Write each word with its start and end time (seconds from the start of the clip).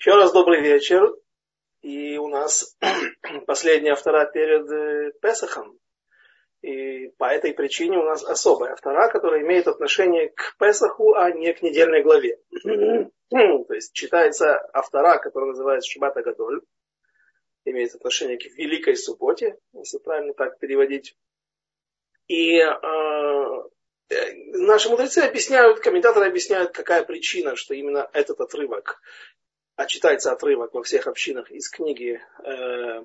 Еще 0.00 0.16
раз 0.16 0.32
добрый 0.32 0.62
вечер. 0.62 1.14
И 1.82 2.16
у 2.16 2.28
нас 2.28 2.74
последняя 3.46 3.92
автора 3.92 4.24
перед 4.24 4.66
э, 4.70 5.12
Песахом. 5.20 5.78
И 6.62 7.08
по 7.18 7.24
этой 7.24 7.52
причине 7.52 7.98
у 7.98 8.04
нас 8.04 8.24
особая 8.24 8.72
автора, 8.72 9.10
которая 9.10 9.42
имеет 9.42 9.68
отношение 9.68 10.30
к 10.30 10.56
Песаху, 10.58 11.12
а 11.12 11.30
не 11.30 11.52
к 11.52 11.60
недельной 11.60 12.02
главе. 12.02 12.38
То 13.28 13.74
есть 13.74 13.92
читается 13.92 14.66
автора, 14.72 15.18
который 15.18 15.48
называется 15.50 15.90
Шибата 15.90 16.22
Гадоль. 16.22 16.62
Имеет 17.66 17.94
отношение 17.94 18.38
к 18.38 18.46
Великой 18.56 18.96
Субботе, 18.96 19.58
если 19.74 19.98
правильно 19.98 20.32
так 20.32 20.58
переводить. 20.60 21.14
И 22.26 22.56
э, 22.56 22.70
э 24.08 24.32
наши 24.54 24.88
мудрецы 24.88 25.18
объясняют, 25.18 25.80
комментаторы 25.80 26.26
объясняют, 26.26 26.72
какая 26.72 27.04
причина, 27.04 27.54
что 27.54 27.74
именно 27.74 28.08
этот 28.14 28.40
отрывок 28.40 28.98
а 29.80 29.86
читается 29.86 30.30
отрывок 30.30 30.74
во 30.74 30.82
всех 30.82 31.06
общинах 31.06 31.50
из 31.50 31.70
книги, 31.70 32.20
э, 32.44 33.02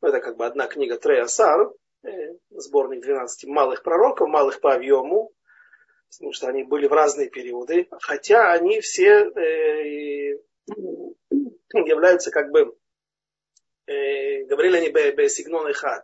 ну, 0.00 0.08
это 0.08 0.18
как 0.20 0.38
бы 0.38 0.46
одна 0.46 0.66
книга 0.66 0.96
Треясар, 0.96 1.74
э, 2.02 2.08
сборник 2.52 3.02
12 3.02 3.44
малых 3.50 3.82
пророков, 3.82 4.30
малых 4.30 4.62
по 4.62 4.72
объему, 4.72 5.30
потому 6.10 6.32
что 6.32 6.48
они 6.48 6.64
были 6.64 6.86
в 6.86 6.94
разные 6.94 7.28
периоды, 7.28 7.86
хотя 8.00 8.50
они 8.52 8.80
все 8.80 9.28
э, 9.28 10.38
являются 11.74 12.30
как 12.30 12.50
бы, 12.50 12.78
э, 13.86 14.44
говорили 14.44 14.78
они 14.78 14.88
бесигнон 14.88 15.68
и 15.68 15.74
хад, 15.74 16.02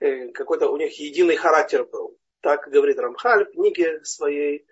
э, 0.00 0.28
какой-то 0.32 0.68
у 0.68 0.76
них 0.76 0.92
единый 1.00 1.36
характер 1.36 1.86
был. 1.86 2.18
Так 2.42 2.68
говорит 2.68 2.98
Рамхаль 2.98 3.46
в 3.46 3.52
книге 3.52 4.04
своей, 4.04 4.66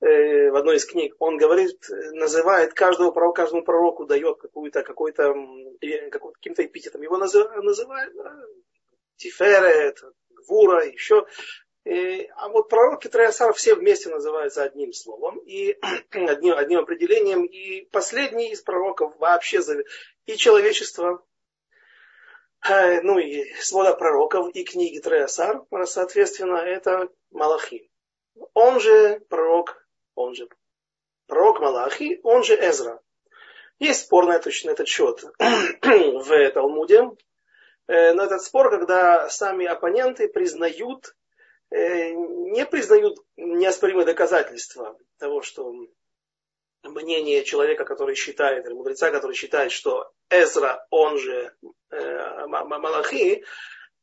в 0.00 0.56
одной 0.56 0.76
из 0.76 0.86
книг, 0.86 1.14
он 1.18 1.36
говорит, 1.36 1.78
называет 2.12 2.72
каждого 2.72 3.10
пророка, 3.10 3.42
каждому 3.42 3.62
пророку 3.62 4.06
дает 4.06 4.38
какую-то, 4.38 4.82
какой-то, 4.82 5.34
каким-то 5.78 6.64
эпитетом. 6.64 7.02
Его 7.02 7.18
называют 7.18 8.16
да, 8.16 8.34
Тиферет, 9.16 10.02
Гвура, 10.30 10.86
еще. 10.86 11.26
А 11.84 12.48
вот 12.48 12.68
пророки 12.68 13.08
Троясара 13.08 13.52
все 13.52 13.74
вместе 13.74 14.08
называются 14.08 14.62
одним 14.62 14.92
словом 14.92 15.38
и 15.38 15.78
одним, 16.10 16.56
одним 16.56 16.80
определением. 16.80 17.44
И 17.44 17.82
последний 17.90 18.52
из 18.52 18.62
пророков 18.62 19.16
вообще 19.18 19.60
и 20.26 20.36
человечество, 20.36 21.24
э, 22.68 23.00
ну 23.02 23.18
и 23.18 23.52
свода 23.60 23.94
пророков, 23.94 24.50
и 24.54 24.64
книги 24.64 24.98
Троясар, 24.98 25.62
соответственно, 25.84 26.56
это 26.56 27.08
Малахи. 27.30 27.90
Он 28.54 28.80
же 28.80 29.20
пророк 29.28 29.86
он 30.14 30.34
же 30.34 30.48
пророк 31.26 31.60
Малахи, 31.60 32.20
он 32.22 32.42
же 32.42 32.54
Эзра. 32.54 33.00
Есть 33.78 34.02
спор 34.02 34.26
на 34.26 34.32
этот, 34.32 34.52
на 34.64 34.70
этот 34.70 34.88
счет 34.88 35.24
в 35.38 36.50
Талмуде, 36.50 37.10
э, 37.86 38.12
но 38.12 38.24
этот 38.24 38.42
спор, 38.42 38.70
когда 38.70 39.28
сами 39.30 39.64
оппоненты 39.64 40.28
признают, 40.28 41.16
э, 41.70 42.10
не 42.10 42.66
признают 42.66 43.16
неоспоримые 43.36 44.04
доказательства 44.04 44.98
того, 45.18 45.40
что 45.40 45.72
мнение 46.82 47.42
человека, 47.44 47.86
который 47.86 48.16
считает, 48.16 48.66
или 48.66 48.74
мудреца, 48.74 49.10
который 49.10 49.34
считает, 49.34 49.72
что 49.72 50.12
Эзра, 50.28 50.86
он 50.90 51.16
же 51.16 51.54
э, 51.90 52.46
Малахи, 52.46 53.44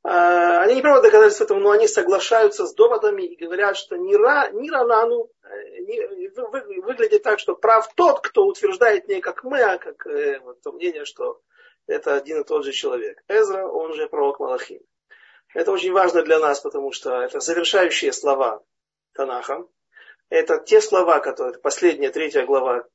они 0.03 0.75
не 0.75 0.81
правда 0.81 1.01
доказательства 1.01 1.43
этого, 1.43 1.59
но 1.59 1.71
они 1.71 1.87
соглашаются 1.87 2.65
с 2.65 2.73
доводами 2.73 3.23
и 3.23 3.35
говорят, 3.43 3.75
что 3.75 3.97
ни, 3.97 4.15
ра, 4.15 4.49
ни 4.53 4.69
Ранану 4.69 5.29
выглядит 6.81 7.23
так, 7.23 7.39
что 7.39 7.55
прав 7.55 7.93
тот, 7.95 8.21
кто 8.21 8.45
утверждает 8.45 9.07
не 9.07 9.21
как 9.21 9.43
мы, 9.43 9.61
а 9.61 9.77
как 9.77 10.05
э, 10.07 10.39
вот, 10.39 10.61
то 10.61 10.71
мнение, 10.71 11.05
что 11.05 11.41
это 11.87 12.15
один 12.15 12.41
и 12.41 12.43
тот 12.43 12.65
же 12.65 12.71
человек. 12.71 13.23
Эзра, 13.27 13.65
он 13.67 13.93
же 13.93 14.07
пророк 14.07 14.39
Малахим. 14.39 14.81
Это 15.53 15.71
очень 15.71 15.93
важно 15.93 16.23
для 16.23 16.39
нас, 16.39 16.59
потому 16.59 16.91
что 16.91 17.21
это 17.21 17.39
завершающие 17.39 18.11
слова 18.11 18.63
Танаха. 19.13 19.65
Это 20.29 20.59
те 20.59 20.81
слова, 20.81 21.19
которые, 21.19 21.59
последняя, 21.59 22.11
третья 22.11 22.45
глава 22.45 22.85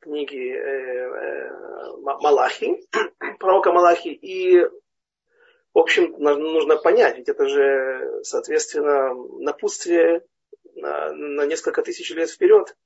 книги 0.00 0.52
э, 0.52 0.58
э, 0.58 1.50
Малахи, 1.98 2.88
пророка 3.38 3.72
Малахи. 3.72 4.10
И 4.10 4.66
в 5.72 5.78
общем, 5.78 6.16
нужно 6.18 6.76
понять, 6.76 7.16
ведь 7.16 7.28
это 7.28 7.46
же, 7.46 8.22
соответственно, 8.24 9.14
напутствие 9.38 10.24
на, 10.80 11.12
на 11.12 11.46
несколько 11.46 11.82
тысяч 11.82 12.10
лет 12.10 12.30
вперед, 12.30 12.76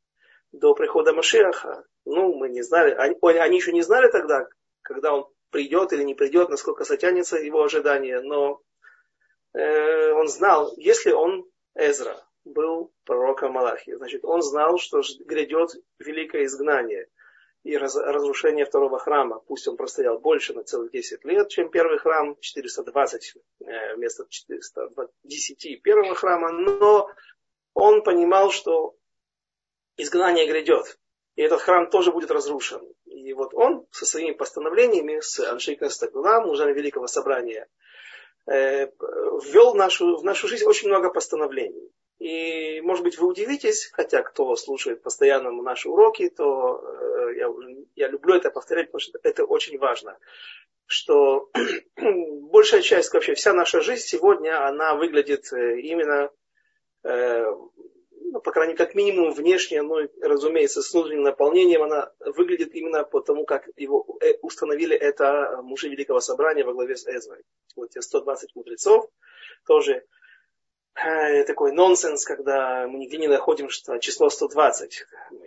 до 0.53 0.75
прихода 0.75 1.12
Машиаха. 1.12 1.84
Ну, 2.05 2.34
мы 2.34 2.49
не 2.49 2.62
знали, 2.62 2.93
они, 2.93 3.16
они 3.38 3.56
еще 3.56 3.72
не 3.72 3.82
знали 3.82 4.10
тогда, 4.10 4.49
когда 4.82 5.15
он 5.15 5.27
придет 5.50 5.93
или 5.93 6.03
не 6.03 6.15
придет, 6.15 6.49
насколько 6.49 6.84
затянется 6.84 7.37
его 7.38 7.62
ожидание, 7.62 8.21
но 8.21 8.60
э, 9.53 10.10
он 10.12 10.28
знал, 10.28 10.72
если 10.77 11.12
он, 11.12 11.44
Эзра, 11.75 12.25
был 12.44 12.93
пророком 13.05 13.53
Малахи, 13.53 13.94
значит, 13.94 14.25
он 14.25 14.43
знал, 14.43 14.78
что 14.78 15.00
грядет 15.25 15.71
великое 15.99 16.44
изгнание– 16.44 17.09
и 17.65 17.78
раз, 17.78 17.97
разрушение 17.97 18.66
второго 18.66 18.99
храма, 18.99 19.41
пусть 19.47 19.66
он 19.66 19.76
простоял 19.76 20.19
больше 20.19 20.53
на 20.53 20.62
целых 20.65 20.93
10 20.93 21.25
лет, 21.25 21.49
чем 21.49 21.71
первый 21.71 21.99
храм, 21.99 22.37
420 22.38 23.37
э, 23.61 23.94
вместо 23.94 24.26
410 24.28 25.82
первого 25.82 26.15
храма, 26.15 26.53
но 26.53 27.09
он 27.74 28.02
понимал, 28.02 28.50
что 28.50 28.94
изгнание 29.96 30.46
грядет, 30.46 30.98
и 31.36 31.42
этот 31.42 31.60
храм 31.60 31.90
тоже 31.90 32.12
будет 32.12 32.30
разрушен. 32.30 32.80
И 33.04 33.32
вот 33.32 33.54
он 33.54 33.86
со 33.90 34.06
своими 34.06 34.32
постановлениями, 34.32 35.20
с 35.20 35.38
Аншейка 35.40 35.88
Стагула, 35.90 36.40
мужами 36.40 36.72
Великого 36.72 37.06
Собрания, 37.06 37.68
э, 38.46 38.86
ввел 38.86 39.72
в 39.72 39.76
нашу, 39.76 40.16
в 40.16 40.24
нашу 40.24 40.48
жизнь 40.48 40.64
очень 40.64 40.88
много 40.88 41.10
постановлений. 41.10 41.90
И, 42.18 42.80
может 42.82 43.02
быть, 43.02 43.18
вы 43.18 43.26
удивитесь, 43.26 43.90
хотя 43.92 44.22
кто 44.22 44.54
слушает 44.56 45.02
постоянно 45.02 45.50
наши 45.50 45.88
уроки, 45.88 46.28
то 46.28 46.80
э, 46.80 47.36
я, 47.36 47.48
я 47.96 48.08
люблю 48.08 48.34
это 48.34 48.50
повторять, 48.50 48.86
потому 48.86 49.00
что 49.00 49.18
это 49.22 49.44
очень 49.44 49.78
важно, 49.78 50.16
что 50.86 51.50
большая 51.96 52.82
часть, 52.82 53.12
вообще 53.12 53.34
вся 53.34 53.52
наша 53.52 53.80
жизнь 53.80 54.04
сегодня, 54.04 54.66
она 54.66 54.94
выглядит 54.94 55.52
э, 55.52 55.80
именно, 55.80 56.30
ну, 57.04 58.41
по 58.41 58.50
крайней 58.50 58.72
мере, 58.72 58.84
как 58.84 58.94
минимум 58.94 59.32
внешне, 59.32 59.82
но, 59.82 60.00
разумеется, 60.20 60.82
с 60.82 60.92
внутренним 60.92 61.22
наполнением, 61.22 61.82
она 61.82 62.10
выглядит 62.20 62.75
именно 62.75 63.04
по 63.04 63.20
тому, 63.20 63.44
как 63.44 63.69
его 63.76 64.19
э, 64.20 64.34
установили 64.42 64.97
это 64.97 65.60
мужи 65.62 65.88
Великого 65.88 66.20
Собрания 66.20 66.64
во 66.64 66.72
главе 66.72 66.97
с 66.97 67.06
Эзрой. 67.06 67.43
Вот 67.76 67.91
те 67.91 68.03
120 68.03 68.56
мудрецов, 68.56 69.09
тоже 69.66 70.04
Э, 70.94 71.43
такой 71.44 71.72
нонсенс, 71.72 72.25
когда 72.25 72.87
мы 72.87 72.98
нигде 72.98 73.19
не 73.19 73.26
находим 73.26 73.69
что 73.69 73.98
число 73.98 74.31
120. 74.31 75.04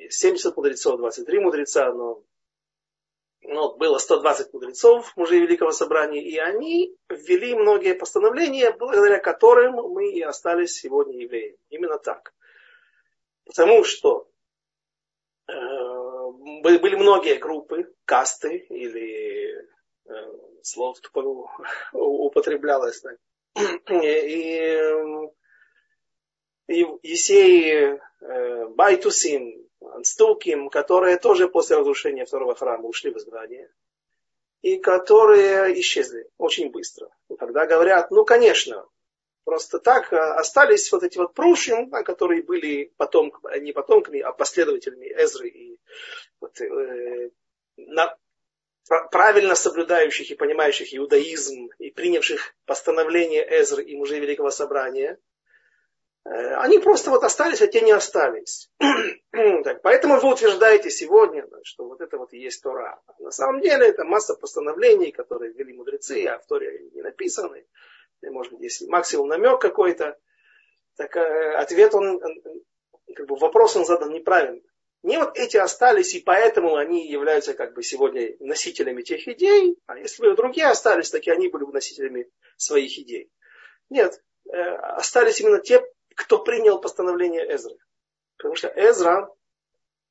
70 0.10 0.58
мудрецов, 0.58 0.98
23 0.98 1.40
мудреца, 1.40 1.92
но 1.94 2.22
ну, 3.48 3.76
было 3.78 3.98
120 3.98 4.54
мудрецов, 4.54 5.16
мужей 5.16 5.40
Великого 5.40 5.72
Собрания, 5.72 6.22
и 6.22 6.38
они 6.38 6.96
ввели 7.10 7.56
многие 7.56 7.96
постановления, 7.96 8.72
благодаря 8.72 9.20
которым 9.20 9.76
мы 9.76 10.12
и 10.12 10.22
остались 10.22 10.74
сегодня 10.74 11.18
евреями. 11.22 11.58
Именно 11.70 11.98
так. 11.98 12.34
Потому 13.46 13.84
что 13.86 14.30
э, 15.48 15.54
были 16.62 16.96
многие 16.96 17.36
группы, 17.36 17.94
касты 18.04 18.58
или 18.70 19.66
э, 20.06 20.14
слово 20.62 20.96
употреблялось. 21.94 23.02
Так. 23.02 23.18
И 26.68 26.86
Есеи, 27.02 28.02
э, 28.20 28.66
Байтусим, 28.68 29.67
Анстуким, 29.94 30.70
которые 30.70 31.18
тоже 31.18 31.48
после 31.48 31.78
разрушения 31.78 32.26
второго 32.26 32.56
храма 32.56 32.88
ушли 32.88 33.12
в 33.12 33.18
изгнание, 33.18 33.72
и 34.62 34.78
которые 34.78 35.80
исчезли 35.80 36.30
очень 36.38 36.72
быстро. 36.72 37.10
И 37.30 37.36
когда 37.36 37.66
говорят, 37.66 38.12
ну, 38.12 38.26
конечно, 38.26 38.86
просто 39.44 39.80
так 39.80 40.12
э, 40.12 40.18
остались 40.18 40.92
вот 40.92 41.04
эти 41.04 41.18
вот 41.18 41.34
прушим, 41.34 41.90
которые 41.90 42.44
были 42.44 42.94
потом, 42.98 43.32
не 43.60 43.72
потомками, 43.72 44.20
а 44.20 44.32
последователями 44.32 45.08
Эзры 45.08 45.50
и 45.50 45.80
вот, 46.40 46.60
э, 46.60 47.30
на, 47.78 48.18
правильно 49.12 49.56
соблюдающих 49.56 50.32
и 50.32 50.36
понимающих 50.36 50.94
иудаизм 50.96 51.70
и 51.78 51.92
принявших 51.92 52.56
постановление 52.66 53.46
Эзры 53.48 53.84
и 53.84 53.96
мужей 53.96 54.20
Великого 54.20 54.52
Собрания– 54.52 55.20
они 56.30 56.80
просто 56.80 57.10
вот 57.10 57.24
остались, 57.24 57.62
а 57.62 57.68
те 57.68 57.82
не 57.82 57.92
остались. 57.92 58.70
так, 59.64 59.82
поэтому 59.82 60.20
вы 60.20 60.34
утверждаете 60.34 60.90
сегодня, 60.90 61.46
что 61.64 61.86
вот 61.86 62.02
это 62.02 62.18
вот 62.18 62.34
и 62.34 62.40
есть 62.40 62.62
Тора. 62.62 63.02
На 63.20 63.32
самом 63.32 63.62
деле 63.62 63.88
это 63.88 64.04
масса 64.04 64.36
постановлений, 64.36 65.12
которые 65.12 65.54
ввели 65.54 65.74
мудрецы, 65.74 66.26
а 66.26 66.40
в 66.40 66.46
Торе 66.46 66.90
не 66.94 67.02
написаны. 67.02 67.66
Может 68.22 68.54
быть, 68.54 68.64
если 68.64 68.88
максимум 68.88 69.28
намек 69.28 69.62
какой-то, 69.62 70.18
так 70.98 71.16
э, 71.16 71.54
ответ 71.56 71.94
он, 71.94 72.20
как 73.16 73.28
бы 73.28 73.36
вопрос 73.36 73.76
он 73.76 73.86
задан 73.86 74.12
неправильно. 74.12 74.62
Не 75.04 75.20
вот 75.20 75.38
эти 75.38 75.56
остались, 75.58 76.16
и 76.16 76.20
поэтому 76.20 76.76
они 76.76 77.08
являются 77.08 77.54
как 77.54 77.74
бы 77.76 77.84
сегодня 77.84 78.36
носителями 78.40 79.04
тех 79.04 79.28
идей, 79.28 79.78
а 79.86 79.98
если 79.98 80.24
бы 80.24 80.36
другие 80.36 80.68
остались, 80.68 81.12
так 81.12 81.24
и 81.24 81.32
они 81.32 81.48
были 81.48 81.64
бы 81.64 81.72
носителями 81.72 82.30
своих 82.58 82.98
идей. 82.98 83.32
Нет, 83.90 84.22
э, 84.52 84.60
остались 84.60 85.40
именно 85.40 85.60
те, 85.60 85.86
кто 86.18 86.40
принял 86.40 86.82
постановление 86.82 87.46
Эзры. 87.54 87.78
Потому 88.38 88.56
что 88.56 88.68
Эзра, 88.76 89.30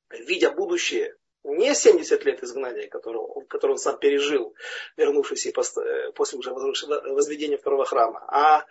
видя 0.09 0.51
будущее, 0.51 1.15
не 1.43 1.75
70 1.75 2.23
лет 2.23 2.43
изгнания, 2.43 2.87
которое, 2.87 3.45
которое 3.47 3.73
он 3.73 3.77
сам 3.77 3.99
пережил, 3.99 4.55
вернувшись 4.95 5.45
и 5.45 5.49
э, 5.49 6.11
после 6.13 6.39
уже 6.39 6.53
возведения 6.53 7.57
второго 7.57 7.85
храма, 7.85 8.25
а 8.29 8.65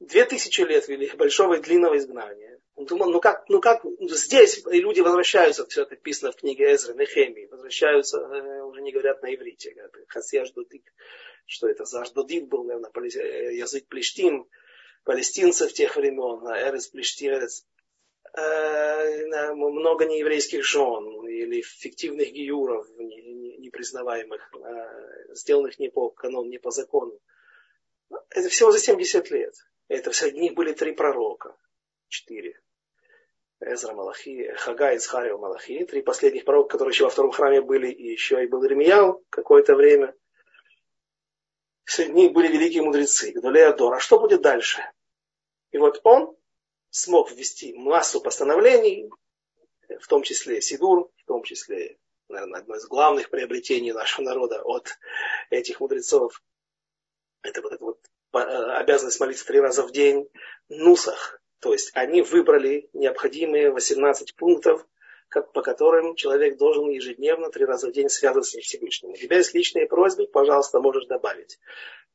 2000 0.00 0.60
лет 0.62 0.86
вели 0.88 1.10
большого 1.12 1.54
и 1.54 1.60
длинного 1.60 1.96
изгнания. 1.96 2.60
Он 2.74 2.84
думал, 2.84 3.10
ну 3.10 3.20
как, 3.20 3.48
ну 3.48 3.60
как 3.60 3.82
здесь 4.00 4.62
люди 4.66 5.00
возвращаются, 5.00 5.66
все 5.66 5.82
это 5.82 5.92
написано 5.92 6.32
в 6.32 6.36
книге 6.36 6.74
Эзры, 6.74 6.94
Нехемии, 6.94 7.46
возвращаются, 7.46 8.18
э, 8.18 8.62
уже 8.62 8.82
не 8.82 8.92
говорят 8.92 9.22
на 9.22 9.34
иврите, 9.34 9.74
Хасияш 10.08 10.50
Дудик, 10.50 10.92
что 11.46 11.66
это 11.66 11.84
за 11.86 12.02
Аждодит 12.02 12.46
был, 12.48 12.64
наверное, 12.64 12.90
э, 12.94 13.54
язык 13.54 13.86
плештим, 13.88 14.48
палестинцев 15.04 15.72
тех 15.72 15.96
времен, 15.96 16.46
Эрес 16.46 16.88
Плештирец, 16.88 17.64
э, 18.36 19.52
много 19.54 20.06
нееврейских 20.06 20.64
жен 20.64 21.26
или 21.26 21.62
фиктивных 21.62 22.32
гиюров, 22.32 22.88
непризнаваемых, 22.98 24.52
сделанных 25.30 25.78
не 25.78 25.88
по 25.88 26.10
канону, 26.10 26.48
не 26.48 26.58
по 26.58 26.70
закону. 26.70 27.18
Это 28.30 28.48
всего 28.48 28.72
за 28.72 28.78
70 28.78 29.30
лет. 29.30 29.54
Это 29.88 30.12
среди 30.12 30.40
них 30.40 30.54
были 30.54 30.72
три 30.72 30.92
пророка. 30.92 31.56
Четыре. 32.08 32.60
Эзра 33.60 33.94
Малахи, 33.94 34.52
Хага, 34.56 34.94
Ицхарио 34.94 35.38
Малахи. 35.38 35.84
Три 35.84 36.02
последних 36.02 36.44
пророка, 36.44 36.72
которые 36.72 36.92
еще 36.92 37.04
во 37.04 37.10
втором 37.10 37.32
храме 37.32 37.60
были, 37.60 37.90
и 37.90 38.10
еще 38.10 38.42
и 38.42 38.46
был 38.46 38.64
Ирмиял 38.64 39.22
какое-то 39.30 39.74
время. 39.74 40.14
Среди 41.84 42.12
них 42.12 42.32
были 42.32 42.48
великие 42.48 42.82
мудрецы, 42.82 43.32
Гдулея 43.32 43.72
Дор. 43.72 43.94
А 43.94 44.00
что 44.00 44.18
будет 44.18 44.42
дальше? 44.42 44.82
И 45.74 45.78
вот 45.78 46.00
он 46.04 46.34
смог 46.90 47.30
ввести 47.30 47.74
массу 47.74 48.20
постановлений, 48.20 49.10
в 50.00 50.06
том 50.06 50.22
числе 50.22 50.62
Сидур, 50.62 51.10
в 51.16 51.24
том 51.26 51.42
числе, 51.42 51.98
наверное, 52.28 52.60
одно 52.60 52.76
из 52.76 52.86
главных 52.86 53.28
приобретений 53.28 53.92
нашего 53.92 54.24
народа 54.24 54.62
от 54.62 54.96
этих 55.50 55.80
мудрецов. 55.80 56.42
Это 57.42 57.60
вот 57.60 57.72
это 57.72 57.84
вот 57.84 57.98
Э, 58.34 58.78
обязанность 58.78 59.20
молиться 59.20 59.46
три 59.46 59.60
раза 59.60 59.86
в 59.86 59.92
день, 59.92 60.28
нусах. 60.68 61.40
То 61.60 61.72
есть 61.72 61.92
они 61.94 62.22
выбрали 62.22 62.88
необходимые 62.92 63.70
18 63.70 64.34
пунктов, 64.34 64.84
как, 65.28 65.52
по 65.52 65.62
которым 65.62 66.16
человек 66.16 66.58
должен 66.58 66.88
ежедневно 66.90 67.50
три 67.50 67.64
раза 67.64 67.88
в 67.88 67.92
день 67.92 68.08
связываться 68.08 68.58
с 68.58 68.64
Всевышним. 68.64 69.12
У 69.12 69.16
тебя 69.16 69.36
есть 69.36 69.54
личные 69.54 69.86
просьбы, 69.86 70.26
пожалуйста, 70.26 70.80
можешь 70.80 71.06
добавить. 71.06 71.58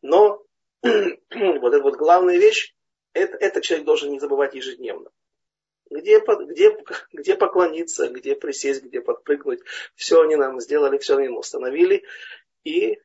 Но 0.01 0.43
вот 0.83 1.73
эта 1.73 1.81
вот 1.81 1.95
главная 1.95 2.37
вещь, 2.37 2.75
это, 3.13 3.37
это 3.37 3.61
человек 3.61 3.85
должен 3.85 4.11
не 4.11 4.19
забывать 4.19 4.55
ежедневно. 4.55 5.09
Где, 5.89 6.19
где, 6.19 6.77
где 7.11 7.35
поклониться, 7.35 8.09
где 8.09 8.35
присесть, 8.35 8.83
где 8.83 9.01
подпрыгнуть. 9.01 9.61
Все 9.95 10.21
они 10.21 10.35
нам 10.35 10.59
сделали, 10.59 10.99
все 10.99 11.17
они 11.17 11.27
нам 11.27 11.37
установили. 11.37 12.03
И 12.63 12.99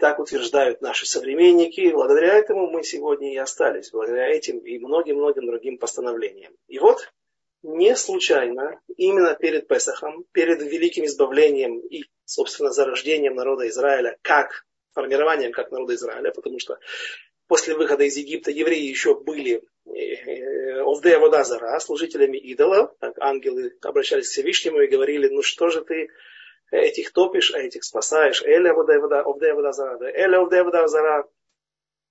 так 0.00 0.20
утверждают 0.20 0.80
наши 0.80 1.06
современники. 1.06 1.80
И 1.80 1.92
благодаря 1.92 2.34
этому 2.34 2.70
мы 2.70 2.84
сегодня 2.84 3.32
и 3.32 3.36
остались. 3.36 3.90
Благодаря 3.90 4.28
этим 4.28 4.58
и 4.58 4.78
многим-многим 4.78 5.46
другим 5.46 5.78
постановлениям. 5.78 6.54
И 6.68 6.78
вот 6.78 7.12
не 7.62 7.96
случайно, 7.96 8.80
именно 8.96 9.34
перед 9.34 9.66
Песахом, 9.66 10.24
перед 10.30 10.62
великим 10.62 11.04
избавлением 11.06 11.80
и, 11.80 12.04
собственно, 12.24 12.70
зарождением 12.70 13.34
народа 13.34 13.68
Израиля, 13.68 14.16
как 14.22 14.64
формированием 14.96 15.52
как 15.52 15.70
народа 15.70 15.94
Израиля, 15.94 16.30
потому 16.32 16.58
что 16.58 16.78
после 17.46 17.74
выхода 17.74 18.04
из 18.04 18.16
Египта 18.16 18.50
евреи 18.50 18.84
еще 18.84 19.18
были 19.18 19.62
э, 19.86 20.80
Овдея 20.80 21.18
Водазара, 21.18 21.78
служителями 21.78 22.38
идолов, 22.38 22.94
так 22.98 23.18
ангелы 23.18 23.76
обращались 23.82 24.28
к 24.28 24.32
Всевышнему 24.32 24.80
и 24.80 24.88
говорили, 24.88 25.28
ну 25.28 25.42
что 25.42 25.68
же 25.70 25.84
ты 25.84 26.08
этих 26.70 27.12
топишь, 27.12 27.52
а 27.54 27.58
этих 27.58 27.84
спасаешь. 27.84 28.42
Эля 28.42 28.74
вода 28.74 29.72
зара, 29.72 30.10
эля 30.12 30.40
вода 30.40 30.88
зара. 30.88 31.28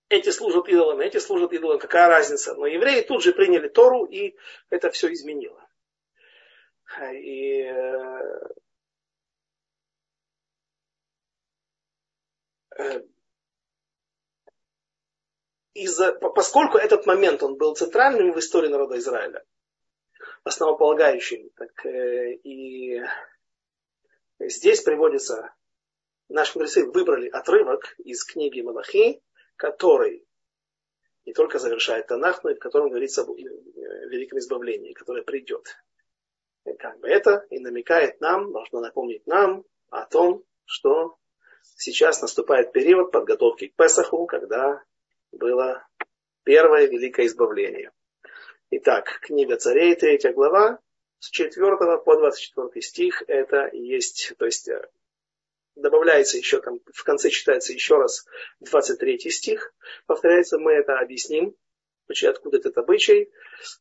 Эти 0.08 0.30
служат 0.30 0.70
идолам, 0.70 1.00
эти 1.00 1.18
служат 1.18 1.52
идолам, 1.52 1.80
какая 1.80 2.08
разница? 2.08 2.54
Но 2.54 2.68
евреи 2.68 3.02
тут 3.02 3.24
же 3.24 3.34
приняли 3.34 3.68
Тору, 3.68 4.06
и 4.06 4.36
это 4.70 4.92
все 4.92 5.12
изменило. 5.12 5.68
И 7.12 7.64
э, 12.78 13.02
из-за, 15.76 16.14
поскольку 16.14 16.78
этот 16.78 17.06
момент 17.06 17.44
он 17.44 17.56
был 17.56 17.76
центральным 17.76 18.34
в 18.34 18.40
истории 18.40 18.70
народа 18.70 18.98
Израиля, 18.98 19.44
основополагающим, 20.44 21.52
так 21.56 21.86
э, 21.86 22.34
и 22.44 23.02
Здесь 24.40 24.82
приводится, 24.82 25.54
наши 26.28 26.58
мудрецы 26.58 26.86
выбрали 26.86 27.30
отрывок 27.30 27.96
из 28.00 28.26
книги 28.26 28.60
Малахи, 28.60 29.22
который 29.56 30.28
не 31.26 31.34
только 31.34 31.58
завершает 31.58 32.08
Танах, 32.08 32.44
но 32.44 32.52
и 32.52 32.56
в 32.56 32.60
котором 32.60 32.90
говорится 32.90 33.22
об 33.22 33.30
великом 33.30 34.40
избавлении, 34.40 34.94
которое 34.94 35.24
придет. 35.24 35.68
Как 36.80 37.00
бы 37.00 37.08
это 37.08 37.46
и 37.50 37.60
намекает 37.60 38.20
нам, 38.20 38.52
должно 38.52 38.82
напомнить 38.82 39.26
нам 39.26 39.64
о 39.90 40.06
том, 40.06 40.44
что 40.66 41.18
сейчас 41.78 42.22
наступает 42.22 42.74
период 42.74 43.12
подготовки 43.12 43.68
к 43.68 43.76
Песаху, 43.76 44.26
когда 44.26 44.84
было 45.36 45.86
первое 46.44 46.88
великое 46.88 47.28
избавление. 47.28 47.92
Итак, 48.72 49.20
книга 49.22 49.58
царей, 49.58 49.96
третья 49.96 50.34
глава, 50.34 50.80
с 51.20 51.30
4 51.30 51.78
по 52.04 52.18
24 52.18 52.82
стих 52.82 53.24
это 53.28 53.70
есть, 53.74 54.34
то 54.38 54.46
есть 54.46 54.68
э, 54.68 54.90
добавляется 55.76 56.38
еще 56.38 56.62
там, 56.62 56.80
в 56.94 57.04
конце 57.04 57.30
читается 57.30 57.74
еще 57.74 57.98
раз 57.98 58.26
23 58.62 59.30
стих, 59.30 59.74
повторяется, 60.06 60.58
мы 60.58 60.74
это 60.74 61.00
объясним, 61.00 61.56
откуда 62.28 62.58
этот 62.58 62.78
обычай, 62.78 63.32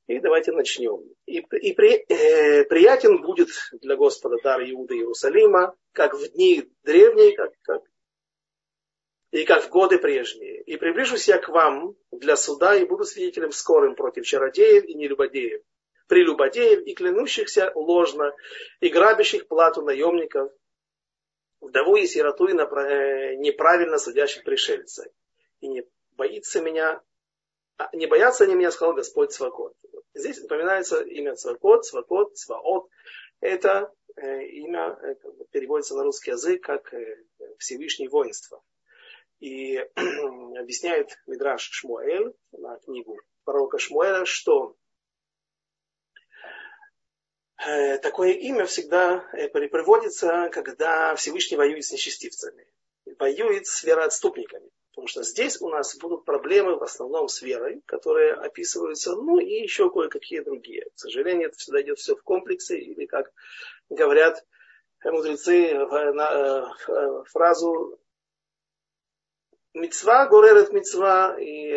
и 0.06 0.18
давайте 0.18 0.52
начнем. 0.52 1.02
И, 1.26 1.38
и 1.40 1.72
при, 1.74 2.04
э, 2.08 2.64
приятен 2.64 3.20
будет 3.20 3.48
для 3.72 3.96
Господа 3.96 4.36
дар 4.42 4.62
Иуда 4.62 4.94
Иерусалима, 4.94 5.76
как 5.92 6.14
в 6.14 6.32
дни 6.32 6.70
древние, 6.82 7.36
как, 7.36 7.52
как, 7.62 7.82
и 9.34 9.44
как 9.44 9.64
в 9.64 9.68
годы 9.68 9.98
прежние. 9.98 10.62
И 10.62 10.76
приближусь 10.76 11.26
я 11.26 11.38
к 11.38 11.48
вам 11.48 11.96
для 12.12 12.36
суда 12.36 12.76
и 12.76 12.84
буду 12.84 13.04
свидетелем 13.04 13.50
скорым 13.50 13.96
против 13.96 14.24
чародеев 14.24 14.84
и 14.84 14.94
нелюбодеев, 14.94 15.60
прелюбодеев 16.06 16.82
и 16.82 16.94
клянущихся 16.94 17.72
ложно, 17.74 18.32
и 18.78 18.88
грабящих 18.88 19.48
плату 19.48 19.82
наемников, 19.82 20.52
вдову 21.60 21.96
и 21.96 22.06
сироту 22.06 22.46
и 22.46 22.52
э, 22.52 23.34
неправильно 23.34 23.98
судящих 23.98 24.44
пришельцев. 24.44 25.06
И 25.58 25.66
не 25.66 25.84
боится 26.12 26.60
меня, 26.62 27.02
а, 27.76 27.88
не 27.92 28.06
боятся 28.06 28.44
они 28.44 28.54
меня, 28.54 28.70
сказал 28.70 28.94
Господь 28.94 29.32
Свакот. 29.32 29.74
Здесь 30.14 30.38
упоминается 30.38 31.02
имя 31.02 31.34
Свакот, 31.34 31.84
Свакот, 31.84 32.38
Сваот. 32.38 32.88
Это 33.40 33.92
э, 34.14 34.44
имя 34.44 34.96
это 35.02 35.32
переводится 35.50 35.96
на 35.96 36.04
русский 36.04 36.30
язык 36.30 36.62
как 36.62 36.94
э, 36.94 37.24
Всевышний 37.58 38.06
воинство. 38.06 38.62
И 39.44 39.76
объясняет 40.58 41.18
Мидраш 41.26 41.62
Шмуэль 41.70 42.32
на 42.52 42.78
книгу 42.78 43.18
пророка 43.44 43.78
Шмуэля, 43.78 44.24
что 44.24 44.76
Э, 47.64 47.98
такое 47.98 48.32
имя 48.32 48.66
всегда 48.66 49.26
э, 49.32 49.48
приводится, 49.48 50.50
когда 50.52 51.14
Всевышний 51.14 51.56
воюет 51.56 51.84
с 51.84 51.92
нечестивцами. 51.92 52.66
Воюет 53.18 53.66
с 53.66 53.82
вероотступниками. 53.84 54.70
Потому 54.90 55.08
что 55.08 55.22
здесь 55.22 55.60
у 55.60 55.68
нас 55.68 55.96
будут 55.96 56.24
проблемы 56.24 56.76
в 56.76 56.82
основном 56.82 57.28
с 57.28 57.42
верой, 57.42 57.82
которые 57.86 58.34
описываются, 58.34 59.16
ну 59.16 59.38
и 59.38 59.62
еще 59.62 59.90
кое-какие 59.90 60.40
другие. 60.40 60.84
К 60.94 60.98
сожалению, 60.98 61.48
это 61.48 61.56
всегда 61.56 61.82
идет 61.82 61.98
все 61.98 62.14
в 62.14 62.22
комплексе, 62.22 62.78
или 62.78 63.06
как 63.06 63.32
говорят 63.88 64.44
мудрецы 65.02 65.72
э, 65.72 67.24
фразу 67.32 67.98
«Мецва 69.74 70.26
горерет 70.26 70.72
мецва» 70.72 71.36
и 71.38 71.72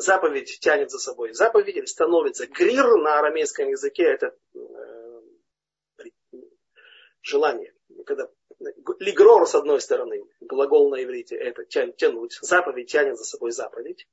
заповедь 0.00 0.58
тянет 0.60 0.90
за 0.90 0.98
собой 0.98 1.32
заповедь, 1.32 1.88
становится 1.88 2.46
грир 2.46 2.96
на 2.96 3.18
арамейском 3.18 3.68
языке, 3.68 4.04
это 4.04 4.34
э, 4.54 4.60
желание. 7.22 7.74
Когда 8.06 8.28
лигрор 8.98 9.46
с 9.46 9.54
одной 9.54 9.80
стороны, 9.80 10.24
глагол 10.40 10.90
на 10.90 11.02
иврите, 11.02 11.36
это 11.36 11.64
тянуть, 11.64 12.38
заповедь 12.42 12.90
тянет 12.90 13.18
за 13.18 13.24
собой 13.24 13.52
заповедь. 13.52 14.06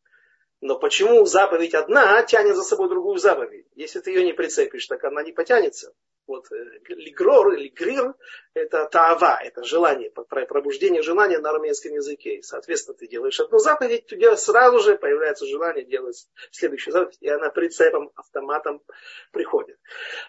Но 0.59 0.79
почему 0.79 1.25
заповедь 1.25 1.75
одна 1.75 2.23
тянет 2.23 2.55
за 2.55 2.63
собой 2.63 2.89
другую 2.89 3.17
заповедь? 3.17 3.67
Если 3.75 3.99
ты 3.99 4.11
ее 4.11 4.25
не 4.25 4.33
прицепишь, 4.33 4.87
так 4.87 5.03
она 5.03 5.21
не 5.21 5.31
потянется. 5.31 5.93
Вот 6.27 6.51
э, 6.51 6.55
лигрор 6.89 7.53
или 7.53 7.69
грир– 7.69 8.13
это 8.53 8.85
таава, 8.85 9.39
это 9.41 9.63
желание, 9.63 10.11
пробуждение 10.11 11.01
желания 11.01 11.39
на 11.39 11.51
армянском 11.51 11.93
языке. 11.93 12.41
соответственно, 12.43 12.97
ты 12.97 13.07
делаешь 13.07 13.39
одну 13.39 13.59
заповедь, 13.59 14.11
у 14.11 14.15
тебя 14.17 14.35
сразу 14.35 14.79
же 14.79 14.97
появляется 14.97 15.45
желание 15.45 15.85
делать 15.85 16.27
следующую 16.51 16.91
заповедь, 16.91 17.17
и 17.21 17.29
она 17.29 17.49
прицепом, 17.49 18.11
автоматом 18.15 18.83
приходит. 19.31 19.79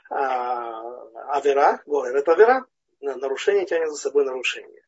А, 0.09 1.37
авера, 1.37 1.83
говорит, 1.85 2.17
это 2.17 2.33
авера, 2.33 2.67
нарушение 3.00 3.67
тянет 3.67 3.90
за 3.90 3.97
собой 3.97 4.25
нарушение. 4.25 4.85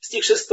Стих 0.00 0.24
6, 0.24 0.50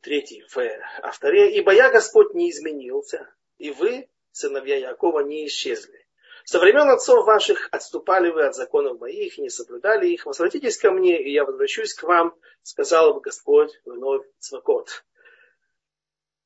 третий 0.00 0.44
в 0.48 0.56
авторе. 1.02 1.54
«Ибо 1.58 1.72
я, 1.74 1.90
Господь, 1.90 2.32
не 2.32 2.50
изменился, 2.50 3.28
и 3.58 3.70
вы, 3.70 4.08
сыновья 4.30 4.76
Якова, 4.76 5.20
не 5.20 5.46
исчезли. 5.46 6.05
Со 6.46 6.60
времен 6.60 6.88
отцов 6.88 7.26
ваших 7.26 7.68
отступали 7.72 8.30
вы 8.30 8.46
от 8.46 8.54
законов 8.54 9.00
моих 9.00 9.36
не 9.36 9.50
соблюдали 9.50 10.06
их. 10.06 10.26
Возвратитесь 10.26 10.78
ко 10.78 10.92
мне, 10.92 11.20
и 11.20 11.32
я 11.32 11.44
возвращусь 11.44 11.92
к 11.92 12.04
вам, 12.04 12.36
сказал 12.62 13.14
бы 13.14 13.20
Господь 13.20 13.72
вновь 13.84 14.24
Цвакот. 14.38 15.04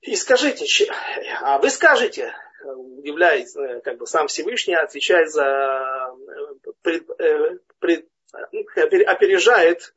И 0.00 0.16
скажите, 0.16 0.64
а 1.42 1.58
вы 1.58 1.68
скажете, 1.68 2.34
удивляясь, 2.64 3.54
э, 3.54 3.82
как 3.82 3.98
бы 3.98 4.06
сам 4.06 4.28
Всевышний 4.28 4.74
отвечает 4.74 5.30
за, 5.30 5.44
э, 5.44 6.70
пред, 6.80 7.10
э, 7.20 7.58
пред, 7.78 8.08
опережает, 9.06 9.94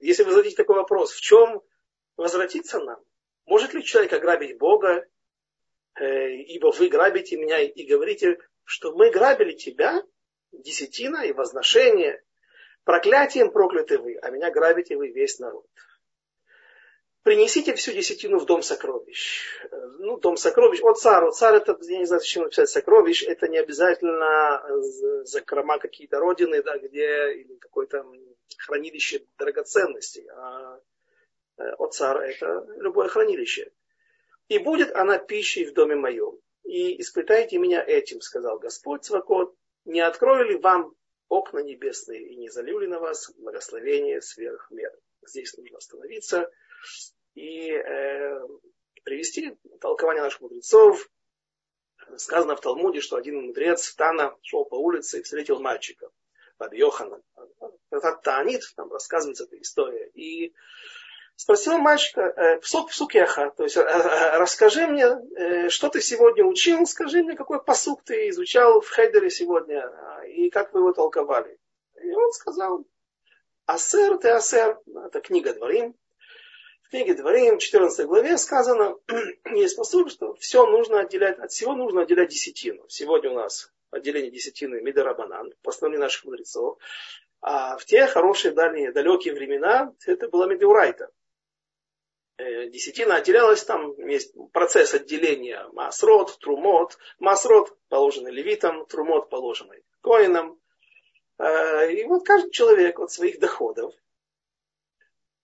если 0.00 0.22
вы 0.22 0.30
зададите 0.30 0.56
такой 0.56 0.76
вопрос, 0.76 1.12
в 1.12 1.20
чем 1.20 1.60
возвратиться 2.16 2.78
нам? 2.78 3.04
Может 3.44 3.74
ли 3.74 3.84
человек 3.84 4.14
ограбить 4.14 4.56
Бога, 4.56 5.04
ибо 6.00 6.72
вы 6.72 6.88
грабите 6.88 7.36
меня 7.36 7.60
и 7.60 7.84
говорите, 7.84 8.38
что 8.64 8.94
мы 8.94 9.10
грабили 9.10 9.52
тебя, 9.52 10.02
десятина 10.52 11.24
и 11.24 11.32
возношение, 11.32 12.22
проклятием 12.84 13.50
прокляты 13.50 13.98
вы, 13.98 14.16
а 14.16 14.30
меня 14.30 14.50
грабите 14.50 14.96
вы 14.96 15.08
весь 15.08 15.38
народ. 15.38 15.66
Принесите 17.22 17.74
всю 17.74 17.92
десятину 17.92 18.38
в 18.38 18.44
дом 18.44 18.60
сокровищ. 18.60 19.58
Ну, 19.98 20.18
дом 20.18 20.36
сокровищ. 20.36 20.82
О, 20.82 20.92
царь, 20.92 21.24
о, 21.24 21.30
царь, 21.30 21.56
это, 21.56 21.74
я 21.80 21.98
не 21.98 22.04
знаю, 22.04 22.20
зачем 22.20 22.42
написать 22.42 22.68
сокровищ, 22.68 23.24
это 23.24 23.48
не 23.48 23.56
обязательно 23.56 24.62
закрома 25.24 25.78
какие-то 25.78 26.18
родины, 26.18 26.62
да, 26.62 26.76
где, 26.76 27.32
или 27.32 27.56
какое-то 27.56 28.04
хранилище 28.58 29.24
драгоценностей. 29.38 30.28
А 30.36 30.78
э, 31.56 31.72
о, 31.78 31.86
царь, 31.86 32.32
это 32.32 32.66
любое 32.76 33.08
хранилище. 33.08 33.72
И 34.48 34.58
будет 34.58 34.94
она 34.94 35.16
пищей 35.16 35.64
в 35.64 35.72
доме 35.72 35.94
моем 35.94 36.38
и 36.64 37.00
испытайте 37.00 37.58
меня 37.58 37.84
этим, 37.86 38.20
сказал 38.20 38.58
Господь 38.58 39.04
Свакот, 39.04 39.54
не 39.84 40.00
открою 40.00 40.48
ли 40.48 40.56
вам 40.56 40.94
окна 41.28 41.60
небесные 41.60 42.26
и 42.26 42.36
не 42.36 42.48
залью 42.48 42.78
ли 42.80 42.86
на 42.86 43.00
вас 43.00 43.30
благословение 43.36 44.20
сверх 44.22 44.70
меры. 44.70 44.98
Здесь 45.26 45.56
нужно 45.56 45.78
остановиться 45.78 46.50
и 47.34 47.70
э, 47.70 48.40
привести 49.04 49.56
толкование 49.80 50.22
наших 50.22 50.40
мудрецов. 50.40 51.08
Сказано 52.16 52.56
в 52.56 52.60
Талмуде, 52.60 53.00
что 53.00 53.16
один 53.16 53.46
мудрец 53.46 53.94
Тана 53.94 54.36
шел 54.42 54.64
по 54.64 54.74
улице 54.74 55.20
и 55.20 55.22
встретил 55.22 55.60
мальчика, 55.60 56.10
под 56.58 56.72
Йоханом. 56.74 57.22
Это 57.90 58.20
Таанит, 58.22 58.62
там 58.76 58.92
рассказывается 58.92 59.44
эта 59.44 59.60
история. 59.60 60.10
И 60.14 60.54
Спросил 61.36 61.78
мальчика, 61.78 62.20
э, 62.22 62.58
псук 62.60 62.90
псукеха, 62.90 63.52
то 63.56 63.64
есть 63.64 63.76
э, 63.76 63.80
э, 63.80 64.38
расскажи 64.38 64.86
мне, 64.86 65.04
э, 65.04 65.68
что 65.68 65.88
ты 65.88 66.00
сегодня 66.00 66.44
учил, 66.44 66.86
скажи 66.86 67.22
мне, 67.22 67.34
какой 67.34 67.62
посук 67.62 68.04
ты 68.04 68.28
изучал 68.28 68.80
в 68.80 68.88
Хейдере 68.94 69.30
сегодня, 69.30 69.90
и 70.28 70.48
как 70.50 70.72
вы 70.72 70.80
его 70.80 70.92
толковали. 70.92 71.58
И 72.00 72.10
он 72.12 72.30
сказал, 72.32 72.84
Асер 73.66 74.18
ты 74.18 74.28
Асер, 74.28 74.78
это 75.06 75.20
книга 75.20 75.52
Дворим. 75.54 75.96
В 76.84 76.90
книге 76.90 77.14
Дворим, 77.14 77.58
в 77.58 77.62
14 77.62 78.06
главе 78.06 78.38
сказано, 78.38 78.96
есть 79.52 79.76
посук, 79.76 80.10
что 80.10 80.34
все 80.34 80.64
нужно 80.66 81.00
отделять, 81.00 81.40
от 81.40 81.50
всего 81.50 81.74
нужно 81.74 82.02
отделять 82.02 82.28
десятину. 82.28 82.84
Сегодня 82.88 83.32
у 83.32 83.34
нас 83.34 83.72
отделение 83.90 84.30
десятины 84.30 84.80
Мидарабанан, 84.80 85.52
постановление 85.62 86.04
наших 86.04 86.26
мудрецов. 86.26 86.78
А 87.40 87.76
в 87.76 87.84
те 87.84 88.06
хорошие, 88.06 88.52
дальние, 88.52 88.92
далекие 88.92 89.34
времена 89.34 89.92
это 90.06 90.28
была 90.28 90.46
Медиурайта. 90.46 91.10
Э, 92.36 92.66
десятина 92.68 93.16
отделялась, 93.16 93.62
там 93.64 93.96
есть 94.08 94.34
процесс 94.52 94.92
отделения 94.94 95.68
масрод, 95.72 96.36
трумот. 96.40 96.98
Масрод 97.18 97.76
положенный 97.88 98.32
левитам, 98.32 98.86
трумот 98.86 99.30
положенный 99.30 99.84
коинам. 100.00 100.60
Э, 101.38 101.92
и 101.92 102.04
вот 102.04 102.26
каждый 102.26 102.50
человек 102.50 102.98
от 102.98 103.12
своих 103.12 103.38
доходов, 103.38 103.94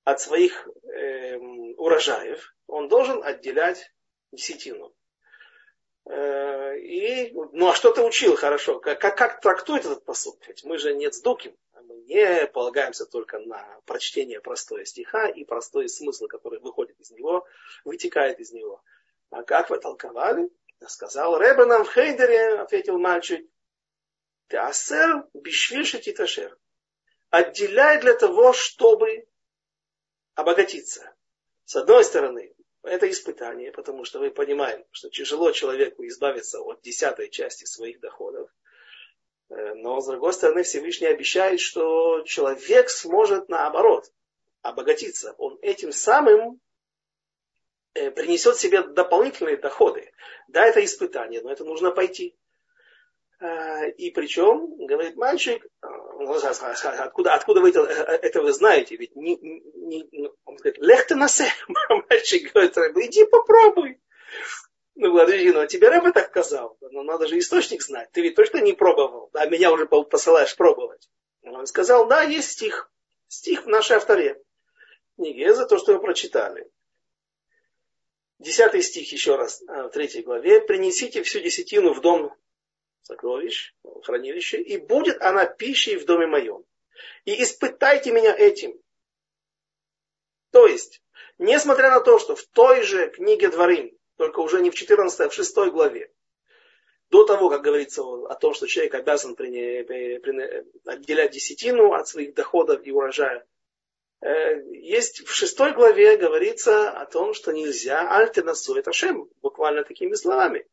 от 0.02 0.20
своих 0.20 0.66
э, 0.66 1.37
урожаев, 1.76 2.54
он 2.66 2.88
должен 2.88 3.23
отделять 3.23 3.92
десятину. 4.32 4.92
Э, 6.06 6.76
и, 6.76 7.32
ну 7.52 7.68
а 7.68 7.75
что 7.75 7.92
ты 7.92 8.02
учил 8.02 8.35
хорошо? 8.35 8.80
Как, 8.80 9.00
как, 9.00 9.16
как 9.16 9.40
трактует 9.40 9.85
этот 9.85 10.04
посуд? 10.04 10.42
Ведь 10.49 10.64
мы 10.64 10.76
же 10.76 10.92
не 10.94 11.09
цдуким 11.09 11.56
мы 11.69 11.69
не 12.11 12.47
полагаемся 12.49 13.07
только 13.07 13.38
на 13.38 13.81
прочтение 13.87 14.40
простого 14.40 14.85
стиха 14.85 15.29
и 15.29 15.45
простой 15.45 15.88
смысл, 15.88 16.26
который 16.26 16.59
выходит 16.59 16.99
из 16.99 17.12
него, 17.12 17.47
вытекает 17.85 18.40
из 18.40 18.50
него. 18.50 18.83
А 19.31 19.45
как 19.45 19.71
вы 19.71 19.79
толковали? 19.79 20.50
Сказал 20.88 21.38
Рэбе 21.38 21.67
нам 21.67 21.85
в 21.85 21.93
Хейдере, 21.93 22.59
ответил 22.59 22.99
мальчик, 22.99 23.49
ты 24.49 24.57
асер 24.57 25.29
бишвильши 25.35 26.00
титашер. 26.00 26.59
Отделяй 27.29 28.00
для 28.00 28.14
того, 28.14 28.52
чтобы 28.52 29.29
обогатиться. 30.35 31.14
С 31.64 31.76
одной 31.76 32.02
стороны, 32.02 32.52
это 32.83 33.09
испытание, 33.09 33.71
потому 33.71 34.05
что 34.05 34.19
мы 34.19 34.33
понимаем, 34.33 34.85
что 34.90 35.11
тяжело 35.11 35.52
человеку 35.52 36.05
избавиться 36.07 36.61
от 36.61 36.83
десятой 36.83 37.31
части 37.31 37.67
своих 37.67 38.00
доходов. 38.00 38.50
Э, 39.50 39.75
но, 39.75 40.00
с 40.00 40.07
другой 40.07 40.33
стороны, 40.33 40.62
Всевышний 40.62 41.09
обещает, 41.09 41.61
что 41.61 42.23
человек 42.23 42.88
сможет 42.88 43.49
наоборот 43.49 44.11
обогатиться. 44.62 45.35
Он 45.38 45.59
этим 45.61 45.92
самым 45.92 46.61
э, 47.95 48.11
принесет 48.11 48.57
себе 48.57 48.83
дополнительные 48.83 49.57
доходы. 49.57 50.12
Да, 50.49 50.64
это 50.64 50.85
испытание, 50.85 51.40
но 51.42 51.50
это 51.50 51.64
нужно 51.64 51.90
пойти. 51.90 52.37
Э, 53.40 53.90
и 53.90 54.11
причем, 54.11 54.76
говорит 54.87 55.16
мальчик, 55.16 55.66
ну, 55.83 56.33
откуда, 56.33 57.35
откуда 57.35 57.61
вы 57.61 57.71
это, 57.71 57.80
это 57.80 58.42
вы 58.42 58.52
знаете? 58.52 58.97
Ведь 58.97 59.16
не, 59.16 59.37
не, 59.37 60.09
ну, 60.12 60.35
он 60.45 60.57
говорит, 60.57 60.78
легте 60.78 61.14
на 61.16 61.26
Мальчик 62.09 62.52
говорит, 62.52 62.76
иди 62.76 63.25
попробуй. 63.25 64.00
Ну, 65.02 65.14
подожди, 65.14 65.50
ну 65.50 65.66
тебе 65.66 65.88
Рэбе 65.88 66.12
так 66.12 66.28
сказал. 66.28 66.76
Но 66.83 67.02
надо 67.02 67.26
же 67.26 67.38
источник 67.38 67.80
знать. 67.80 68.12
Ты 68.12 68.21
ведь 68.21 68.35
точно 68.35 68.59
не 68.59 68.75
пробовал, 68.75 69.30
а 69.33 69.47
меня 69.47 69.73
уже 69.73 69.87
посылаешь 69.87 70.54
пробовать. 70.54 71.09
Он 71.42 71.66
сказал, 71.66 72.07
да, 72.07 72.21
есть 72.21 72.50
стих. 72.50 72.92
Стих 73.26 73.64
в 73.64 73.66
нашей 73.66 73.97
авторе. 73.97 74.42
Книге 75.16 75.54
за 75.54 75.64
то, 75.64 75.78
что 75.78 75.95
вы 75.95 76.00
прочитали. 76.00 76.71
Десятый 78.38 78.83
стих 78.83 79.11
еще 79.11 79.37
раз 79.37 79.62
а, 79.69 79.85
в 79.85 79.90
третьей 79.90 80.21
главе. 80.21 80.61
Принесите 80.61 81.23
всю 81.23 81.40
десятину 81.40 81.95
в 81.95 82.02
дом 82.02 82.35
сокровищ, 83.00 83.75
хранилище, 84.04 84.61
и 84.61 84.76
будет 84.76 85.23
она 85.23 85.47
пищей 85.47 85.97
в 85.97 86.04
доме 86.04 86.26
моем. 86.26 86.62
И 87.25 87.42
испытайте 87.42 88.12
меня 88.12 88.37
этим. 88.37 88.78
То 90.50 90.66
есть, 90.66 91.02
несмотря 91.38 91.88
на 91.88 92.00
то, 92.00 92.19
что 92.19 92.37
в 92.37 92.45
той 92.45 92.83
же 92.83 93.09
книге 93.09 93.49
Дворим 93.49 93.97
только 94.20 94.40
уже 94.40 94.60
не 94.60 94.70
в 94.70 94.74
14, 94.74 95.20
а 95.20 95.28
в 95.30 95.32
6 95.32 95.56
главе. 95.72 96.12
До 97.08 97.24
того, 97.24 97.48
как 97.48 97.62
говорится 97.62 98.02
о 98.02 98.34
том, 98.34 98.52
что 98.52 98.66
человек 98.66 98.94
обязан 98.94 99.34
при, 99.34 100.18
отделять 100.84 101.30
десятину 101.32 101.94
от 101.94 102.06
своих 102.06 102.34
доходов 102.34 102.82
и 102.84 102.92
урожая, 102.92 103.46
э, 104.20 104.62
есть 104.72 105.26
в 105.26 105.32
шестой 105.32 105.72
главе 105.72 106.18
говорится 106.18 106.90
о 106.90 107.06
том, 107.06 107.32
что 107.32 107.52
нельзя 107.52 108.14
альтернасу 108.14 108.74
это 108.74 108.92
шем, 108.92 109.26
буквально 109.40 109.84
такими 109.84 110.12
словами. 110.12 110.66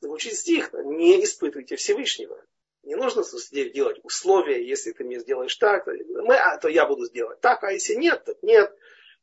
Звучит 0.00 0.32
стих, 0.32 0.72
не 0.72 1.22
испытывайте 1.22 1.76
Всевышнего. 1.76 2.42
Не 2.82 2.94
нужно 2.94 3.24
делать 3.72 4.00
условия, 4.04 4.66
если 4.66 4.92
ты 4.92 5.04
мне 5.04 5.20
сделаешь 5.20 5.56
так, 5.56 5.86
мы, 5.86 6.34
а, 6.36 6.56
то 6.56 6.68
я 6.68 6.86
буду 6.86 7.04
сделать 7.04 7.42
так, 7.42 7.62
а 7.62 7.72
если 7.72 7.94
нет, 7.94 8.24
то 8.24 8.34
нет. 8.40 8.74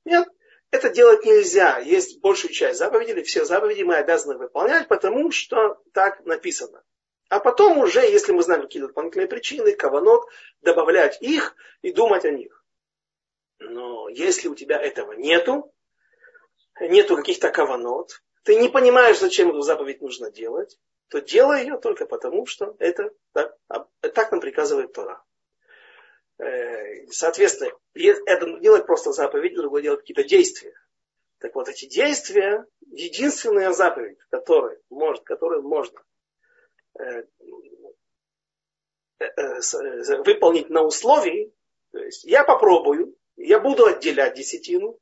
Нет, 0.06 0.28
это 0.74 0.90
делать 0.90 1.24
нельзя. 1.24 1.78
Есть 1.78 2.20
большую 2.20 2.52
часть 2.52 2.80
заповедей, 2.80 3.22
все 3.22 3.46
заповеди 3.46 3.84
мы 3.84 3.96
обязаны 3.96 4.40
выполнять, 4.40 4.88
потому 4.88 5.30
что 5.30 5.80
так 5.94 6.26
написано. 6.26 6.84
А 7.30 7.40
потом 7.40 7.78
уже, 7.78 8.00
если 8.00 8.32
мы 8.32 8.42
знаем 8.42 8.64
какие-то 8.64 8.88
дополнительные 8.88 9.28
причины, 9.28 9.76
каванот, 9.76 10.26
добавлять 10.62 11.22
их 11.22 11.56
и 11.84 11.92
думать 11.92 12.26
о 12.26 12.32
них. 12.32 12.66
Но 13.60 14.10
если 14.10 14.48
у 14.48 14.56
тебя 14.56 14.82
этого 14.82 15.12
нету, 15.12 15.72
нету 16.80 17.18
каких-то 17.18 17.52
каванот, 17.52 18.24
ты 18.42 18.56
не 18.56 18.68
понимаешь, 18.68 19.20
зачем 19.20 19.52
эту 19.52 19.62
заповедь 19.62 20.02
нужно 20.02 20.32
делать, 20.32 20.80
то 21.10 21.22
делай 21.22 21.62
ее 21.62 21.78
только 21.78 22.08
потому, 22.08 22.48
что 22.48 22.76
это 22.80 23.12
так, 23.34 23.56
так 24.02 24.32
нам 24.32 24.42
приказывает 24.42 24.92
Тора. 24.94 25.24
Э, 26.44 27.08
соответственно, 27.10 27.72
это 27.94 28.60
делать 28.60 28.86
просто 28.86 29.12
заповедь, 29.14 29.56
другое 29.56 29.82
делать 29.82 30.02
какие-то 30.02 30.24
действия. 30.24 30.74
Так 31.40 31.56
вот, 31.56 31.70
эти 31.70 31.86
действия, 31.86 32.66
единственная 32.92 33.72
заповедь, 33.72 34.18
которую 34.30 34.82
может, 34.90 35.24
которую 35.24 35.64
можно 35.64 36.02
э, 37.00 37.24
э, 39.20 40.24
выполнить 40.26 40.70
на 40.70 40.84
условии, 40.84 41.54
то 41.92 42.00
есть 42.00 42.26
я 42.26 42.44
попробую, 42.44 43.16
я 43.38 43.60
буду 43.60 43.86
отделять 43.86 44.36
десятину, 44.36 45.00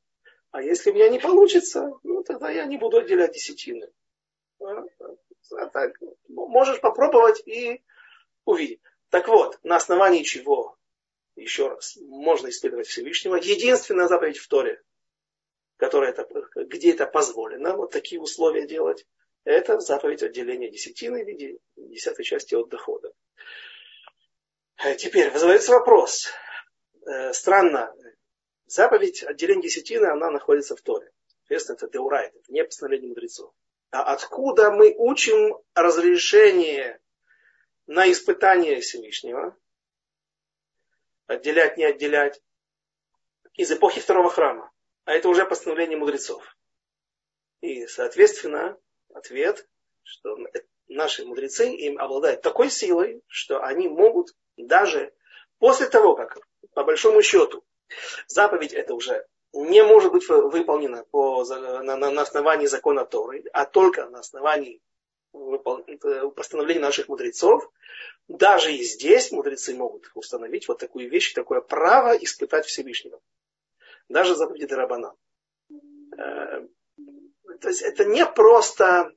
а 0.51 0.61
если 0.61 0.91
у 0.91 0.93
меня 0.93 1.09
не 1.09 1.19
получится, 1.19 1.91
ну 2.03 2.23
тогда 2.23 2.51
я 2.51 2.65
не 2.65 2.77
буду 2.77 2.97
отделять 2.97 3.33
десятины. 3.33 3.89
А, 4.59 4.83
а 5.57 5.67
так, 5.67 5.93
можешь 6.27 6.81
попробовать 6.81 7.41
и 7.47 7.81
увидеть. 8.45 8.81
Так 9.09 9.27
вот, 9.27 9.57
на 9.63 9.77
основании 9.77 10.23
чего, 10.23 10.77
еще 11.35 11.69
раз, 11.69 11.97
можно 11.97 12.49
испытывать 12.49 12.87
Всевышнего. 12.87 13.35
Единственная 13.35 14.07
заповедь 14.07 14.37
в 14.37 14.47
Торе, 14.47 14.81
которая 15.77 16.11
это, 16.11 16.27
где 16.55 16.91
это 16.91 17.05
позволено, 17.05 17.75
вот 17.75 17.91
такие 17.91 18.21
условия 18.21 18.67
делать, 18.67 19.05
это 19.43 19.79
заповедь 19.79 20.23
отделения 20.23 20.69
десятины 20.69 21.23
в 21.23 21.27
виде 21.27 21.57
десятой 21.75 22.23
части 22.23 22.53
от 22.53 22.69
дохода. 22.69 23.11
Э, 24.83 24.95
теперь 24.95 25.31
вызывается 25.31 25.71
вопрос. 25.71 26.27
Э, 27.05 27.33
странно, 27.33 27.93
заповедь 28.65 29.23
отделения 29.23 29.63
десятины, 29.63 30.05
она 30.05 30.29
находится 30.29 30.75
в 30.75 30.81
Торе. 30.81 31.11
Соответственно, 31.39 31.77
это 31.77 31.89
деурайт, 31.89 32.35
это 32.35 32.53
не 32.53 32.63
постановление 32.63 33.09
мудрецов. 33.09 33.53
А 33.89 34.13
откуда 34.13 34.71
мы 34.71 34.95
учим 34.97 35.57
разрешение 35.73 36.99
на 37.87 38.09
испытание 38.09 38.79
Всевышнего, 38.79 39.57
отделять, 41.31 41.77
не 41.77 41.85
отделять, 41.85 42.41
из 43.55 43.71
эпохи 43.71 43.99
второго 43.99 44.29
храма. 44.29 44.71
А 45.05 45.13
это 45.13 45.29
уже 45.29 45.45
постановление 45.45 45.97
мудрецов. 45.97 46.43
И, 47.61 47.85
соответственно, 47.87 48.77
ответ, 49.13 49.67
что 50.03 50.37
наши 50.87 51.25
мудрецы 51.25 51.69
им 51.69 51.99
обладают 51.99 52.41
такой 52.41 52.69
силой, 52.69 53.21
что 53.27 53.61
они 53.63 53.87
могут 53.87 54.35
даже 54.57 55.13
после 55.59 55.87
того, 55.87 56.15
как, 56.15 56.37
по 56.73 56.83
большому 56.83 57.21
счету, 57.21 57.63
заповедь 58.27 58.73
это 58.73 58.93
уже 58.93 59.25
не 59.53 59.83
может 59.83 60.11
быть 60.11 60.27
выполнена 60.27 61.03
по, 61.11 61.43
на, 61.43 61.97
на 61.97 62.21
основании 62.21 62.67
закона 62.67 63.05
Торы, 63.05 63.43
а 63.51 63.65
только 63.65 64.05
на 64.09 64.19
основании 64.19 64.81
постановления 65.31 66.81
наших 66.81 67.07
мудрецов, 67.07 67.71
даже 68.27 68.73
и 68.73 68.83
здесь 68.83 69.31
мудрецы 69.31 69.73
могут 69.75 70.09
установить 70.13 70.67
вот 70.67 70.79
такую 70.79 71.09
вещь, 71.09 71.33
такое 71.33 71.61
право 71.61 72.15
испытать 72.15 72.65
Всевышнего. 72.65 73.19
Даже 74.09 74.35
заповеди 74.35 74.67
Дарабана. 74.67 75.13
Э, 76.17 76.67
то 77.61 77.67
есть 77.67 77.81
это 77.81 78.05
не 78.05 78.25
просто 78.25 79.13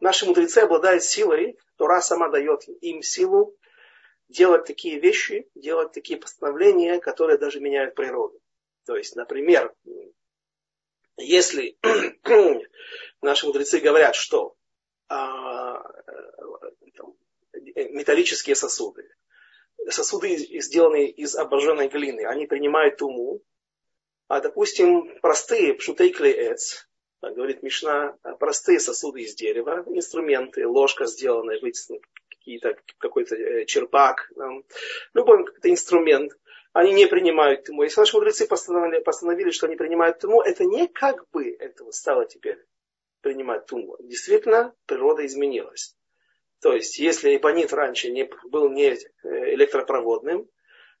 наши 0.00 0.26
мудрецы 0.26 0.58
обладают 0.58 1.02
силой, 1.02 1.58
Тора 1.76 2.00
сама 2.00 2.28
дает 2.28 2.62
им 2.80 3.02
силу 3.02 3.56
делать 4.28 4.64
такие 4.64 4.98
вещи, 4.98 5.48
делать 5.54 5.92
такие 5.92 6.18
постановления, 6.18 7.00
которые 7.00 7.38
даже 7.38 7.60
меняют 7.60 7.94
природу. 7.94 8.40
То 8.86 8.96
есть, 8.96 9.16
например, 9.16 9.74
если 11.16 11.78
наши 13.22 13.46
мудрецы 13.46 13.78
говорят, 13.78 14.14
что 14.14 14.53
там, 16.96 17.14
металлические 17.74 18.56
сосуды, 18.56 19.08
сосуды, 19.88 20.36
сделанные 20.60 21.10
из 21.10 21.34
обожженной 21.36 21.88
глины, 21.88 22.26
они 22.26 22.46
принимают 22.46 22.96
туму, 22.96 23.42
а, 24.28 24.40
допустим, 24.40 25.18
простые 25.20 25.74
пшутей 25.74 26.10
клеец, 26.10 26.88
говорит 27.20 27.62
Мишна, 27.62 28.16
простые 28.38 28.80
сосуды 28.80 29.22
из 29.22 29.34
дерева, 29.34 29.84
инструменты, 29.86 30.66
ложка 30.66 31.06
сделанная, 31.06 31.60
какие-то, 32.28 32.76
какой-то 32.98 33.36
э, 33.36 33.64
черпак, 33.64 34.30
любой 35.14 35.44
какой-то 35.44 35.70
инструмент– 35.70 36.32
они 36.74 36.92
не 36.92 37.06
принимают 37.06 37.64
тьму. 37.64 37.84
Если 37.84 38.00
наши 38.00 38.16
мудрецы 38.16 38.48
постановили, 38.48 39.00
постановили, 39.00 39.50
что 39.50 39.66
они 39.66 39.76
принимают 39.76 40.18
тьму, 40.18 40.42
это 40.42 40.64
не 40.64 40.88
как 40.88 41.30
бы 41.30 41.48
этого 41.48 41.92
стало 41.92 42.26
теперь 42.26 42.58
принимать 43.24 43.66
тьму. 43.66 43.96
Действительно, 44.00 44.72
природа 44.86 45.26
изменилась. 45.26 45.96
То 46.60 46.72
есть, 46.72 46.98
если 46.98 47.36
эбонит 47.36 47.72
раньше 47.72 48.10
не, 48.10 48.30
был 48.44 48.70
не 48.70 48.92
э, 48.92 48.96
электропроводным, 49.54 50.48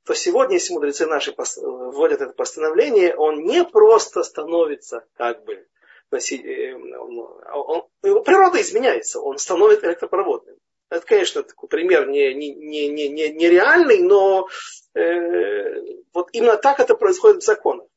то 0.04 0.14
сегодня, 0.14 0.54
если 0.54 0.74
мудрецы 0.74 1.06
наши 1.06 1.34
вводят 1.36 2.20
это 2.20 2.32
постановление, 2.32 3.14
он 3.14 3.44
не 3.44 3.64
просто 3.64 4.22
становится 4.22 5.06
как 5.14 5.44
бы 5.44 5.66
э, 6.10 6.74
он, 6.74 7.88
природа 8.24 8.60
изменяется, 8.60 9.20
он 9.20 9.38
становится 9.38 9.86
электропроводным. 9.86 10.56
Это, 10.90 11.06
конечно, 11.06 11.42
такой 11.42 11.68
пример 11.68 12.08
не, 12.08 12.34
не, 12.34 12.54
не, 12.54 12.88
не, 12.88 13.08
не, 13.08 13.28
нереальный, 13.30 14.02
но 14.02 14.48
э, 14.94 16.02
вот 16.12 16.28
именно 16.32 16.56
так 16.56 16.80
это 16.80 16.94
происходит 16.94 17.42
в 17.42 17.46
законах. 17.46 17.88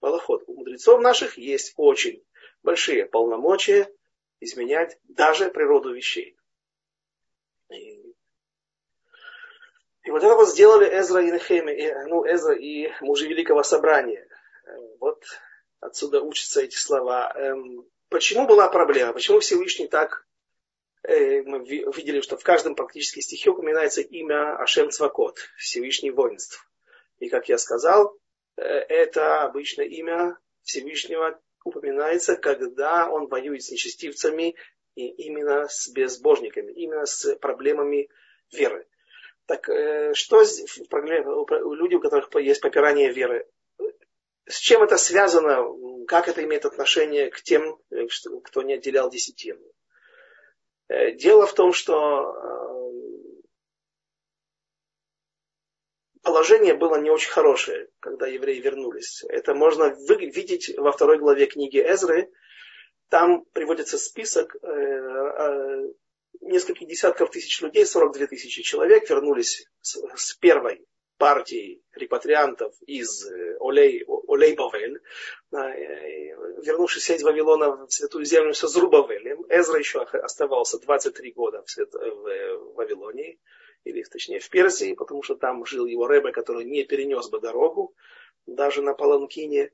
Балаход. 0.00 0.42
У 0.46 0.54
мудрецов 0.54 1.00
наших 1.00 1.36
есть 1.36 1.74
очень 1.76 2.22
большие 2.62 3.06
полномочия 3.06 3.92
изменять 4.40 4.98
даже 5.04 5.50
природу 5.50 5.92
вещей. 5.92 6.36
И, 7.70 8.14
и 10.04 10.10
вот 10.10 10.22
это 10.22 10.34
вот 10.34 10.48
сделали 10.48 10.86
Эзра 10.98 11.22
и 11.22 11.30
Нехеме, 11.30 12.06
ну, 12.06 12.24
Эзра 12.26 12.54
и 12.54 12.90
мужи 13.00 13.28
Великого 13.28 13.62
Собрания. 13.62 14.26
Вот 14.98 15.24
отсюда 15.80 16.20
учатся 16.22 16.62
эти 16.62 16.76
слова. 16.76 17.32
Эм, 17.34 17.86
почему 18.08 18.46
была 18.46 18.68
проблема? 18.68 19.12
Почему 19.12 19.40
Всевышний 19.40 19.88
так 19.88 20.26
Э, 21.02 21.42
мы 21.42 21.64
видели, 21.64 22.20
что 22.20 22.36
в 22.36 22.44
каждом 22.44 22.74
практически 22.74 23.20
стихе 23.20 23.50
упоминается 23.50 24.02
имя 24.02 24.56
Ашем 24.56 24.90
Цвакот, 24.90 25.38
Всевышний 25.56 26.10
воинств. 26.10 26.68
И 27.18 27.28
как 27.28 27.48
я 27.48 27.58
сказал, 27.58 28.16
э, 28.56 28.62
это 28.62 29.42
обычно 29.42 29.82
имя 29.82 30.38
Всевышнего 30.62 31.40
упоминается, 31.64 32.36
когда 32.36 33.10
он 33.10 33.26
воюет 33.26 33.62
с 33.62 33.70
нечестивцами 33.70 34.56
и 34.94 35.08
именно 35.08 35.68
с 35.68 35.88
безбожниками, 35.88 36.72
именно 36.72 37.06
с 37.06 37.36
проблемами 37.36 38.08
веры. 38.52 38.86
Так 39.46 39.68
э, 39.68 40.14
что 40.14 40.42
люди, 40.42 41.94
у 41.94 42.00
которых 42.00 42.34
есть 42.36 42.60
попирание 42.60 43.12
веры, 43.12 43.48
с 44.46 44.58
чем 44.58 44.82
это 44.82 44.96
связано, 44.96 45.64
как 46.06 46.28
это 46.28 46.42
имеет 46.44 46.64
отношение 46.64 47.30
к 47.30 47.40
тем, 47.42 47.78
кто 48.44 48.62
не 48.62 48.74
отделял 48.74 49.10
десятину? 49.10 49.64
Э, 50.88 51.12
дело 51.12 51.46
в 51.46 51.54
том, 51.54 51.72
что 51.72 52.32
э, 52.32 52.60
положение 56.22 56.74
было 56.74 56.96
не 56.96 57.10
очень 57.10 57.30
хорошее, 57.30 57.88
когда 58.00 58.26
евреи 58.26 58.60
вернулись. 58.60 59.24
Это 59.28 59.54
можно 59.54 59.94
видеть 60.08 60.72
во 60.76 60.92
второй 60.92 61.18
главе 61.18 61.46
книги 61.46 61.78
Эзры. 61.78 62.30
Там 63.08 63.44
приводится 63.52 63.98
список 63.98 64.54
э, 64.62 65.88
нескольких 66.40 66.86
десятков 66.88 67.30
тысяч 67.30 67.60
людей, 67.60 67.84
42 67.84 68.26
тысячи 68.26 68.62
человек 68.62 69.08
вернулись 69.10 69.66
с 69.80 70.34
первой 70.34 70.86
партии 71.20 71.82
репатриантов 71.94 72.74
из 72.86 73.26
э, 73.26 73.56
Олей, 73.60 74.04
Олей 74.26 74.54
Бавель, 74.54 75.00
э, 75.52 75.56
вернувшись 76.62 77.10
из 77.10 77.22
Вавилона 77.22 77.86
в 77.86 77.90
Святую 77.90 78.24
Землю 78.24 78.54
со 78.54 78.68
Зрубавелем. 78.68 79.44
Эзра 79.50 79.78
еще 79.78 80.00
оставался 80.00 80.78
23 80.78 81.32
года 81.32 81.62
в, 81.66 81.76
в 81.76 82.74
Вавилонии, 82.74 83.38
или 83.84 84.02
точнее 84.02 84.40
в 84.40 84.48
Персии, 84.50 84.94
потому 84.94 85.22
что 85.22 85.34
там 85.36 85.64
жил 85.64 85.86
его 85.86 86.06
Рэбе, 86.06 86.32
который 86.32 86.64
не 86.64 86.84
перенес 86.84 87.28
бы 87.28 87.40
дорогу, 87.40 87.94
даже 88.46 88.82
на 88.82 88.94
Паланкине. 88.94 89.72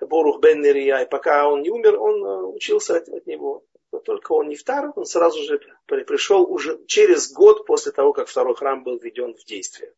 Борух 0.00 0.40
бен 0.40 0.64
и 0.64 1.08
пока 1.08 1.48
он 1.48 1.62
не 1.62 1.70
умер, 1.70 2.00
он 2.00 2.24
э, 2.24 2.42
учился 2.46 2.96
от, 2.96 3.08
от 3.08 3.26
него. 3.26 3.64
Но 3.92 4.00
только 4.00 4.32
он 4.32 4.48
не 4.48 4.56
втар, 4.56 4.90
он 4.96 5.04
сразу 5.04 5.40
же 5.42 5.60
пришел 5.86 6.50
уже 6.50 6.84
через 6.86 7.30
год 7.30 7.66
после 7.66 7.92
того, 7.92 8.12
как 8.12 8.26
второй 8.26 8.56
храм 8.56 8.82
был 8.82 8.98
введен 8.98 9.34
в 9.34 9.44
действие 9.44 9.92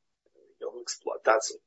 в 0.61 0.83
эксплуатацию. 0.83 1.61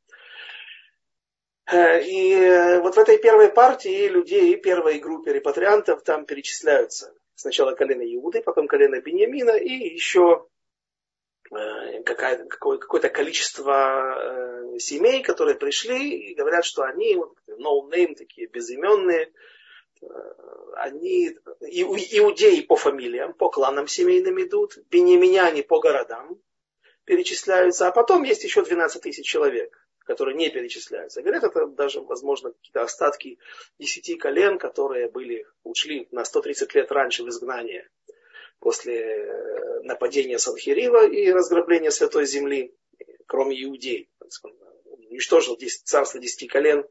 Э, 1.65 2.01
и 2.01 2.33
э, 2.33 2.79
вот 2.81 2.95
в 2.95 2.99
этой 2.99 3.17
первой 3.17 3.49
партии 3.49 4.07
людей, 4.07 4.55
первой 4.57 4.99
группе 4.99 5.33
репатриантов 5.33 6.03
там 6.03 6.25
перечисляются 6.25 7.13
сначала 7.35 7.73
колено 7.73 8.01
Иуды, 8.01 8.41
потом 8.41 8.67
колено 8.67 9.01
Бениамина 9.01 9.57
и 9.57 9.71
еще 9.93 10.47
какое-то 11.49 13.09
количество 13.09 14.73
семей, 14.79 15.23
которые 15.23 15.55
пришли 15.55 16.31
и 16.31 16.35
говорят, 16.35 16.65
что 16.65 16.83
они 16.83 17.15
no 17.15 17.89
name, 17.89 18.15
такие 18.15 18.47
безыменные, 18.47 19.31
они, 20.75 21.29
иудеи 21.61 22.61
по 22.61 22.75
фамилиям, 22.75 23.33
по 23.33 23.49
кланам 23.49 23.87
семейным 23.87 24.41
идут, 24.41 24.77
бенеминяне 24.89 25.63
по 25.63 25.79
городам 25.79 26.39
перечисляются, 27.05 27.87
а 27.87 27.91
потом 27.91 28.23
есть 28.23 28.43
еще 28.43 28.63
12 28.63 29.01
тысяч 29.01 29.25
человек, 29.25 29.75
которые 29.99 30.35
не 30.35 30.49
перечисляются. 30.49 31.21
Говорят, 31.21 31.45
это 31.45 31.67
даже, 31.67 32.01
возможно, 32.01 32.51
какие-то 32.51 32.81
остатки 32.81 33.39
десяти 33.79 34.15
колен, 34.15 34.59
которые 34.59 35.09
были, 35.09 35.47
ушли 35.63 36.07
на 36.11 36.25
130 36.25 36.75
лет 36.75 36.91
раньше 36.91 37.23
в 37.23 37.29
изгнание 37.29 37.89
после 38.59 38.99
э, 38.99 39.81
нападения 39.83 40.39
Санхирива 40.39 41.07
и 41.07 41.31
разграбления 41.31 41.91
Святой 41.91 42.25
Земли, 42.25 42.73
кроме 43.25 43.61
иудей. 43.63 44.09
Он 44.43 45.05
уничтожил 45.09 45.57
царство 45.83 46.19
десяти 46.19 46.47
колен. 46.47 46.85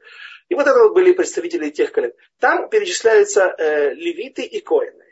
И 0.49 0.55
вот 0.55 0.67
это 0.67 0.79
вот 0.79 0.95
были 0.95 1.13
представители 1.13 1.71
тех 1.71 1.93
колен. 1.93 2.13
Там 2.39 2.69
перечисляются 2.69 3.55
э, 3.59 3.95
левиты 3.95 4.43
и 4.43 4.61
коины. 4.61 5.05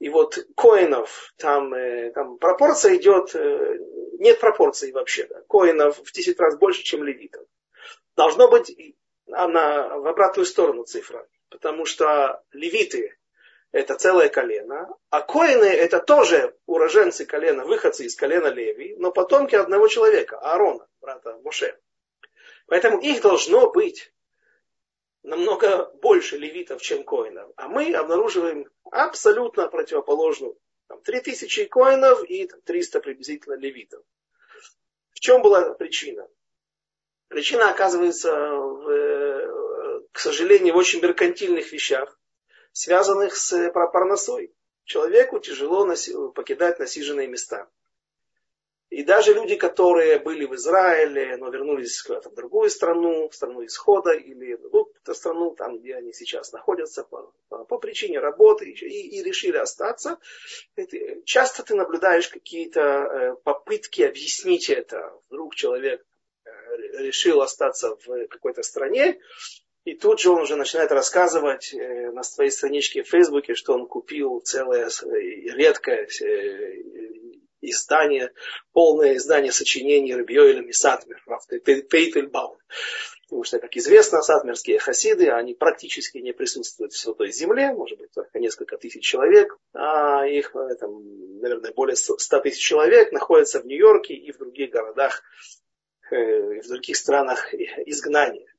И 0.00 0.08
вот 0.10 0.38
коинов, 0.56 1.32
там, 1.38 1.72
э, 1.72 2.10
там 2.12 2.38
пропорция 2.38 2.96
идет, 2.96 3.34
э, 3.34 3.78
нет 4.18 4.38
пропорции 4.38 4.92
вообще. 4.92 5.26
Да. 5.26 5.40
Коинов 5.48 5.98
в 5.98 6.12
10 6.12 6.38
раз 6.38 6.58
больше, 6.58 6.82
чем 6.82 7.04
левитов. 7.04 7.46
Должно 8.16 8.48
быть 8.48 8.76
она 9.30 9.98
в 9.98 10.06
обратную 10.06 10.46
сторону 10.46 10.84
цифра. 10.84 11.26
Потому 11.48 11.86
что 11.86 12.42
левиты 12.52 13.16
это 13.74 13.96
целое 13.96 14.28
колено, 14.28 14.88
а 15.10 15.20
коины 15.20 15.64
это 15.64 15.98
тоже 15.98 16.56
уроженцы 16.66 17.26
колена, 17.26 17.64
выходцы 17.64 18.04
из 18.04 18.14
колена 18.14 18.46
Леви, 18.46 18.94
но 18.98 19.10
потомки 19.10 19.56
одного 19.56 19.88
человека, 19.88 20.38
Аарона, 20.38 20.86
брата 21.00 21.36
Моше. 21.42 21.76
Поэтому 22.66 23.00
их 23.00 23.20
должно 23.20 23.72
быть 23.72 24.12
намного 25.24 25.90
больше 26.00 26.38
левитов, 26.38 26.82
чем 26.82 27.02
коинов. 27.02 27.50
А 27.56 27.66
мы 27.66 27.92
обнаруживаем 27.92 28.70
абсолютно 28.92 29.66
противоположную. 29.66 30.56
Там, 30.86 31.02
3000 31.02 31.64
коинов 31.64 32.22
и 32.30 32.46
300 32.46 33.00
приблизительно 33.00 33.54
левитов. 33.54 34.04
В 35.10 35.18
чем 35.18 35.42
была 35.42 35.74
причина? 35.74 36.28
Причина 37.26 37.70
оказывается, 37.70 38.32
в, 38.32 38.88
э, 38.88 40.00
к 40.12 40.18
сожалению, 40.20 40.74
в 40.74 40.76
очень 40.76 41.02
меркантильных 41.02 41.72
вещах 41.72 42.16
связанных 42.74 43.36
с 43.36 43.70
парносой. 43.70 44.52
Человеку 44.84 45.38
тяжело 45.38 45.86
покидать 46.34 46.78
насиженные 46.78 47.28
места. 47.28 47.70
И 48.90 49.02
даже 49.02 49.32
люди, 49.32 49.56
которые 49.56 50.18
были 50.18 50.44
в 50.44 50.54
Израиле, 50.54 51.36
но 51.36 51.48
вернулись 51.48 52.02
куда-то 52.02 52.30
в 52.30 52.34
другую 52.34 52.68
страну, 52.70 53.28
в 53.28 53.34
страну 53.34 53.64
исхода, 53.64 54.12
или 54.12 54.54
в 54.54 54.62
какую-то 54.62 55.14
страну, 55.14 55.54
там, 55.54 55.78
где 55.78 55.96
они 55.96 56.12
сейчас 56.12 56.52
находятся, 56.52 57.02
по, 57.02 57.32
по, 57.48 57.64
по 57.64 57.78
причине 57.78 58.20
работы, 58.20 58.70
и, 58.70 59.18
и 59.18 59.22
решили 59.22 59.56
остаться, 59.56 60.18
часто 61.24 61.62
ты 61.62 61.74
наблюдаешь 61.74 62.28
какие-то 62.28 62.80
э, 62.80 63.36
попытки 63.42 64.02
объяснить 64.02 64.68
это. 64.68 65.12
Вдруг 65.28 65.54
человек 65.54 66.04
э, 66.44 66.50
решил 66.98 67.40
остаться 67.40 67.96
в 67.96 68.28
какой-то 68.28 68.62
стране, 68.62 69.18
и 69.84 69.94
тут 69.94 70.18
же 70.18 70.30
он 70.30 70.40
уже 70.40 70.56
начинает 70.56 70.90
рассказывать 70.92 71.74
э, 71.74 72.10
на 72.10 72.22
своей 72.22 72.50
страничке 72.50 73.02
в 73.02 73.08
Фейсбуке, 73.08 73.54
что 73.54 73.74
он 73.74 73.86
купил 73.86 74.40
целое 74.40 74.88
редкое 75.52 76.08
э, 76.22 76.82
издание, 77.60 78.32
полное 78.72 79.16
издание 79.16 79.52
сочинений 79.52 80.14
Рабиоэля 80.14 80.62
Мисатмер, 80.62 81.22
Пейтельбаум. 81.64 82.56
Потому 83.24 83.44
что, 83.44 83.58
как 83.58 83.76
известно, 83.76 84.22
сатмерские 84.22 84.78
хасиды, 84.78 85.30
они 85.30 85.54
практически 85.54 86.18
не 86.18 86.32
присутствуют 86.32 86.92
в 86.92 86.98
Святой 86.98 87.32
Земле, 87.32 87.72
может 87.72 87.98
быть, 87.98 88.12
только 88.12 88.38
несколько 88.38 88.78
тысяч 88.78 89.04
человек, 89.04 89.54
а 89.74 90.26
их, 90.26 90.56
э, 90.56 90.76
там, 90.80 91.40
наверное, 91.40 91.72
более 91.72 91.96
100 91.96 92.16
тысяч 92.40 92.62
человек 92.62 93.12
находятся 93.12 93.60
в 93.60 93.66
Нью-Йорке 93.66 94.14
и 94.14 94.32
в 94.32 94.38
других 94.38 94.70
городах, 94.70 95.22
в 96.10 96.68
других 96.68 96.96
странах 96.96 97.52
изгнания. 97.54 98.53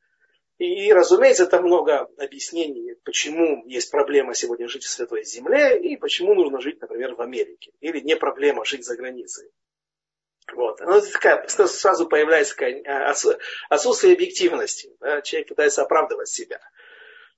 И, 0.57 0.93
разумеется, 0.93 1.47
там 1.47 1.65
много 1.65 2.07
объяснений, 2.17 2.95
почему 3.03 3.65
есть 3.67 3.91
проблема 3.91 4.33
сегодня 4.33 4.69
жить 4.69 4.83
в 4.83 4.89
Святой 4.89 5.25
Земле 5.25 5.77
и 5.77 5.97
почему 5.97 6.33
нужно 6.33 6.61
жить, 6.61 6.79
например, 6.79 7.15
в 7.15 7.21
Америке. 7.21 7.73
Или 7.81 7.99
не 7.99 8.15
проблема 8.15 8.63
жить 8.63 8.85
за 8.85 8.95
границей. 8.95 9.51
Вот. 10.53 10.79
Ну, 10.79 11.01
такая, 11.01 11.45
сразу 11.47 12.07
появляется 12.07 12.55
а, 12.85 13.13
отсутствие 13.69 14.13
объективности. 14.13 14.95
Да? 15.01 15.21
Человек 15.21 15.49
пытается 15.49 15.81
оправдывать 15.81 16.29
себя. 16.29 16.61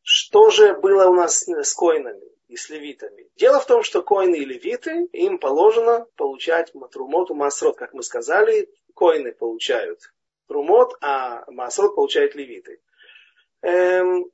Что 0.04 0.52
же 0.52 0.76
было 0.76 1.10
у 1.10 1.14
нас 1.14 1.48
с 1.48 1.74
коинами 1.74 2.32
и 2.48 2.56
с 2.56 2.70
левитами? 2.70 3.30
Дело 3.36 3.60
в 3.60 3.66
том, 3.66 3.82
что 3.82 4.04
коины 4.04 4.36
и 4.36 4.46
левиты, 4.46 5.08
им 5.12 5.40
положено 5.40 6.06
получать 6.18 6.74
матрумоту 6.76 7.34
масрот. 7.34 7.78
Как 7.78 7.94
мы 7.94 8.04
сказали, 8.04 8.70
коины 8.94 9.32
получают 9.32 10.02
трумот, 10.48 10.96
а 11.02 11.50
масрот 11.52 11.96
получают 11.96 12.36
левиты. 12.36 12.80
Эм, 13.62 14.32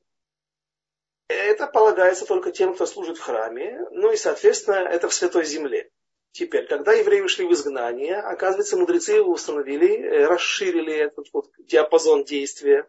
это 1.27 1.67
полагается 1.67 2.25
только 2.25 2.51
тем, 2.51 2.73
кто 2.75 2.85
служит 2.85 3.17
в 3.17 3.21
храме, 3.21 3.79
ну 3.91 4.11
и, 4.11 4.17
соответственно, 4.17 4.75
это 4.75 5.07
в 5.09 5.13
Святой 5.13 5.45
Земле. 5.45 5.89
Теперь, 6.31 6.67
когда 6.67 6.93
евреи 6.93 7.21
ушли 7.21 7.45
в 7.45 7.53
изгнание, 7.53 8.15
оказывается, 8.15 8.77
мудрецы 8.77 9.21
установили, 9.21 10.01
э, 10.01 10.25
расширили 10.25 10.93
этот 10.93 11.27
вот 11.31 11.51
диапазон 11.59 12.23
действия. 12.23 12.87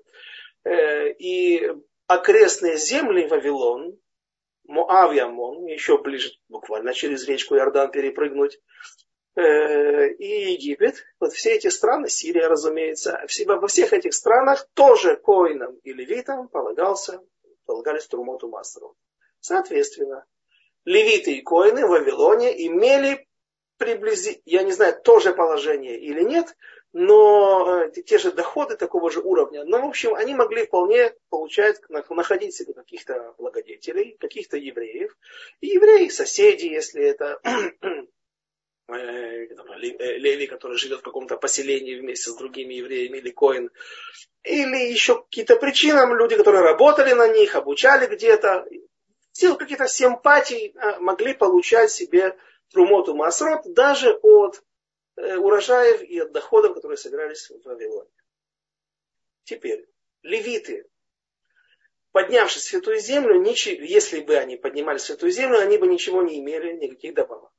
Э, 0.64 1.11
и 1.12 1.70
окрестные 2.07 2.79
земли 2.79 3.27
Вавилон, 3.27 3.99
Моав 4.66 5.12
и 5.12 5.18
Амон, 5.18 5.66
еще 5.66 5.99
ближе, 5.99 6.31
буквально 6.49 6.94
через 6.94 7.29
речку 7.29 7.55
Иордан 7.55 7.90
перепрыгнуть, 7.90 8.59
и 9.37 10.53
Египет, 10.53 11.05
вот 11.18 11.33
все 11.33 11.55
эти 11.55 11.68
страны, 11.68 12.09
Сирия, 12.09 12.47
разумеется, 12.47 13.20
во 13.47 13.66
всех 13.66 13.92
этих 13.92 14.14
странах 14.14 14.68
тоже 14.75 15.16
коинам 15.16 15.77
и 15.83 15.92
левитам 15.92 16.49
полагался, 16.49 17.20
полагались 17.66 18.07
Трумоту 18.07 18.49
Мастеру. 18.49 18.97
Соответственно, 19.40 20.25
левиты 20.85 21.33
и 21.33 21.42
коины 21.42 21.87
в 21.87 21.90
Вавилоне 21.90 22.66
имели 22.66 23.27
приблизительно, 23.77 24.42
я 24.47 24.62
не 24.62 24.73
знаю, 24.73 25.01
тоже 25.03 25.35
положение 25.35 25.99
или 25.99 26.23
нет, 26.23 26.57
но 26.92 27.87
э, 27.87 27.90
те 27.90 28.18
же 28.18 28.31
доходы 28.31 28.77
такого 28.77 29.11
же 29.11 29.20
уровня. 29.20 29.64
Но, 29.64 29.81
в 29.81 29.87
общем, 29.87 30.14
они 30.14 30.35
могли 30.35 30.64
вполне 30.64 31.12
получать, 31.29 31.81
находить 31.88 32.55
себе 32.55 32.73
каких-то 32.73 33.35
благодетелей, 33.37 34.16
каких-то 34.20 34.57
евреев. 34.57 35.16
И 35.61 35.66
евреи, 35.66 36.09
соседи, 36.09 36.66
если 36.66 37.03
это 37.03 37.40
Э, 37.44 37.88
э, 37.88 38.07
Леви, 38.88 40.47
который 40.47 40.77
живет 40.77 41.01
в 41.01 41.05
каком-то 41.05 41.37
поселении 41.37 41.99
вместе 41.99 42.31
с 42.31 42.37
другими 42.37 42.75
евреями, 42.75 43.18
или 43.18 43.31
Коин, 43.31 43.70
или 44.42 44.77
еще 44.90 45.23
какие-то 45.23 45.57
причинам, 45.57 46.14
люди, 46.14 46.37
которые 46.37 46.62
работали 46.62 47.12
на 47.12 47.29
них, 47.29 47.55
обучали 47.55 48.07
где-то, 48.07 48.66
в 49.33 49.38
силу 49.38 49.57
каких-то 49.57 49.88
симпатий 49.88 50.75
э, 50.75 50.99
могли 51.01 51.35
получать 51.35 51.90
себе 51.90 52.37
трумоту 52.70 53.14
масрот 53.14 53.62
даже 53.73 54.12
от 54.23 54.62
урожаев 55.16 56.03
и 56.03 56.18
от 56.18 56.33
доходов, 56.33 56.75
которые 56.75 56.99
собирались 56.99 57.49
в 57.49 57.64
Вавилоне. 57.64 58.11
Теперь, 59.44 59.87
левиты, 60.23 60.87
поднявшись 62.12 62.62
в 62.62 62.66
Святую 62.66 62.99
Землю, 62.99 63.42
если 63.42 64.20
бы 64.20 64.37
они 64.37 64.57
поднимались 64.57 65.03
в 65.03 65.07
Святую 65.07 65.31
Землю, 65.33 65.59
они 65.59 65.79
бы 65.79 65.87
ничего 65.87 66.23
не 66.23 66.40
имели, 66.40 66.73
никаких 66.73 67.14
добавок. 67.14 67.53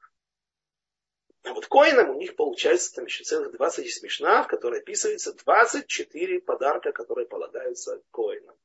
А 1.46 1.54
вот 1.54 1.68
коинам 1.68 2.10
у 2.10 2.18
них 2.18 2.36
получается 2.36 2.96
там 2.96 3.06
еще 3.06 3.24
целых 3.24 3.52
20 3.52 3.94
смешнах, 3.94 4.48
в 4.48 4.50
которой 4.50 4.80
описывается 4.80 5.32
24 5.32 6.42
подарка, 6.42 6.92
которые 6.92 7.28
полагаются 7.28 8.02
коинам. 8.10 8.56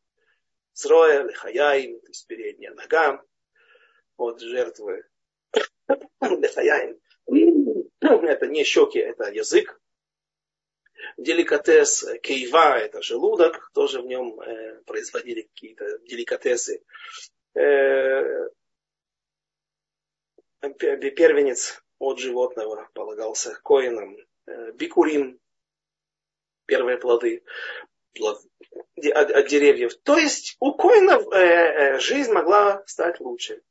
Зроя, 0.72 1.22
лехаяин, 1.22 2.00
то 2.00 2.08
есть 2.08 2.26
передняя 2.26 2.72
нога 2.72 3.22
от 4.16 4.40
жертвы. 4.40 5.04
Лехаяин. 6.22 6.98
Это 8.00 8.46
не 8.46 8.64
щеки, 8.64 8.98
это 8.98 9.30
язык. 9.30 9.78
Деликатес 11.18 12.06
кейва, 12.22 12.78
это 12.78 13.02
желудок, 13.02 13.70
тоже 13.74 14.00
в 14.00 14.06
нем 14.06 14.40
э, 14.40 14.82
производили 14.86 15.42
какие-то 15.42 15.98
деликатесы. 16.00 16.82
Э, 17.54 18.48
первенец 20.60 21.82
от 22.00 22.18
животного 22.18 22.88
полагался 22.94 23.54
коинам. 23.62 24.16
Э, 24.46 24.72
бикурим, 24.72 25.38
первые 26.66 26.98
плоды 26.98 27.44
плод, 28.14 28.40
от, 28.96 29.30
от 29.30 29.46
деревьев. 29.48 29.94
То 30.02 30.16
есть 30.16 30.56
у 30.58 30.72
коинов 30.72 31.32
э, 31.32 31.36
э, 31.36 31.98
жизнь 32.00 32.32
могла 32.32 32.82
стать 32.86 33.20
лучше. 33.20 33.62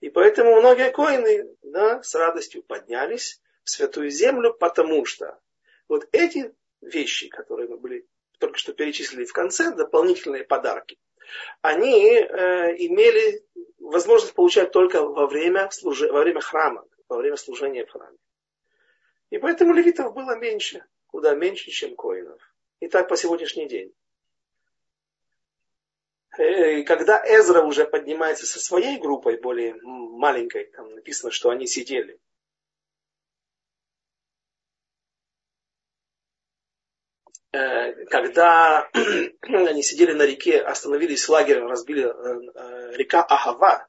И 0.00 0.10
поэтому 0.10 0.60
многие 0.60 0.92
коины 0.92 1.56
да, 1.62 2.02
с 2.02 2.14
радостью 2.14 2.62
поднялись 2.62 3.40
в 3.64 3.70
святую 3.70 4.10
землю, 4.10 4.52
потому 4.52 5.06
что 5.06 5.40
вот 5.88 6.06
эти 6.12 6.54
вещи, 6.82 7.28
которые 7.28 7.68
мы 7.68 7.78
были 7.78 8.06
только 8.38 8.58
что 8.58 8.74
перечислили 8.74 9.24
в 9.24 9.32
конце, 9.32 9.74
дополнительные 9.74 10.44
подарки, 10.44 10.98
они 11.62 12.12
э, 12.12 12.76
имели 12.76 13.42
возможность 13.78 14.34
получать 14.34 14.70
только 14.72 15.02
во 15.02 15.26
время, 15.26 15.70
служи, 15.70 16.10
во 16.12 16.20
время 16.20 16.40
храма, 16.40 16.84
во 17.08 17.16
время 17.16 17.36
служения 17.36 17.84
в 17.84 17.90
храме. 17.90 18.18
И 19.30 19.38
поэтому 19.38 19.74
левитов 19.74 20.14
было 20.14 20.36
меньше, 20.36 20.84
куда 21.06 21.34
меньше, 21.34 21.70
чем 21.70 21.96
коинов. 21.96 22.40
И 22.80 22.88
так 22.88 23.08
по 23.08 23.16
сегодняшний 23.16 23.68
день. 23.68 23.92
Э, 26.36 26.82
когда 26.82 27.22
Эзра 27.24 27.62
уже 27.62 27.84
поднимается 27.86 28.46
со 28.46 28.60
своей 28.60 28.98
группой, 28.98 29.40
более 29.40 29.74
маленькой, 29.82 30.66
там 30.66 30.94
написано, 30.94 31.30
что 31.30 31.50
они 31.50 31.66
сидели. 31.66 32.18
Э, 37.52 38.04
когда 38.06 38.90
они 39.42 39.82
сидели 39.82 40.12
на 40.12 40.24
реке, 40.24 40.60
остановились 40.60 41.28
лагерем, 41.28 41.68
разбили 41.68 42.04
э, 42.04 42.96
река 42.96 43.22
Ахава, 43.22 43.86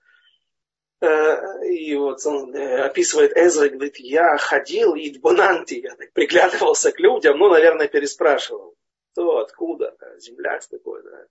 и 1.64 1.96
вот 1.96 2.26
он 2.26 2.56
описывает 2.56 3.36
Эзра, 3.36 3.70
говорит, 3.70 3.98
я 3.98 4.38
ходил 4.38 4.96
и 4.96 5.10
дбонанти, 5.12 5.76
я 5.76 5.96
так 5.96 6.12
приглядывался 6.14 6.92
к 6.92 7.00
людям, 7.00 7.38
ну, 7.38 7.50
наверное, 7.50 7.88
переспрашивал, 7.88 8.76
кто, 9.12 9.40
откуда, 9.40 9.96
земляк 10.20 10.66
такой, 10.68 11.04
да 11.04 11.28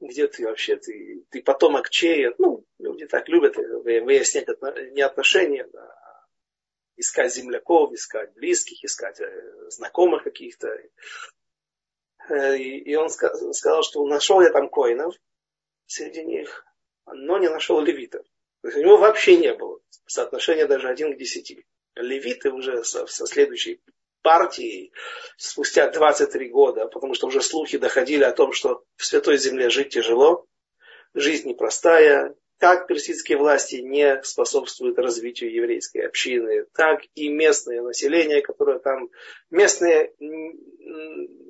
где 0.00 0.26
ты 0.26 0.44
вообще, 0.46 0.76
ты, 0.76 1.24
ты 1.30 1.42
потомок 1.42 1.90
чей? 1.90 2.34
Ну, 2.38 2.64
люди 2.78 3.06
так 3.06 3.28
любят 3.28 3.56
выяснять 3.56 4.48
не 4.92 5.02
отношения, 5.02 5.64
а 5.74 6.26
искать 6.96 7.34
земляков, 7.34 7.92
искать 7.92 8.34
близких, 8.34 8.84
искать 8.84 9.20
э, 9.20 9.70
знакомых 9.70 10.24
каких-то. 10.24 10.68
Э, 12.28 12.56
и 12.56 12.94
он 12.94 13.08
сказал, 13.08 13.82
что 13.82 14.06
нашел 14.06 14.40
я 14.40 14.50
там 14.50 14.68
коинов 14.68 15.14
среди 15.86 16.24
них, 16.24 16.64
но 17.06 17.38
не 17.38 17.48
нашел 17.48 17.80
левитов. 17.80 18.26
То 18.64 18.68
есть 18.68 18.78
у 18.78 18.80
него 18.82 18.96
вообще 18.96 19.36
не 19.36 19.52
было 19.52 19.78
соотношения 20.06 20.66
даже 20.66 20.88
один 20.88 21.12
к 21.12 21.18
десяти. 21.18 21.66
Левиты 21.96 22.50
уже 22.50 22.82
со, 22.82 23.06
со 23.06 23.26
следующей 23.26 23.82
партии 24.22 24.90
спустя 25.36 25.90
23 25.90 26.48
года, 26.48 26.86
потому 26.86 27.12
что 27.12 27.26
уже 27.26 27.42
слухи 27.42 27.76
доходили 27.76 28.24
о 28.24 28.32
том, 28.32 28.52
что 28.52 28.82
в 28.96 29.04
Святой 29.04 29.36
Земле 29.36 29.68
жить 29.68 29.90
тяжело, 29.90 30.46
жизнь 31.12 31.50
непростая, 31.50 32.34
как 32.56 32.86
персидские 32.86 33.36
власти 33.36 33.76
не 33.82 34.22
способствуют 34.22 34.98
развитию 34.98 35.52
еврейской 35.52 35.98
общины, 35.98 36.64
так 36.72 37.02
и 37.14 37.28
местное 37.28 37.82
население, 37.82 38.40
которое 38.40 38.78
там, 38.78 39.10
местные, 39.50 40.14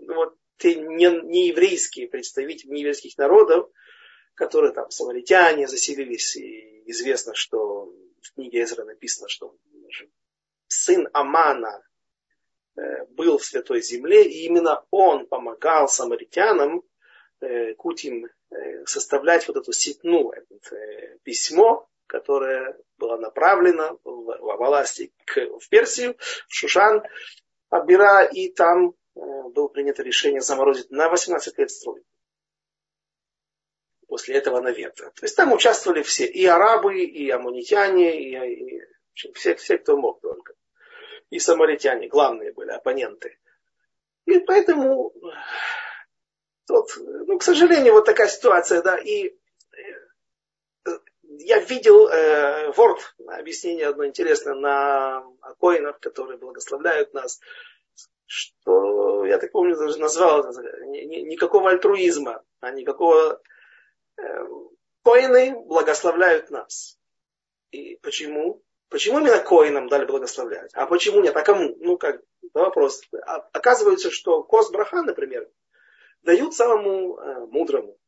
вот, 0.09 0.35
не, 0.65 1.23
не 1.23 1.47
еврейские 1.47 2.09
представители 2.09 2.73
нееврейских 2.73 3.17
народов, 3.19 3.71
которые 4.35 4.73
там, 4.73 4.91
самаритяне 4.91 5.69
заселились, 5.69 6.37
и 6.37 6.91
известно, 6.91 7.35
что 7.35 7.93
в 8.23 8.35
книге 8.35 8.63
Эзра 8.63 8.85
написано, 8.85 9.29
что 9.29 9.57
сын 10.69 11.09
Амана, 11.13 11.83
Э, 12.77 13.05
был 13.11 13.39
в 13.39 13.45
Святой 13.45 13.83
Земле, 13.83 14.25
и 14.25 14.47
именно 14.47 14.85
он 14.91 15.27
помогал 15.27 15.89
самаритянам, 15.89 16.83
э, 17.41 17.75
Кутим, 17.75 18.27
э, 18.27 18.85
составлять 18.85 19.47
вот 19.47 19.57
эту 19.59 19.73
ситну, 19.73 20.33
это 20.33 20.77
письмо, 21.23 21.89
которое 22.07 22.77
было 22.99 23.17
направлено 23.17 24.01
в, 24.03 24.57
власти 24.57 25.13
в 25.27 25.69
Персию, 25.69 26.17
в 26.49 26.55
Шушан, 26.55 27.03
Абира, 27.71 28.25
и 28.25 28.53
там 28.53 28.95
было 29.15 29.69
принято 29.69 30.03
решение 30.03 30.41
заморозить 30.41 30.91
на 30.91 31.09
18 31.09 31.57
лет 31.59 31.71
стройку. 31.71 32.07
После 34.15 34.37
этого 34.37 34.61
на 34.61 34.71
ветра. 34.71 35.11
То 35.11 35.25
есть 35.25 35.37
там 35.37 35.53
участвовали 35.53 36.03
все, 36.03 36.25
и 36.25 36.47
арабы, 36.47 37.01
и 37.01 37.29
амунитяне, 37.31 38.23
и, 38.23 38.77
и 38.77 39.33
все, 39.33 39.57
все, 39.57 39.77
кто 39.77 39.97
мог 39.97 40.21
только 40.21 40.55
и 41.31 41.41
самаритяне, 41.41 42.07
главные 42.07 42.53
были 42.53 42.71
оппоненты. 42.71 43.37
И 44.25 44.39
поэтому, 44.39 45.13
вот, 46.69 46.91
ну, 46.97 47.39
к 47.39 47.43
сожалению, 47.43 47.95
вот 47.95 48.05
такая 48.05 48.29
ситуация, 48.29 48.83
да, 48.83 48.97
и 48.97 49.37
э, 50.87 50.91
я 51.23 51.59
видел 51.59 52.07
э, 52.07 52.71
Word, 52.71 53.01
объяснение 53.27 53.89
одно 53.89 54.07
интересное 54.07 54.55
на 54.55 55.25
коинах, 55.59 55.99
которые 55.99 56.39
благословляют 56.39 57.13
нас, 57.15 57.41
что, 58.27 59.27
я 59.27 59.39
так 59.39 59.51
помню, 59.51 59.77
даже 59.77 59.99
назвал 59.99 60.47
никакого 60.93 61.71
альтруизма, 61.71 62.45
а 62.61 62.71
никакого... 62.71 63.43
Коины 65.03 65.55
благословляют 65.67 66.51
нас. 66.51 66.99
И 67.71 67.97
почему? 67.97 68.63
Почему 68.89 69.19
именно 69.19 69.39
коинам 69.41 69.89
дали 69.89 70.07
благословлять? 70.07 70.71
А 70.75 70.87
почему 70.87 71.21
нет? 71.21 71.37
А 71.37 71.43
кому? 71.43 71.77
Ну, 71.81 71.99
как, 71.99 72.23
вопрос. 72.55 73.03
А, 73.27 73.39
оказывается, 73.53 74.11
что 74.11 74.43
кос 74.43 74.71
браха, 74.71 75.03
например, 75.03 75.51
дают 76.23 76.55
самому 76.55 77.19
э, 77.19 77.47
мудрому. 77.47 77.99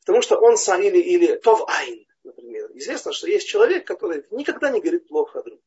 Потому 0.00 0.22
что 0.22 0.38
он 0.38 0.56
сам 0.56 0.82
или, 0.82 0.98
или 0.98 1.36
тов 1.36 1.68
айн, 1.68 2.06
например. 2.24 2.70
Известно, 2.74 3.12
что 3.12 3.26
есть 3.26 3.48
человек, 3.48 3.86
который 3.86 4.24
никогда 4.30 4.70
не 4.70 4.80
говорит 4.80 5.08
плохо 5.08 5.40
о 5.40 5.42
других. 5.42 5.64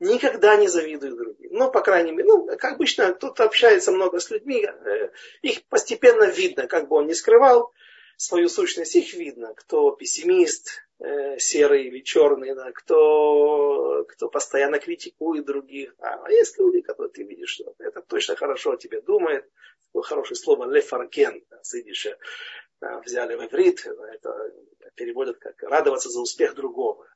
Никогда 0.00 0.56
не 0.56 0.68
завидует 0.68 1.16
другим. 1.16 1.50
Ну, 1.54 1.72
по 1.72 1.80
крайней 1.80 2.12
мере, 2.12 2.28
ну, 2.28 2.46
как 2.46 2.74
обычно, 2.74 3.12
кто-то 3.14 3.44
общается 3.44 3.90
много 3.90 4.20
с 4.20 4.30
людьми, 4.30 4.64
э, 4.64 5.10
их 5.42 5.64
постепенно 5.66 6.24
видно, 6.24 6.68
как 6.68 6.88
бы 6.88 6.96
он 6.96 7.06
ни 7.06 7.14
скрывал 7.14 7.72
свою 8.18 8.48
сущность, 8.48 8.94
их 8.96 9.14
видно, 9.14 9.54
кто 9.54 9.90
пессимист, 9.92 10.88
Э, 11.00 11.38
серый 11.38 11.84
или 11.84 12.00
черный, 12.00 12.56
да, 12.56 12.72
кто, 12.72 14.04
кто 14.08 14.28
постоянно 14.28 14.80
критикует 14.80 15.44
других. 15.44 15.94
А 16.00 16.28
есть 16.28 16.58
люди, 16.58 16.80
которые 16.80 17.12
ты 17.12 17.22
видишь, 17.22 17.50
что 17.50 17.72
это 17.78 18.02
точно 18.02 18.34
хорошо 18.34 18.72
о 18.72 18.76
тебе 18.76 19.00
думает. 19.00 19.48
Такое 19.86 20.02
хорошее 20.02 20.36
слово 20.36 20.68
лефаркен, 20.68 21.44
да, 21.50 21.62
с 21.62 21.72
идиша, 21.76 22.18
да, 22.80 22.98
взяли 22.98 23.36
в 23.36 23.44
иврит, 23.44 23.86
это 23.86 24.52
переводят 24.96 25.38
как 25.38 25.62
радоваться 25.62 26.08
за 26.08 26.20
успех 26.20 26.56
другого. 26.56 27.06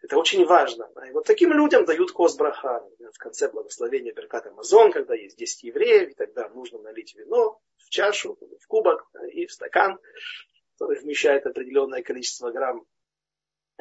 Это 0.00 0.16
очень 0.16 0.46
важно. 0.46 0.88
Да. 0.94 1.06
И 1.06 1.12
вот 1.12 1.26
таким 1.26 1.52
людям 1.52 1.84
дают 1.84 2.12
косбраха. 2.12 2.82
В 3.12 3.18
конце 3.18 3.50
благословения 3.50 4.14
Беркат 4.14 4.46
Амазон, 4.46 4.92
когда 4.92 5.14
есть 5.14 5.36
10 5.36 5.64
евреев, 5.64 6.10
и 6.10 6.14
тогда 6.14 6.48
нужно 6.48 6.78
налить 6.78 7.14
вино 7.14 7.60
в 7.86 7.90
чашу, 7.90 8.38
в 8.40 8.66
кубок 8.66 9.08
и 9.32 9.46
в 9.46 9.52
стакан, 9.52 9.98
который 10.74 11.00
вмещает 11.00 11.46
определенное 11.46 12.02
количество 12.02 12.50
грамм 12.50 12.86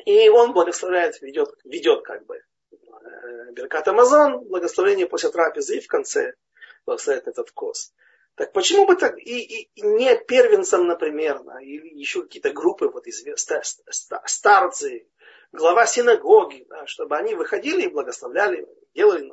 и 0.04 0.30
он 0.30 0.54
благословляет, 0.54 1.22
ведет, 1.22 1.50
ведет 1.64 2.04
как 2.04 2.26
бы 2.26 2.36
э, 2.36 3.52
Беркат 3.54 3.88
Амазон, 3.88 4.46
благословение 4.46 5.08
после 5.08 5.30
трапезы 5.30 5.78
и 5.78 5.82
в 5.82 5.88
конце 5.88 6.34
благословляет 6.86 7.28
этот 7.28 7.52
кос. 7.52 7.94
Так 8.36 8.52
почему 8.52 8.86
бы 8.86 8.98
так 8.98 9.18
и, 9.18 9.40
и, 9.40 9.72
и 9.76 9.82
не 9.82 10.18
первенцам, 10.18 10.88
например, 10.88 11.42
да, 11.44 11.62
или 11.62 11.88
еще 11.98 12.24
какие-то 12.24 12.52
группы, 12.52 12.90
вот 12.90 13.08
известные, 13.08 13.62
старцы, 14.26 15.08
глава 15.54 15.86
синагоги, 15.86 16.66
да, 16.68 16.86
чтобы 16.86 17.16
они 17.16 17.34
выходили 17.34 17.84
и 17.84 17.90
благословляли, 17.90 18.68
делали 18.94 19.32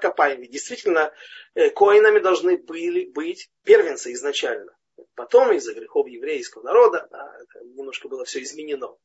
Капаем. 0.00 0.40
Ведь 0.40 0.50
действительно, 0.50 1.12
э, 1.54 1.70
коинами 1.70 2.20
должны 2.20 2.56
были 2.58 3.06
быть 3.10 3.50
первенцы 3.64 4.12
изначально. 4.12 4.76
Потом 5.14 5.52
из-за 5.52 5.74
грехов 5.74 6.08
еврейского 6.08 6.62
народа 6.62 7.08
да, 7.10 7.38
немножко 7.62 8.08
было 8.08 8.24
все 8.24 8.42
изменено. 8.42 8.96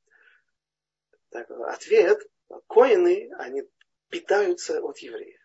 Так, 1.29 1.49
ответ, 1.51 2.21
коины, 2.67 3.31
они 3.37 3.63
питаются 4.09 4.81
от 4.81 4.99
евреев. 4.99 5.39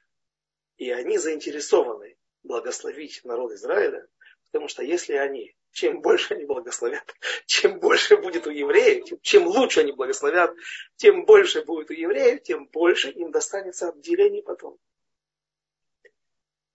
И 0.76 0.90
они 0.90 1.18
заинтересованы 1.18 2.16
благословить 2.42 3.20
народ 3.24 3.52
Израиля, 3.52 4.06
потому 4.50 4.68
что 4.68 4.82
если 4.82 5.14
они, 5.14 5.54
чем 5.72 6.00
больше 6.00 6.34
они 6.34 6.44
благословят, 6.44 7.14
чем 7.46 7.80
больше 7.80 8.16
будет 8.16 8.46
у 8.46 8.50
евреев, 8.50 9.20
чем 9.22 9.46
лучше 9.46 9.80
они 9.80 9.92
благословят, 9.92 10.54
тем 10.96 11.24
больше 11.24 11.64
будет 11.64 11.90
у 11.90 11.94
евреев, 11.94 12.42
тем 12.42 12.66
больше 12.66 13.10
им 13.10 13.30
достанется 13.30 13.88
отделений 13.88 14.42
потом. 14.42 14.78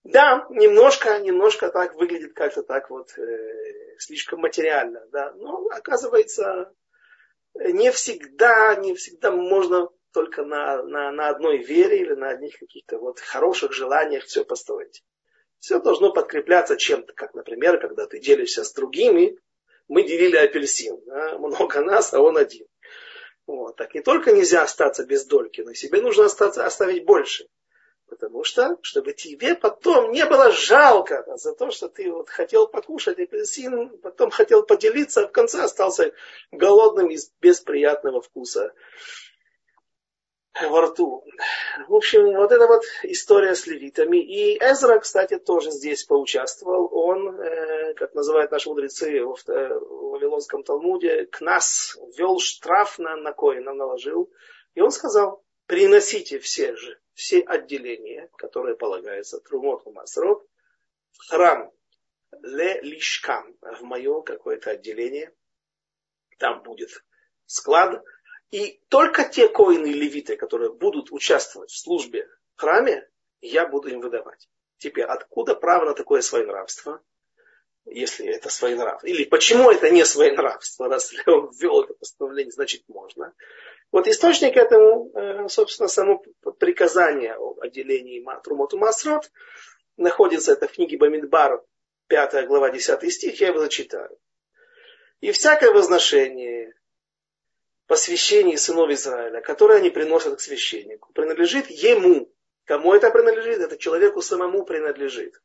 Да, 0.05 0.45
немножко, 0.51 1.19
немножко 1.19 1.69
так 1.71 1.95
выглядит 1.95 2.33
как-то 2.33 2.61
так 2.61 2.91
вот 2.91 3.17
э, 3.17 3.97
слишком 3.97 4.39
материально, 4.39 5.03
да, 5.11 5.33
но 5.33 5.65
оказывается 5.71 6.71
не 7.55 7.91
всегда, 7.91 8.75
не 8.75 8.93
всегда 8.93 9.31
можно 9.31 9.89
только 10.13 10.45
на, 10.45 10.83
на, 10.83 11.11
на 11.11 11.29
одной 11.29 11.57
вере 11.57 12.01
или 12.01 12.13
на 12.13 12.29
одних 12.29 12.59
каких-то 12.59 12.99
вот 12.99 13.19
хороших 13.19 13.73
желаниях 13.73 14.25
все 14.25 14.45
построить. 14.45 15.03
Все 15.57 15.79
должно 15.79 16.13
подкрепляться 16.13 16.77
чем-то, 16.77 17.13
как, 17.13 17.33
например, 17.33 17.79
когда 17.79 18.05
ты 18.05 18.19
делишься 18.19 18.63
с 18.63 18.73
другими, 18.73 19.39
мы 19.87 20.03
делили 20.03 20.37
апельсин, 20.37 21.01
да, 21.07 21.39
много 21.39 21.81
нас, 21.81 22.13
а 22.13 22.21
он 22.21 22.37
один. 22.37 22.67
Вот. 23.47 23.75
Так 23.75 23.95
не 23.95 24.01
только 24.01 24.31
нельзя 24.33 24.61
остаться 24.61 25.03
без 25.03 25.25
дольки, 25.25 25.61
но 25.61 25.73
себе 25.73 25.99
нужно 25.99 26.25
остаться, 26.25 26.63
оставить 26.63 27.05
больше. 27.05 27.47
Потому 28.07 28.43
что, 28.43 28.77
чтобы 28.81 29.13
тебе 29.13 29.55
потом 29.55 30.11
не 30.11 30.25
было 30.25 30.51
жалко 30.51 31.25
за 31.37 31.53
то, 31.53 31.71
что 31.71 31.89
ты 31.89 32.11
вот 32.11 32.29
хотел 32.29 32.67
покушать 32.67 33.19
апельсин, 33.19 33.97
потом 33.97 34.29
хотел 34.29 34.63
поделиться, 34.63 35.23
а 35.23 35.27
в 35.27 35.31
конце 35.31 35.63
остался 35.63 36.13
голодным 36.51 37.09
и 37.09 37.17
без 37.41 37.59
приятного 37.61 38.21
вкуса 38.21 38.73
во 40.61 40.81
рту. 40.81 41.23
В 41.87 41.95
общем, 41.95 42.37
вот 42.37 42.51
эта 42.51 42.67
вот 42.67 42.83
история 43.03 43.55
с 43.55 43.67
левитами. 43.67 44.17
И 44.17 44.57
Эзра, 44.57 44.99
кстати, 44.99 45.37
тоже 45.37 45.71
здесь 45.71 46.05
поучаствовал. 46.05 46.89
Он, 46.93 47.41
э, 47.41 47.93
как 47.95 48.13
называют 48.13 48.51
наши 48.51 48.69
мудрецы 48.69 49.21
в, 49.23 49.37
э, 49.49 49.79
Вавилонском 49.79 50.63
Талмуде, 50.63 51.25
к 51.25 51.41
нас 51.41 51.97
ввел 52.15 52.39
штраф 52.39 52.99
на, 52.99 53.17
на 53.17 53.33
коина, 53.33 53.73
наложил. 53.73 54.31
И 54.75 54.81
он 54.81 54.91
сказал, 54.91 55.43
приносите 55.67 56.39
все 56.39 56.75
же, 56.75 56.99
все 57.15 57.41
отделения, 57.41 58.29
которые 58.37 58.75
полагаются 58.75 59.39
Трумот 59.39 59.85
Масрот, 59.87 60.45
в 61.13 61.29
храм 61.29 61.71
Ле 62.43 62.81
Лишкам, 62.81 63.57
в 63.61 63.81
мое 63.81 64.21
какое-то 64.21 64.71
отделение. 64.71 65.33
Там 66.37 66.61
будет 66.61 67.03
склад, 67.45 68.03
и 68.51 68.81
только 68.89 69.23
те 69.23 69.47
коины 69.47 69.87
левиты, 69.87 70.35
которые 70.35 70.73
будут 70.73 71.11
участвовать 71.11 71.71
в 71.71 71.79
службе 71.79 72.27
в 72.55 72.61
храме, 72.61 73.09
я 73.41 73.67
буду 73.67 73.87
им 73.87 74.01
выдавать. 74.01 74.49
Теперь, 74.77 75.05
откуда 75.05 75.55
право 75.55 75.85
на 75.85 75.93
такое 75.93 76.21
своенравство? 76.21 77.01
Если 77.85 78.27
это 78.27 78.49
своенравство. 78.49 79.07
Или 79.07 79.25
почему 79.25 79.69
это 79.69 79.89
не 79.89 80.05
своенравство? 80.05 80.89
Раз 80.89 81.13
он 81.27 81.51
ввел 81.51 81.83
это 81.83 81.93
постановление, 81.93 82.51
значит 82.51 82.83
можно. 82.87 83.33
Вот 83.91 84.07
источник 84.07 84.57
этому, 84.57 85.11
э, 85.13 85.47
собственно, 85.47 85.87
само 85.87 86.23
приказание 86.59 87.35
о 87.37 87.55
отделении 87.61 88.25
Трумоту 88.43 88.77
Масрот 88.77 89.31
находится 89.97 90.53
это 90.53 90.67
в 90.67 90.73
книге 90.73 90.97
Бамидбар, 90.97 91.63
5 92.07 92.47
глава, 92.47 92.71
10 92.71 93.13
стих, 93.13 93.39
я 93.39 93.47
его 93.47 93.59
зачитаю. 93.59 94.17
И 95.21 95.31
всякое 95.31 95.71
возношение, 95.71 96.73
посвящении 97.87 98.55
сынов 98.55 98.89
Израиля, 98.89 99.41
которое 99.41 99.79
они 99.79 99.89
приносят 99.89 100.37
к 100.37 100.41
священнику, 100.41 101.13
принадлежит 101.13 101.69
ему. 101.69 102.31
Кому 102.65 102.93
это 102.93 103.11
принадлежит? 103.11 103.59
Это 103.59 103.77
человеку 103.77 104.21
самому 104.21 104.65
принадлежит. 104.65 105.39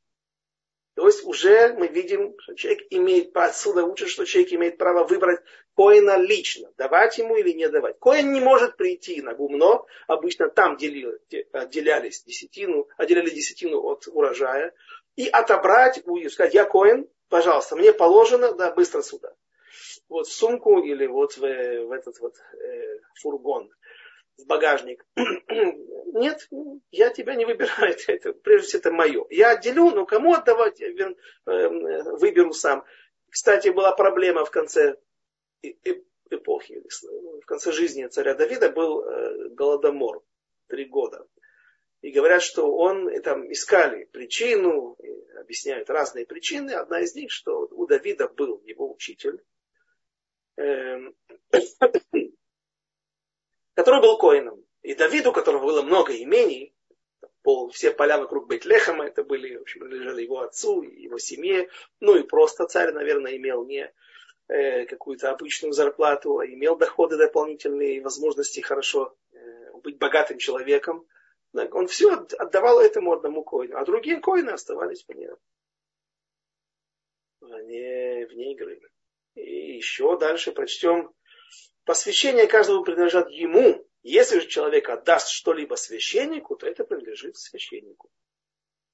То 1.01 1.07
есть 1.07 1.25
уже 1.25 1.73
мы 1.79 1.89
видим, 1.89 2.35
что 2.41 2.55
человек 2.55 2.83
имеет, 2.91 3.35
отсюда 3.35 3.85
учат, 3.85 4.11
что 4.11 4.27
человек 4.27 4.53
имеет 4.53 4.77
право 4.77 5.05
выбрать 5.05 5.41
коина 5.75 6.19
лично, 6.19 6.71
давать 6.77 7.17
ему 7.17 7.37
или 7.37 7.53
не 7.53 7.71
давать. 7.71 7.99
Коин 7.99 8.35
не 8.35 8.41
может 8.41 8.77
прийти 8.77 9.23
на 9.23 9.33
гумно, 9.33 9.83
обычно 10.09 10.51
там 10.51 10.77
делили, 10.77 11.19
отделялись 11.53 12.23
десятину, 12.25 12.87
отделяли 12.99 13.31
десятину 13.31 13.81
от 13.81 14.09
урожая, 14.09 14.75
и 15.17 15.27
отобрать, 15.27 16.03
и 16.07 16.29
сказать, 16.29 16.53
я 16.53 16.67
коин, 16.67 17.09
пожалуйста, 17.31 17.77
мне 17.77 17.95
положено, 17.95 18.53
да, 18.53 18.71
быстро 18.71 19.01
сюда 19.01 19.33
вот 20.11 20.27
в 20.27 20.33
сумку 20.33 20.81
или 20.81 21.07
вот 21.07 21.37
в, 21.39 21.41
в 21.41 21.93
этот 21.93 22.19
вот 22.21 22.35
э, 22.37 22.99
фургон, 23.15 23.71
в 24.41 24.47
багажник. 24.47 25.07
Нет, 25.17 26.49
я 26.91 27.11
тебя 27.11 27.35
не 27.35 27.45
выбираю, 27.45 27.97
это, 28.09 28.33
прежде 28.33 28.69
всего 28.69 28.81
это 28.81 28.93
мое. 28.93 29.27
Я 29.31 29.51
отделю, 29.51 29.91
но 29.91 30.07
кому 30.07 30.35
отдавать, 30.35 30.81
я 30.81 30.89
э, 30.89 31.69
выберу 32.19 32.53
сам. 32.53 32.85
Кстати, 33.31 33.69
была 33.69 33.93
проблема 33.93 34.45
в 34.45 34.51
конце 34.51 34.97
эпохи, 35.63 36.83
в 37.43 37.47
конце 37.47 37.73
жизни 37.73 38.07
царя 38.07 38.35
Давида 38.35 38.71
был 38.71 39.03
э, 39.03 39.49
голодомор 39.51 40.23
три 40.69 40.85
года. 40.87 41.27
И 42.01 42.11
говорят, 42.13 42.43
что 42.43 42.75
он 42.75 43.11
там 43.23 43.53
искали 43.53 44.05
причину, 44.05 44.97
объясняют 45.39 45.91
разные 45.91 46.25
причины. 46.25 46.71
Одна 46.71 47.01
из 47.01 47.15
них, 47.15 47.31
что 47.31 47.69
у 47.71 47.87
Давида 47.87 48.29
был 48.29 48.63
его 48.65 48.91
учитель, 48.91 49.43
Эм, 50.61 51.15
который 53.75 54.01
был 54.01 54.19
коином. 54.19 54.65
И 54.83 54.95
Давиду, 54.95 55.31
у 55.31 55.33
которого 55.33 55.67
было 55.67 55.83
много 55.83 56.17
имений, 56.17 56.75
пол, 57.43 57.71
все 57.71 57.91
поля 57.91 58.19
вокруг 58.19 58.49
Бейтлехема, 58.49 59.07
это 59.07 59.25
были, 59.25 59.57
в 59.57 59.63
общем, 59.63 59.81
принадлежали 59.81 60.23
его 60.23 60.41
отцу, 60.41 60.83
его 60.83 61.19
семье, 61.19 61.69
ну 62.01 62.17
и 62.17 62.23
просто 62.23 62.67
царь, 62.67 62.93
наверное, 62.93 63.37
имел 63.37 63.65
не 63.65 63.93
э, 64.49 64.85
какую-то 64.87 65.31
обычную 65.31 65.73
зарплату, 65.73 66.39
а 66.39 66.47
имел 66.47 66.77
доходы 66.77 67.17
дополнительные, 67.17 68.03
возможности 68.03 68.61
хорошо 68.61 69.17
э, 69.33 69.73
быть 69.83 69.99
богатым 69.99 70.39
человеком. 70.39 71.07
Он 71.53 71.89
все 71.89 72.13
отдавал 72.39 72.81
этому 72.81 73.13
одному 73.13 73.43
коину, 73.43 73.77
а 73.77 73.85
другие 73.85 74.21
коины 74.21 74.51
оставались 74.51 75.05
вне, 75.09 75.31
вне, 77.41 78.27
вне 78.27 78.53
игры. 78.53 78.81
И 79.35 79.77
еще 79.77 80.19
дальше 80.19 80.53
прочтем. 80.53 81.13
Посвящение 81.85 82.47
каждого 82.47 82.83
принадлежат 82.83 83.31
ему. 83.31 83.87
Если 84.03 84.41
же 84.41 84.47
человек 84.47 84.89
отдаст 84.89 85.29
что-либо 85.29 85.75
священнику, 85.75 86.57
то 86.57 86.67
это 86.67 86.85
принадлежит 86.85 87.37
священнику. 87.37 88.11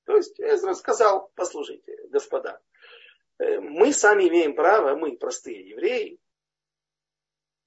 То 0.05 0.17
есть 0.17 0.39
Эзра 0.41 0.75
сказал, 0.75 1.31
послушайте, 1.35 1.97
господа, 2.09 2.61
э, 3.39 3.61
мы 3.61 3.93
сами 3.93 4.29
имеем 4.29 4.55
право, 4.55 4.97
мы 4.97 5.17
простые 5.17 5.69
евреи, 5.69 6.19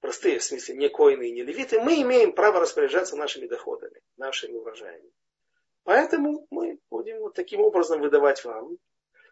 простые 0.00 0.38
в 0.38 0.44
смысле 0.44 0.76
не 0.76 0.88
коины 0.88 1.28
и 1.28 1.32
не 1.32 1.42
левиты, 1.42 1.80
мы 1.80 2.00
имеем 2.02 2.32
право 2.32 2.60
распоряжаться 2.60 3.16
нашими 3.16 3.46
доходами, 3.46 4.02
нашими 4.16 4.56
урожаями. 4.56 5.10
Поэтому 5.84 6.46
мы 6.50 6.78
будем 6.90 7.20
вот 7.20 7.34
таким 7.34 7.60
образом 7.60 8.00
выдавать 8.00 8.44
вам 8.44 8.78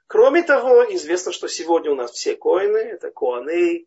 Кроме 0.08 0.42
того, 0.42 0.84
известно, 0.94 1.32
что 1.32 1.48
сегодня 1.48 1.90
у 1.92 1.94
нас 1.94 2.12
все 2.12 2.34
коины, 2.34 2.78
это 2.78 3.10
коаны 3.10 3.86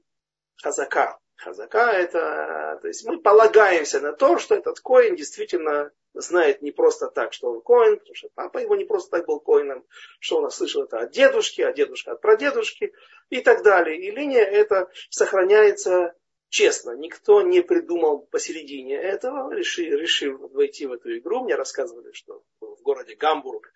хазака. 0.61 1.17
Хазака 1.41 1.91
это, 1.91 2.77
то 2.81 2.87
есть 2.87 3.03
мы 3.05 3.19
полагаемся 3.19 3.99
на 3.99 4.13
то, 4.13 4.37
что 4.37 4.55
этот 4.55 4.79
коин 4.79 5.15
действительно 5.15 5.91
знает 6.13 6.61
не 6.61 6.71
просто 6.71 7.07
так, 7.07 7.33
что 7.33 7.51
он 7.51 7.61
коин, 7.61 7.97
потому 7.97 8.15
что 8.15 8.29
папа 8.35 8.59
его 8.59 8.75
не 8.75 8.85
просто 8.85 9.17
так 9.17 9.25
был 9.25 9.39
коином, 9.39 9.83
что 10.19 10.37
он 10.37 10.51
слышал 10.51 10.83
это 10.83 10.99
от 10.99 11.11
дедушки, 11.11 11.61
а 11.61 11.73
дедушка 11.73 12.11
от 12.11 12.21
прадедушки 12.21 12.93
и 13.29 13.41
так 13.41 13.63
далее. 13.63 13.99
И 13.99 14.11
линия 14.11 14.43
эта 14.43 14.89
сохраняется 15.09 16.13
честно. 16.49 16.91
Никто 16.91 17.41
не 17.41 17.61
придумал 17.61 18.19
посередине 18.19 18.95
этого, 18.95 19.51
решив, 19.51 19.99
решив 19.99 20.39
войти 20.51 20.85
в 20.85 20.93
эту 20.93 21.17
игру. 21.17 21.43
Мне 21.43 21.55
рассказывали, 21.55 22.11
что 22.11 22.43
в 22.59 22.81
городе 22.83 23.15
Гамбург 23.15 23.73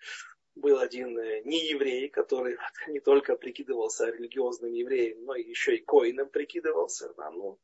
был 0.56 0.78
один 0.78 1.18
э, 1.18 1.42
нееврей, 1.44 2.08
который 2.08 2.56
не 2.88 3.00
только 3.00 3.36
прикидывался 3.36 4.06
религиозным 4.06 4.72
евреем, 4.72 5.24
но 5.24 5.36
еще 5.36 5.76
и 5.76 5.84
коином 5.84 6.28
прикидывался. 6.28 7.12
Да, 7.16 7.30
ну, 7.30 7.58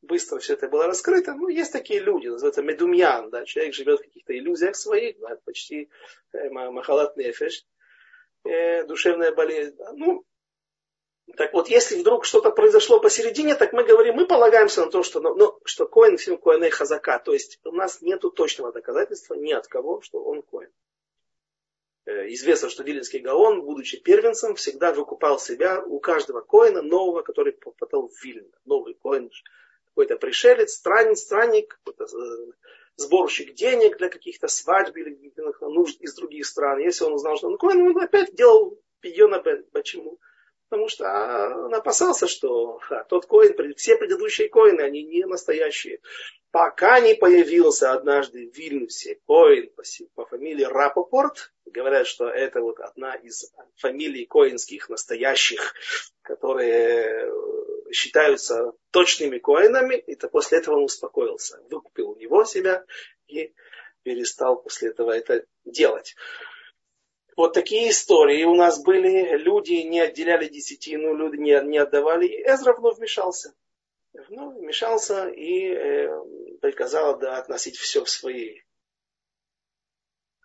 быстро 0.00 0.38
все 0.38 0.54
это 0.54 0.68
было 0.68 0.86
раскрыто. 0.86 1.34
Ну, 1.34 1.48
есть 1.48 1.72
такие 1.72 2.00
люди, 2.00 2.28
называется 2.28 2.62
медумьян, 2.62 3.30
да, 3.30 3.44
человек 3.44 3.74
живет 3.74 4.00
в 4.00 4.04
каких-то 4.04 4.38
иллюзиях 4.38 4.76
своих, 4.76 5.18
да, 5.18 5.36
почти 5.44 5.90
э, 6.32 6.48
махалат 6.48 7.16
нефеш, 7.16 7.66
э, 8.44 8.84
душевная 8.84 9.32
болезнь. 9.32 9.76
Да. 9.76 9.92
Ну, 9.92 10.24
так 11.36 11.52
вот, 11.52 11.68
если 11.68 12.00
вдруг 12.00 12.24
что-то 12.24 12.50
произошло 12.50 13.00
посередине, 13.00 13.54
так 13.54 13.72
мы 13.72 13.84
говорим, 13.84 14.14
мы 14.14 14.26
полагаемся 14.26 14.84
на 14.84 14.90
то, 14.90 15.02
что, 15.02 15.20
ну, 15.20 15.58
что 15.64 15.86
коин 15.86 16.16
всем 16.16 16.38
коиней 16.38 16.70
хазака. 16.70 17.18
То 17.18 17.34
есть 17.34 17.60
у 17.64 17.72
нас 17.72 18.00
нет 18.00 18.22
точного 18.34 18.72
доказательства 18.72 19.34
ни 19.34 19.52
от 19.52 19.66
кого, 19.66 20.00
что 20.00 20.22
он 20.22 20.42
коин. 20.42 20.70
Э, 22.08 22.26
известно, 22.32 22.70
что 22.70 22.84
Виленский 22.84 23.18
Гаон, 23.18 23.60
будучи 23.62 24.00
первенцем, 24.00 24.54
всегда 24.54 24.94
выкупал 24.94 25.38
себя 25.38 25.82
у 25.84 26.00
каждого 26.00 26.40
коина 26.40 26.80
нового, 26.80 27.20
который 27.20 27.52
попадал 27.52 28.08
в 28.08 28.24
Вильно. 28.24 28.48
Новый 28.64 28.94
коин, 28.94 29.30
какой-то 29.88 30.16
пришелец, 30.16 30.72
странник, 30.72 31.18
странник 31.18 31.78
э, 31.86 32.04
сборщик 32.96 33.52
денег 33.52 33.98
для 33.98 34.08
каких-то 34.08 34.48
свадьб 34.48 34.96
или 34.96 35.20
нужд 35.60 36.00
из 36.00 36.14
других 36.14 36.46
стран. 36.46 36.78
Если 36.78 37.04
он 37.04 37.12
узнал, 37.12 37.36
что 37.36 37.48
он 37.48 37.58
коин, 37.58 37.82
он 37.82 38.00
опять 38.00 38.34
делал 38.34 38.80
пьена 39.00 39.42
почему? 39.72 40.18
Потому 40.68 40.88
что 40.88 41.04
а, 41.06 41.66
он 41.66 41.74
опасался, 41.74 42.26
что 42.26 42.78
тот 43.08 43.26
коин, 43.26 43.74
все 43.74 43.96
предыдущие 43.96 44.48
коины, 44.48 44.82
они 44.82 45.02
не 45.02 45.24
настоящие. 45.24 46.00
Пока 46.50 47.00
не 47.00 47.14
появился 47.14 47.92
однажды 47.92 48.50
в 48.50 48.56
Вильнюсе 48.56 49.18
коин 49.26 49.70
по, 49.74 49.82
по 50.14 50.26
фамилии 50.26 50.64
Рапопорт, 50.64 51.52
говорят, 51.66 52.06
что 52.06 52.28
это 52.28 52.60
вот 52.60 52.80
одна 52.80 53.14
из 53.14 53.50
фамилий 53.76 54.26
коинских 54.26 54.88
настоящих, 54.88 55.74
которые 56.22 57.28
э, 57.28 57.92
считаются 57.92 58.72
точными 58.90 59.38
коинами, 59.38 59.96
и 59.96 60.14
то 60.16 60.28
после 60.28 60.58
этого 60.58 60.76
он 60.76 60.84
успокоился, 60.84 61.60
выкупил 61.70 62.10
у 62.10 62.16
него 62.16 62.44
себя 62.44 62.84
и 63.26 63.54
перестал 64.02 64.62
после 64.62 64.88
этого 64.88 65.12
это 65.12 65.44
делать. 65.64 66.14
Вот 67.38 67.52
такие 67.52 67.90
истории 67.90 68.42
у 68.42 68.56
нас 68.56 68.82
были. 68.82 69.36
Люди 69.36 69.74
не 69.74 70.00
отделяли 70.00 70.48
десятину, 70.48 71.14
люди 71.14 71.36
не, 71.36 71.60
не 71.66 71.78
отдавали. 71.78 72.26
И 72.26 72.42
Эзра 72.42 72.74
вновь 72.74 72.96
вмешался. 72.96 73.54
Вновь 74.12 74.56
вмешался 74.56 75.28
и 75.28 75.68
э, 75.68 76.08
приказал 76.60 77.16
да, 77.16 77.36
относить 77.36 77.76
все 77.76 78.02
в 78.02 78.10
свои 78.10 78.62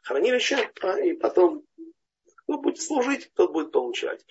хранилище, 0.03 0.71
и 1.03 1.13
потом 1.13 1.65
кто 2.35 2.59
будет 2.59 2.79
служить, 2.79 3.31
тот 3.33 3.51
будет 3.51 3.71
получать. 3.71 4.23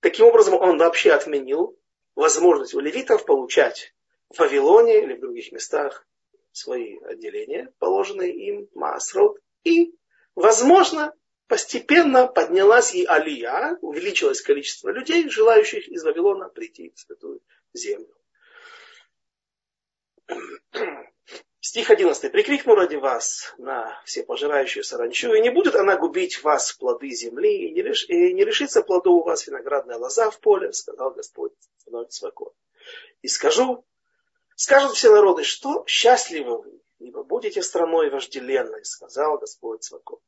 Таким 0.00 0.26
образом, 0.26 0.54
он 0.54 0.76
вообще 0.76 1.12
отменил 1.12 1.78
возможность 2.16 2.74
у 2.74 2.80
левитов 2.80 3.24
получать 3.24 3.94
в 4.28 4.40
Вавилоне 4.40 5.04
или 5.04 5.14
в 5.14 5.20
других 5.20 5.52
местах 5.52 6.04
свои 6.50 6.98
отделения, 6.98 7.72
положенные 7.78 8.32
им, 8.32 8.68
Маасрот. 8.74 9.38
И, 9.62 9.94
возможно, 10.34 11.14
постепенно 11.50 12.28
поднялась 12.28 12.94
и 12.94 13.04
Алия, 13.04 13.76
увеличилось 13.80 14.40
количество 14.40 14.90
людей, 14.90 15.28
желающих 15.28 15.88
из 15.88 16.04
Вавилона 16.04 16.48
прийти 16.48 16.92
в 16.94 17.00
Святую 17.00 17.40
Землю. 17.72 18.14
Стих 21.58 21.90
11. 21.90 22.30
«Прикрикну 22.30 22.76
ради 22.76 22.94
вас 22.94 23.52
на 23.58 24.00
все 24.04 24.22
пожирающую 24.22 24.84
саранчу, 24.84 25.32
и 25.34 25.40
не 25.40 25.50
будет 25.50 25.74
она 25.74 25.96
губить 25.96 26.40
вас 26.44 26.72
плоды 26.72 27.10
земли, 27.10 27.66
и 27.66 27.72
не, 27.72 27.82
лиш, 27.82 28.08
и 28.08 28.32
не 28.32 28.44
лишится 28.44 28.82
плодов 28.82 29.22
у 29.22 29.24
вас 29.24 29.44
виноградная 29.48 29.96
лоза 29.96 30.30
в 30.30 30.38
поле, 30.38 30.72
сказал 30.72 31.10
Господь, 31.10 31.52
становится 31.78 32.20
свобод. 32.20 32.54
И 33.22 33.28
скажу, 33.28 33.84
скажут 34.54 34.92
все 34.92 35.12
народы, 35.12 35.42
что 35.42 35.84
счастливы 35.88 36.62
вы, 36.62 36.80
ибо 37.00 37.24
будете 37.24 37.60
страной 37.60 38.08
вожделенной, 38.08 38.84
сказал 38.84 39.38
Господь 39.38 39.82
Свакот. 39.82 40.22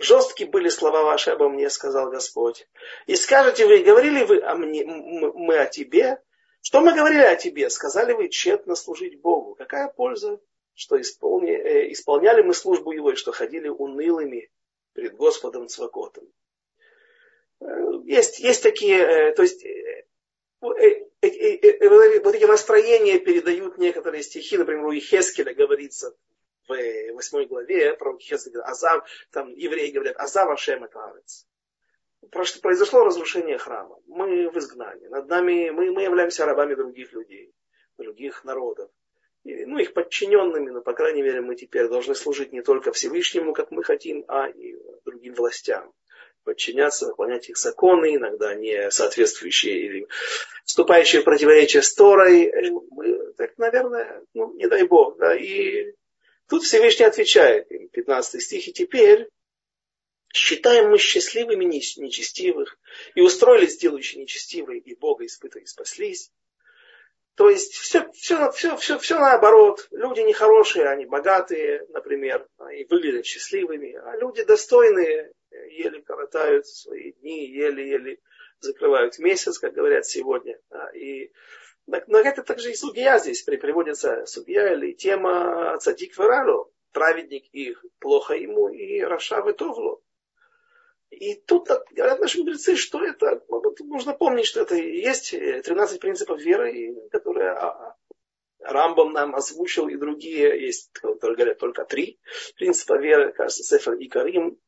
Жесткие 0.00 0.48
были 0.48 0.70
слова 0.70 1.02
ваши 1.02 1.30
обо 1.30 1.50
мне, 1.50 1.68
сказал 1.68 2.10
Господь. 2.10 2.66
И 3.06 3.16
скажете 3.16 3.66
вы, 3.66 3.80
говорили 3.80 4.24
вы 4.24 4.40
о 4.40 4.54
мне, 4.54 4.82
мы 4.86 5.58
о 5.58 5.66
тебе, 5.66 6.22
что 6.62 6.80
мы 6.80 6.94
говорили 6.94 7.20
о 7.20 7.36
тебе? 7.36 7.68
Сказали 7.68 8.14
вы 8.14 8.30
тщетно 8.30 8.76
служить 8.76 9.20
Богу. 9.20 9.54
Какая 9.54 9.88
польза, 9.88 10.40
что 10.72 10.98
исполни, 10.98 11.52
э, 11.52 11.92
исполняли 11.92 12.40
мы 12.40 12.54
службу 12.54 12.92
Его, 12.92 13.12
и 13.12 13.16
что 13.16 13.30
ходили 13.32 13.68
унылыми 13.68 14.50
перед 14.94 15.16
Господом 15.16 15.68
Цвакотом. 15.68 16.24
Э, 17.60 17.66
есть, 18.04 18.40
есть 18.40 18.62
такие, 18.62 19.00
э, 19.00 19.34
то 19.34 19.42
есть 19.42 19.62
э, 19.62 20.06
вот 20.62 20.78
эти 20.78 22.44
настроения 22.44 23.18
передают 23.18 23.76
некоторые 23.76 24.22
стихи, 24.22 24.56
например, 24.56 24.86
у 24.86 24.92
Ихескеля 24.92 25.52
говорится 25.52 26.16
в 26.76 27.14
восьмой 27.14 27.46
главе, 27.46 27.94
про 27.94 28.16
Хескеля, 28.18 28.62
Азав, 28.62 29.08
там 29.30 29.52
евреи 29.54 29.90
говорят, 29.90 30.16
Азав 30.18 30.50
Ашем 30.50 30.84
это 30.84 31.04
Арец 31.04 31.46
произошло 32.62 33.04
разрушение 33.04 33.58
храма. 33.58 33.98
Мы 34.06 34.50
в 34.50 34.58
изгнании. 34.58 35.08
Над 35.08 35.28
нами 35.28 35.70
мы, 35.70 35.90
мы 35.90 36.02
являемся 36.02 36.46
рабами 36.46 36.74
других 36.74 37.12
людей, 37.12 37.52
других 37.98 38.44
народов. 38.44 38.90
И, 39.44 39.64
ну, 39.64 39.78
их 39.78 39.94
подчиненными, 39.94 40.70
но, 40.70 40.82
по 40.82 40.92
крайней 40.92 41.22
мере, 41.22 41.40
мы 41.40 41.56
теперь 41.56 41.88
должны 41.88 42.14
служить 42.14 42.52
не 42.52 42.60
только 42.62 42.92
Всевышнему, 42.92 43.54
как 43.54 43.70
мы 43.70 43.82
хотим, 43.82 44.24
а 44.28 44.48
и 44.48 44.76
другим 45.04 45.34
властям. 45.34 45.92
Подчиняться, 46.44 47.06
выполнять 47.06 47.48
их 47.48 47.56
законы, 47.56 48.16
иногда 48.16 48.54
не 48.54 48.90
соответствующие 48.90 49.78
или 49.78 50.06
вступающие 50.64 51.22
в 51.22 51.24
противоречие 51.24 51.82
с 51.82 51.94
Торой. 51.94 52.52
Мы, 52.90 53.32
так, 53.34 53.56
наверное, 53.56 54.22
ну, 54.34 54.52
не 54.54 54.66
дай 54.68 54.84
Бог. 54.84 55.16
Да, 55.18 55.34
и 55.34 55.94
тут 56.50 56.64
Всевышний 56.64 57.06
отвечает, 57.06 57.68
15 57.92 58.42
стих, 58.42 58.68
и 58.68 58.72
теперь 58.72 59.28
Считаем 60.32 60.90
мы 60.90 60.98
счастливыми 60.98 61.64
нечестивых, 61.64 62.78
и 63.16 63.20
устроились 63.20 63.78
делающие 63.78 64.22
нечестивые, 64.22 64.78
и 64.78 64.94
Бога 64.94 65.26
испытывая, 65.26 65.64
и 65.64 65.66
спаслись. 65.66 66.30
То 67.34 67.50
есть 67.50 67.74
все, 67.74 68.08
все, 68.12 68.50
все, 68.52 68.76
все, 68.76 68.98
все 68.98 69.18
наоборот. 69.18 69.88
Люди 69.90 70.20
нехорошие, 70.20 70.88
они 70.88 71.06
богатые, 71.06 71.84
например, 71.88 72.46
и 72.72 72.84
выглядят 72.84 73.26
счастливыми, 73.26 73.94
а 73.94 74.16
люди 74.18 74.44
достойные, 74.44 75.32
еле 75.70 76.00
коротают 76.02 76.66
свои 76.68 77.12
дни, 77.12 77.48
еле-еле 77.48 78.18
закрывают 78.60 79.18
месяц, 79.18 79.58
как 79.58 79.72
говорят 79.72 80.06
сегодня. 80.06 80.60
И 80.94 81.32
но 81.86 82.18
это 82.18 82.42
также 82.42 82.70
и 82.70 82.74
судья 82.74 83.18
здесь. 83.18 83.42
Приводится, 83.42 84.24
судья 84.26 84.72
или 84.72 84.92
тема 84.92 85.76
цадик 85.78 86.16
вералу, 86.18 86.72
праведник 86.92 87.44
их, 87.52 87.84
плохо 87.98 88.34
ему, 88.34 88.68
и 88.68 89.00
Раша 89.00 89.42
Товлу. 89.52 90.02
И 91.10 91.34
тут 91.34 91.68
говорят 91.90 92.20
наши 92.20 92.38
мудрецы, 92.38 92.76
что 92.76 93.04
это, 93.04 93.42
нужно 93.80 94.14
помнить, 94.14 94.46
что 94.46 94.60
это 94.60 94.76
есть 94.76 95.30
13 95.30 96.00
принципов 96.00 96.40
веры, 96.40 96.94
которые 97.10 97.50
а, 97.50 97.96
Рамбом 98.60 99.12
нам 99.12 99.34
озвучил, 99.34 99.88
и 99.88 99.96
другие 99.96 100.66
есть, 100.66 100.90
которые 100.92 101.36
говорят 101.36 101.58
только 101.58 101.84
три 101.84 102.20
принципа 102.56 102.96
веры, 102.98 103.32
кажется, 103.32 103.64
Сефер 103.64 103.94
и 103.94 104.06
Карим, 104.06 104.58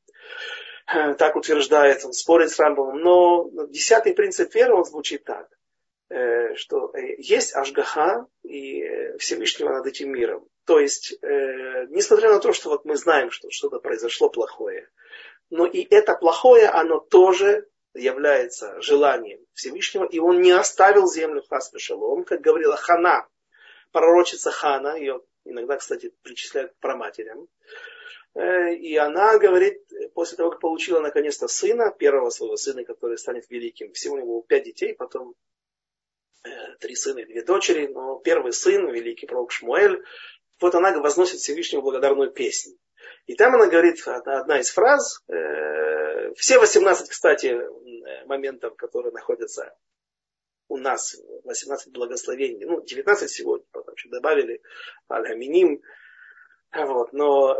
э, 0.92 1.14
так 1.14 1.36
утверждает, 1.36 2.04
он 2.04 2.12
спорит 2.12 2.50
с 2.50 2.58
Рамбомом, 2.58 2.98
но 2.98 3.66
десятый 3.68 4.14
принцип 4.14 4.52
веры, 4.52 4.74
он 4.74 4.84
звучит 4.84 5.24
так, 5.24 5.48
что 6.56 6.90
э, 6.94 7.16
есть 7.18 7.54
Ашгаха 7.54 8.26
и 8.42 9.16
Всевышнего 9.18 9.70
над 9.70 9.86
этим 9.86 10.10
миром. 10.12 10.46
То 10.64 10.78
есть, 10.78 11.18
несмотря 11.90 12.30
на 12.30 12.38
то, 12.38 12.52
что 12.52 12.68
вот 12.68 12.84
мы 12.84 12.96
знаем, 12.96 13.32
что 13.32 13.50
что-то 13.50 13.80
произошло 13.80 14.30
плохое, 14.30 14.88
но 15.50 15.66
и 15.66 15.82
это 15.82 16.14
плохое, 16.14 16.68
оно 16.68 17.00
тоже 17.00 17.66
является 17.94 18.80
желанием 18.80 19.40
Всевышнего, 19.52 20.04
и 20.04 20.18
он 20.18 20.40
не 20.40 20.52
оставил 20.52 21.06
землю 21.06 21.42
хас 21.48 21.72
шалом, 21.76 22.24
как 22.24 22.40
говорила 22.40 22.76
Хана, 22.76 23.28
пророчица 23.90 24.50
Хана, 24.50 24.96
ее 24.96 25.20
иногда, 25.44 25.76
кстати, 25.76 26.12
причисляют 26.22 26.72
к 26.72 26.78
проматерям, 26.78 27.48
э, 28.34 28.74
и 28.74 28.96
она 28.96 29.38
говорит, 29.38 29.82
после 30.14 30.36
того, 30.36 30.50
как 30.50 30.60
получила 30.60 31.00
наконец-то 31.00 31.48
сына, 31.48 31.90
первого 31.90 32.30
своего 32.30 32.56
сына, 32.56 32.84
который 32.84 33.18
станет 33.18 33.48
великим, 33.50 33.92
всего 33.92 34.14
у 34.14 34.18
него 34.18 34.42
пять 34.42 34.64
детей, 34.64 34.94
потом 34.94 35.30
э, 35.30 35.51
три 36.80 36.94
сына 36.94 37.20
и 37.20 37.24
две 37.24 37.42
дочери, 37.44 37.86
но 37.86 38.18
первый 38.18 38.52
сын, 38.52 38.90
великий 38.90 39.26
пророк 39.26 39.52
Шмуэль, 39.52 40.02
вот 40.60 40.74
она 40.74 40.96
возносит 40.98 41.40
Всевышнему 41.40 41.82
благодарную 41.82 42.30
песню. 42.30 42.76
И 43.26 43.34
там 43.34 43.54
она 43.54 43.66
говорит, 43.66 44.02
одна 44.06 44.58
из 44.58 44.70
фраз, 44.70 45.22
э, 45.28 46.32
все 46.34 46.58
18, 46.58 47.08
кстати, 47.08 47.58
моментов, 48.26 48.76
которые 48.76 49.12
находятся 49.12 49.74
у 50.68 50.76
нас, 50.76 51.16
18 51.44 51.92
благословений, 51.92 52.64
ну, 52.64 52.82
19 52.82 53.30
сегодня, 53.30 53.66
потом 53.72 53.94
еще 53.94 54.08
добавили 54.08 54.62
Аль-Хаминим, 55.10 55.82
вот, 56.74 57.12
но 57.12 57.54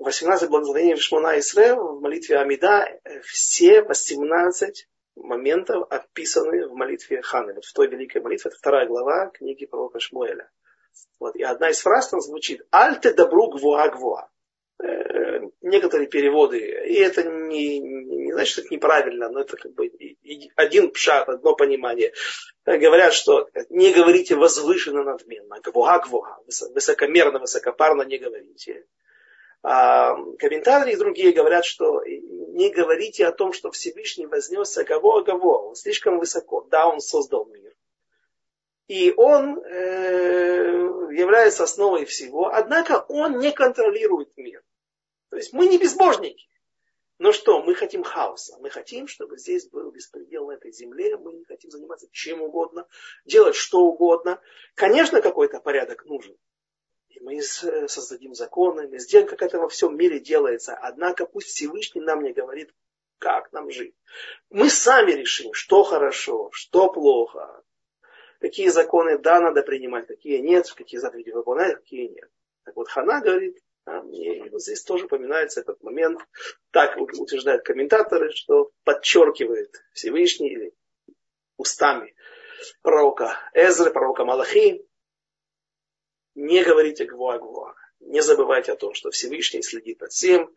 18 0.00 0.44
э, 0.44 0.50
благословений 0.50 0.94
в 0.94 1.02
Шмона 1.02 1.38
Исраэл, 1.38 1.96
в 1.96 2.00
молитве 2.02 2.36
Амида, 2.36 3.00
э, 3.04 3.20
все 3.22 3.82
18 3.82 4.86
моментов 5.22 5.86
описаны 5.90 6.66
в 6.66 6.74
молитве 6.74 7.22
Ханы. 7.22 7.54
Вот 7.54 7.64
в 7.64 7.72
той 7.72 7.88
великой 7.88 8.22
молитве, 8.22 8.48
это 8.48 8.58
вторая 8.58 8.86
глава 8.86 9.28
книги 9.28 9.66
пророка 9.66 10.00
Шмуэля. 10.00 10.50
Вот, 11.18 11.36
и 11.36 11.42
одна 11.42 11.70
из 11.70 11.80
фраз 11.80 12.08
там 12.08 12.20
звучит 12.20 12.66
«Альте 12.70 13.12
добру 13.12 13.50
гвуа 13.50 13.88
гвуа». 13.88 14.28
Э, 14.82 15.40
некоторые 15.60 16.08
переводы, 16.08 16.58
и 16.58 16.94
это 16.94 17.22
не, 17.22 17.80
не 17.80 18.32
значит, 18.32 18.52
что 18.52 18.62
это 18.62 18.74
неправильно, 18.74 19.28
но 19.28 19.40
это 19.40 19.56
как 19.56 19.74
бы 19.74 19.90
один 20.56 20.90
пшат, 20.90 21.28
одно 21.28 21.54
понимание. 21.54 22.14
Э, 22.64 22.78
говорят, 22.78 23.12
что 23.12 23.50
не 23.68 23.92
говорите 23.92 24.36
возвышенно 24.36 25.04
надменно, 25.04 25.60
гвуга-гвуга, 25.60 26.38
высокомерно, 26.46 27.38
высокопарно 27.38 28.02
не 28.02 28.18
говорите. 28.18 28.86
А 29.62 30.14
комментарии 30.38 30.96
другие 30.96 31.32
говорят, 31.32 31.64
что 31.64 32.02
не 32.04 32.70
говорите 32.70 33.26
о 33.26 33.32
том, 33.32 33.52
что 33.52 33.70
Всевышний 33.70 34.26
вознесся 34.26 34.84
кого-кого, 34.84 35.68
он 35.68 35.74
слишком 35.74 36.18
высоко. 36.18 36.66
Да, 36.70 36.88
он 36.88 37.00
создал 37.00 37.46
мир. 37.46 37.74
И 38.88 39.12
он 39.16 39.58
э, 39.58 41.12
является 41.12 41.64
основой 41.64 42.06
всего, 42.06 42.48
однако 42.48 43.04
он 43.08 43.38
не 43.38 43.52
контролирует 43.52 44.36
мир. 44.36 44.62
То 45.28 45.36
есть 45.36 45.52
мы 45.52 45.68
не 45.68 45.78
безбожники. 45.78 46.48
Но 47.18 47.32
что, 47.32 47.62
мы 47.62 47.74
хотим 47.74 48.02
хаоса. 48.02 48.56
Мы 48.60 48.70
хотим, 48.70 49.06
чтобы 49.06 49.36
здесь 49.36 49.68
был 49.68 49.90
беспредел 49.90 50.46
на 50.46 50.52
этой 50.52 50.72
земле. 50.72 51.18
Мы 51.18 51.34
не 51.34 51.44
хотим 51.44 51.70
заниматься 51.70 52.08
чем 52.12 52.40
угодно, 52.40 52.88
делать 53.26 53.54
что 53.54 53.80
угодно. 53.80 54.40
Конечно, 54.74 55.20
какой-то 55.20 55.60
порядок 55.60 56.06
нужен. 56.06 56.34
И 57.10 57.20
мы 57.20 57.42
создадим 57.42 58.34
законы, 58.34 58.88
мы 58.88 58.98
сделаем, 58.98 59.28
как 59.28 59.42
это 59.42 59.58
во 59.58 59.68
всем 59.68 59.96
мире 59.96 60.20
делается. 60.20 60.74
Однако 60.74 61.26
пусть 61.26 61.48
Всевышний 61.48 62.00
нам 62.00 62.22
не 62.22 62.32
говорит, 62.32 62.72
как 63.18 63.52
нам 63.52 63.70
жить. 63.70 63.94
Мы 64.48 64.70
сами 64.70 65.12
решим, 65.12 65.52
что 65.52 65.82
хорошо, 65.82 66.50
что 66.52 66.90
плохо, 66.90 67.62
какие 68.40 68.68
законы 68.68 69.18
да, 69.18 69.40
надо 69.40 69.62
принимать, 69.62 70.06
какие 70.06 70.38
нет, 70.38 70.70
какие 70.72 71.00
заповеди 71.00 71.30
выполнять, 71.30 71.76
какие 71.76 72.08
нет. 72.08 72.30
Так 72.64 72.76
вот, 72.76 72.88
Хана 72.88 73.20
говорит, 73.20 73.58
а, 73.86 74.04
и 74.06 74.48
вот 74.48 74.62
здесь 74.62 74.82
тоже 74.84 75.06
упоминается 75.06 75.60
этот 75.60 75.82
момент. 75.82 76.20
Так 76.70 76.96
утверждают 76.96 77.64
комментаторы, 77.64 78.30
что 78.32 78.70
подчеркивает 78.84 79.82
Всевышний 79.92 80.50
или 80.50 80.74
устами 81.56 82.14
пророка 82.82 83.38
Эзры, 83.54 83.90
пророка 83.90 84.24
Малахи, 84.24 84.86
не 86.34 86.62
говорите 86.64 87.04
гвуа-гвуа. 87.04 87.74
Не 88.00 88.22
забывайте 88.22 88.72
о 88.72 88.76
том, 88.76 88.94
что 88.94 89.10
Всевышний 89.10 89.62
следит 89.62 90.00
над 90.00 90.12
всем. 90.12 90.50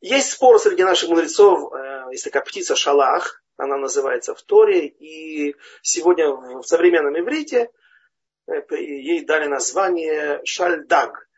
Есть 0.00 0.32
спор 0.32 0.58
среди 0.58 0.84
наших 0.84 1.08
мудрецов, 1.08 1.72
э, 1.72 2.06
есть 2.12 2.24
такая 2.24 2.44
птица 2.44 2.76
шалах, 2.76 3.42
она 3.56 3.76
называется 3.76 4.34
в 4.34 4.42
Торе, 4.42 4.86
и 4.86 5.56
сегодня 5.82 6.28
в 6.30 6.62
современном 6.62 7.18
иврите 7.18 7.70
э, 8.46 8.62
ей 8.76 9.24
дали 9.24 9.46
название 9.46 10.40
шальдаг, 10.44 11.28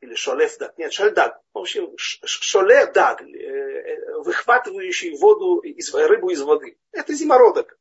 или 0.00 0.14
шолефдаг, 0.14 0.76
нет, 0.78 0.92
шальдаг, 0.92 1.40
в 1.52 1.58
общем, 1.58 1.94
шоледаг, 1.96 3.22
э, 3.22 4.20
выхватывающий 4.20 5.16
воду, 5.16 5.58
из, 5.58 5.92
рыбу 5.94 6.30
из 6.30 6.42
воды. 6.42 6.78
Это 6.92 7.12
зимородок. 7.14 7.78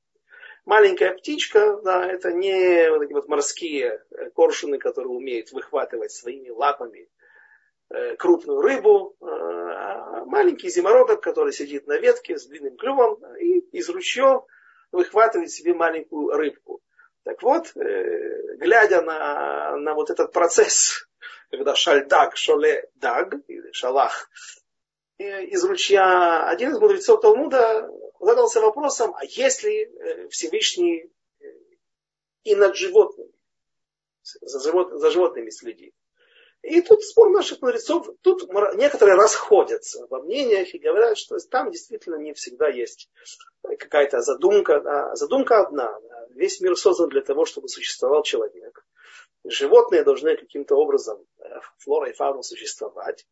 Маленькая 0.68 1.14
птичка, 1.14 1.80
да, 1.84 2.06
это 2.06 2.32
не 2.32 2.92
вот 2.92 3.02
эти 3.02 3.14
вот 3.14 3.28
морские 3.28 4.04
коршуны, 4.36 4.78
которые 4.78 5.10
умеют 5.10 5.52
выхватывать 5.52 6.12
своими 6.12 6.50
лапами 6.50 7.10
Э, 7.90 8.18
крупную 8.18 8.60
рыбу, 8.60 9.16
э, 9.22 9.26
а 9.26 10.26
маленький 10.26 10.70
зимородок, 10.70 11.22
который 11.22 11.54
сидит 11.54 11.88
на 11.88 11.98
ветке 11.98 12.38
с 12.38 12.46
длинным 12.46 12.76
клювом 12.76 13.18
и 13.38 13.60
из 13.72 13.88
ручьев 13.88 14.44
выхватывает 14.92 15.52
себе 15.52 15.74
маленькую 15.74 16.36
рыбку. 16.36 16.82
Так 17.24 17.42
вот, 17.42 17.72
э, 17.78 18.58
глядя 18.58 19.02
на, 19.02 19.78
на 19.78 19.94
вот 19.94 20.10
этот 20.10 20.34
процесс, 20.34 21.08
когда 21.50 21.76
шальдаг, 21.76 22.36
шоле 22.36 22.90
даг, 22.96 23.36
или 23.48 23.72
шалах, 23.72 24.30
из 25.18 25.64
ручья, 25.64 26.48
один 26.50 26.72
из 26.72 26.80
мудрецов 26.80 27.22
Талмуда 27.22 27.90
задался 28.20 28.62
вопросом, 28.62 29.14
а 29.16 29.26
если 29.26 30.28
Всевышний 30.30 31.12
и 32.44 32.56
над 32.56 32.76
животными, 32.76 33.32
за, 34.22 34.60
живот, 34.60 34.92
за 34.92 35.12
животными 35.12 35.50
следит? 35.50 35.94
И 36.64 36.82
тут 36.82 37.04
спор 37.04 37.30
наших 37.30 37.62
мудрецов, 37.62 38.10
тут 38.22 38.52
некоторые 38.76 39.16
расходятся 39.16 40.08
во 40.10 40.20
мнениях 40.20 40.74
и 40.74 40.80
говорят, 40.80 41.18
что 41.18 41.38
там 41.50 41.72
действительно 41.72 42.16
не 42.16 42.34
всегда 42.34 42.68
есть 42.68 43.10
какая-то 43.62 44.22
задумка. 44.22 44.82
Да. 44.82 45.16
Задумка 45.16 45.62
одна. 45.62 45.98
Весь 46.32 46.60
мир 46.60 46.76
создан 46.76 47.10
для 47.10 47.22
того, 47.22 47.46
чтобы 47.46 47.70
существовал 47.70 48.24
человек. 48.24 48.86
Животные 49.46 50.04
должны 50.04 50.36
каким-то 50.36 50.76
образом, 50.76 51.26
флора 51.78 52.10
и 52.10 52.14
фауна, 52.14 52.42
существовать. 52.42 53.26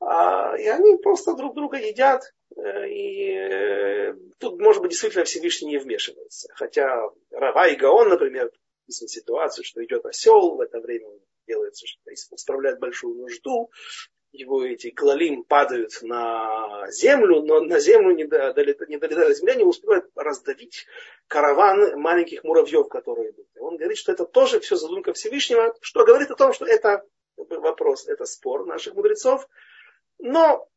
А, 0.00 0.56
и 0.56 0.66
они 0.66 0.96
просто 0.96 1.34
друг 1.34 1.54
друга 1.54 1.78
едят. 1.78 2.22
Э, 2.54 2.88
и 2.88 3.32
э, 3.32 4.14
тут, 4.38 4.60
может 4.60 4.82
быть, 4.82 4.92
действительно 4.92 5.24
Всевышний 5.24 5.68
не 5.68 5.78
вмешивается. 5.78 6.48
Хотя 6.54 7.10
Рава 7.30 7.68
и 7.68 7.76
Гаон, 7.76 8.08
например, 8.08 8.50
описывают 8.84 9.10
ситуацию, 9.10 9.64
что 9.64 9.84
идет 9.84 10.06
осел, 10.06 10.56
в 10.56 10.60
это 10.60 10.80
время 10.80 11.08
делается, 11.46 11.86
что 11.86 12.12
исправляет 12.12 12.78
большую 12.78 13.16
нужду, 13.16 13.70
его 14.32 14.64
эти 14.64 14.90
клалим 14.90 15.44
падают 15.44 15.98
на 16.02 16.86
землю, 16.90 17.42
но 17.42 17.60
на 17.60 17.78
землю 17.78 18.14
не, 18.14 18.24
долетает, 18.24 18.88
не 18.88 18.98
долетая 18.98 19.32
земля, 19.32 19.54
не 19.54 19.64
успевает 19.64 20.04
раздавить 20.14 20.86
караван 21.26 21.98
маленьких 21.98 22.44
муравьев, 22.44 22.88
которые 22.88 23.30
идут. 23.30 23.46
И 23.54 23.58
он 23.58 23.76
говорит, 23.76 23.96
что 23.96 24.12
это 24.12 24.24
тоже 24.24 24.60
все 24.60 24.76
задумка 24.76 25.12
Всевышнего, 25.12 25.74
что 25.80 26.04
говорит 26.04 26.30
о 26.30 26.36
том, 26.36 26.52
что 26.52 26.66
это 26.66 27.02
вопрос, 27.36 28.06
это 28.08 28.24
спор 28.24 28.66
наших 28.66 28.94
мудрецов. 28.94 29.48
Но 30.18 30.68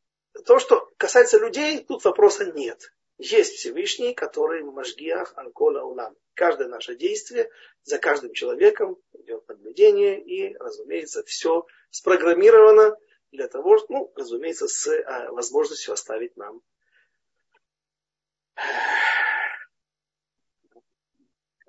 то, 0.46 0.58
что 0.58 0.90
касается 0.96 1.38
людей, 1.38 1.84
тут 1.84 2.04
вопроса 2.04 2.50
нет. 2.52 2.92
Есть 3.18 3.54
Всевышний, 3.56 4.14
который 4.14 4.62
Машгиах 4.62 5.32
Анкола 5.36 5.82
Улам. 5.82 6.16
Каждое 6.34 6.68
наше 6.68 6.96
действие, 6.96 7.50
за 7.82 7.98
каждым 7.98 8.32
человеком 8.32 8.96
идет 9.12 9.46
наблюдение, 9.48 10.22
и, 10.22 10.56
разумеется, 10.56 11.22
все 11.24 11.66
спрограммировано 11.90 12.96
для 13.30 13.46
того, 13.46 13.78
ну, 13.88 14.10
разумеется, 14.16 14.68
с 14.68 14.88
а, 14.88 15.30
возможностью 15.32 15.92
оставить 15.92 16.36
нам 16.36 16.62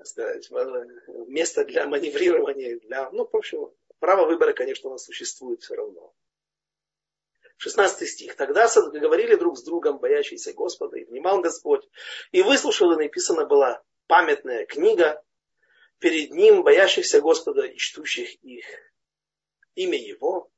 сказать, 0.05 0.49
место 1.27 1.65
для 1.65 1.85
маневрирования, 1.87 2.79
для, 2.79 3.09
ну, 3.11 3.27
в 3.31 3.35
общем, 3.35 3.71
право 3.99 4.25
выбора, 4.25 4.53
конечно, 4.53 4.89
у 4.89 4.93
нас 4.93 5.05
существует 5.05 5.61
все 5.61 5.75
равно. 5.75 6.13
16 7.61 8.09
стих. 8.09 8.35
Тогда 8.35 8.67
говорили 8.91 9.35
друг 9.35 9.55
с 9.55 9.63
другом, 9.63 9.99
боящиеся 9.99 10.51
Господа, 10.53 10.97
и 10.97 11.05
внимал 11.05 11.41
Господь. 11.41 11.87
И 12.31 12.41
выслушал, 12.41 12.91
и 12.93 12.95
написана 12.95 13.45
была 13.45 13.83
памятная 14.07 14.65
книга 14.65 15.21
перед 15.99 16.31
ним, 16.31 16.63
боящихся 16.63 17.21
Господа 17.21 17.61
и 17.61 17.77
чтущих 17.77 18.33
их 18.43 18.65
имя 19.75 19.95
Его. 19.95 20.49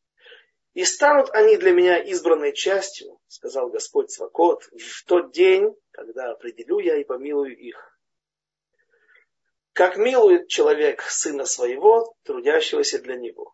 И 0.76 0.86
станут 0.86 1.30
они 1.32 1.58
для 1.58 1.72
меня 1.74 2.01
избранной 2.01 2.54
частью, 2.54 3.20
сказал 3.28 3.70
Господь 3.70 4.10
Свакот, 4.10 4.64
в 4.72 5.04
тот 5.06 5.34
день, 5.34 5.76
когда 5.91 6.32
определю 6.32 6.80
я 6.80 6.95
и 6.95 7.04
помилую 7.04 7.54
их. 7.58 7.99
Как 9.74 9.97
милует 9.97 10.47
человек 10.47 11.01
сына 11.01 11.43
своего, 11.43 12.16
трудящегося 12.24 12.99
для 12.99 13.18
него. 13.18 13.54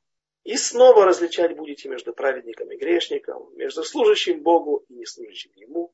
И 0.49 0.57
снова 0.57 1.05
различать 1.05 1.55
будете 1.55 1.89
между 1.89 2.11
праведником 2.11 2.71
и 2.71 2.75
грешником, 2.75 3.55
между 3.55 3.83
служащим 3.83 4.41
Богу 4.41 4.83
и 4.89 4.95
неслужащим 4.95 5.51
Ему. 5.53 5.93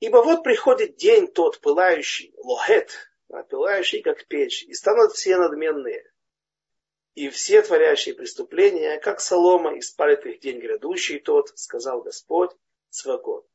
Ибо 0.00 0.16
вот 0.16 0.42
приходит 0.42 0.96
день 0.96 1.28
тот 1.28 1.60
пылающий, 1.60 2.34
лохет, 2.38 2.90
пылающий 3.50 4.02
как 4.02 4.26
печь, 4.26 4.64
и 4.64 4.74
станут 4.74 5.12
все 5.12 5.36
надменные, 5.36 6.12
и 7.14 7.28
все 7.28 7.62
творящие 7.62 8.16
преступления, 8.16 8.98
как 8.98 9.20
солома, 9.20 9.76
и 9.76 9.80
спалит 9.80 10.26
их 10.26 10.40
день 10.40 10.58
грядущий 10.58 11.20
тот, 11.20 11.56
сказал 11.56 12.02
Господь 12.02 12.50
Цвакот. 12.90 13.46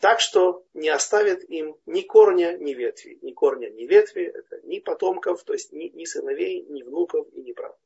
Так 0.00 0.20
что 0.20 0.64
не 0.72 0.88
оставит 0.88 1.46
им 1.50 1.76
ни 1.84 2.00
корня, 2.00 2.56
ни 2.56 2.72
ветви. 2.72 3.18
Ни 3.20 3.32
корня, 3.32 3.68
ни 3.68 3.84
ветви, 3.84 4.22
это 4.22 4.58
ни 4.62 4.78
потомков, 4.78 5.44
то 5.44 5.52
есть 5.52 5.70
ни, 5.72 5.88
ни 5.88 6.06
сыновей, 6.06 6.62
ни 6.62 6.82
внуков 6.82 7.26
и 7.34 7.42
ни 7.42 7.52
правнуков. 7.52 7.85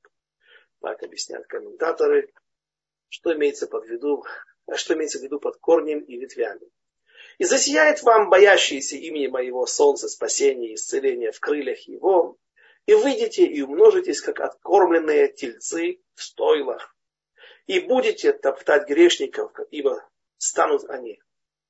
Так 0.80 1.02
объясняют 1.02 1.46
комментаторы, 1.46 2.32
что 3.08 3.34
имеется, 3.34 3.66
под 3.66 3.86
виду, 3.86 4.24
что 4.74 4.94
имеется 4.94 5.18
в 5.18 5.22
виду 5.22 5.38
под 5.38 5.58
корнем 5.58 6.00
и 6.00 6.16
ветвями. 6.16 6.70
И 7.38 7.44
засияет 7.44 8.02
вам 8.02 8.30
боящиеся 8.30 8.96
имени 8.96 9.26
моего 9.26 9.66
солнца 9.66 10.08
спасения 10.08 10.70
и 10.70 10.74
исцеления 10.74 11.32
в 11.32 11.40
крыльях 11.40 11.80
его, 11.88 12.38
и 12.86 12.94
выйдете 12.94 13.44
и 13.44 13.62
умножитесь, 13.62 14.20
как 14.20 14.40
откормленные 14.40 15.28
тельцы 15.28 16.00
в 16.14 16.22
стойлах, 16.22 16.94
и 17.66 17.80
будете 17.80 18.32
топтать 18.32 18.88
грешников, 18.88 19.52
ибо 19.70 20.04
станут 20.38 20.88
они 20.88 21.20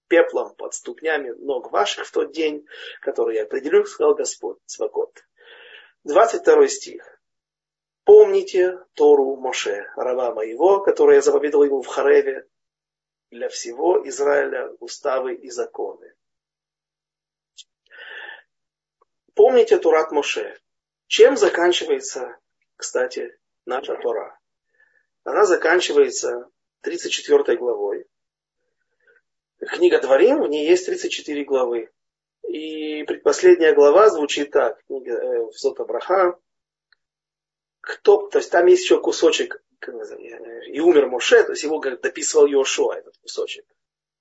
пеплом 0.09 0.55
под 0.55 0.75
ступнями 0.75 1.31
ног 1.31 1.71
ваших 1.71 2.07
в 2.07 2.13
тот 2.13 2.33
день, 2.33 2.67
который 3.01 3.37
я 3.37 3.43
определю, 3.43 3.85
сказал 3.85 4.15
Господь 4.15 4.59
Свакот. 4.67 5.25
22 6.05 6.69
стих. 6.69 7.20
Помните 8.05 8.79
Тору 8.95 9.37
Моше, 9.37 9.87
раба 9.97 10.35
моего, 10.35 10.81
которую 10.81 11.17
я 11.17 11.23
заповедовал 11.23 11.65
ему 11.65 11.83
в 11.83 11.87
Хареве, 11.87 12.47
для 13.31 13.49
всего 13.49 14.07
Израиля 14.09 14.71
уставы 14.81 15.35
и 15.35 15.51
законы. 15.51 16.15
Помните 19.35 19.79
Турат 19.79 20.11
Моше. 20.11 20.59
Чем 21.07 21.37
заканчивается, 21.37 22.37
кстати, 22.77 23.39
наша 23.65 23.97
Тора? 23.97 24.39
Она 25.25 25.45
заканчивается 25.45 26.49
34 26.83 27.57
главой. 27.57 28.07
Книга 29.59 30.01
Дворим, 30.01 30.43
в 30.43 30.49
ней 30.49 30.69
есть 30.69 30.87
34 30.87 31.45
главы. 31.45 31.91
И 32.49 33.05
предпоследняя 33.05 33.75
глава 33.75 34.09
звучит 34.09 34.51
так. 34.51 34.83
Книга 34.87 35.13
э, 35.13 35.45
в 35.47 35.53
Зота 35.53 35.85
Браха, 35.85 36.39
кто, 37.81 38.29
то 38.29 38.39
есть 38.39 38.51
там 38.51 38.67
есть 38.67 38.85
еще 38.85 39.01
кусочек, 39.01 39.63
и 40.67 40.81
умер 40.81 41.09
Моше, 41.09 41.43
то 41.45 41.53
есть 41.53 41.63
его 41.63 41.81
как 41.81 42.01
дописывал 42.01 42.47
Йошуа, 42.47 42.95
этот 42.95 43.17
кусочек. 43.19 43.65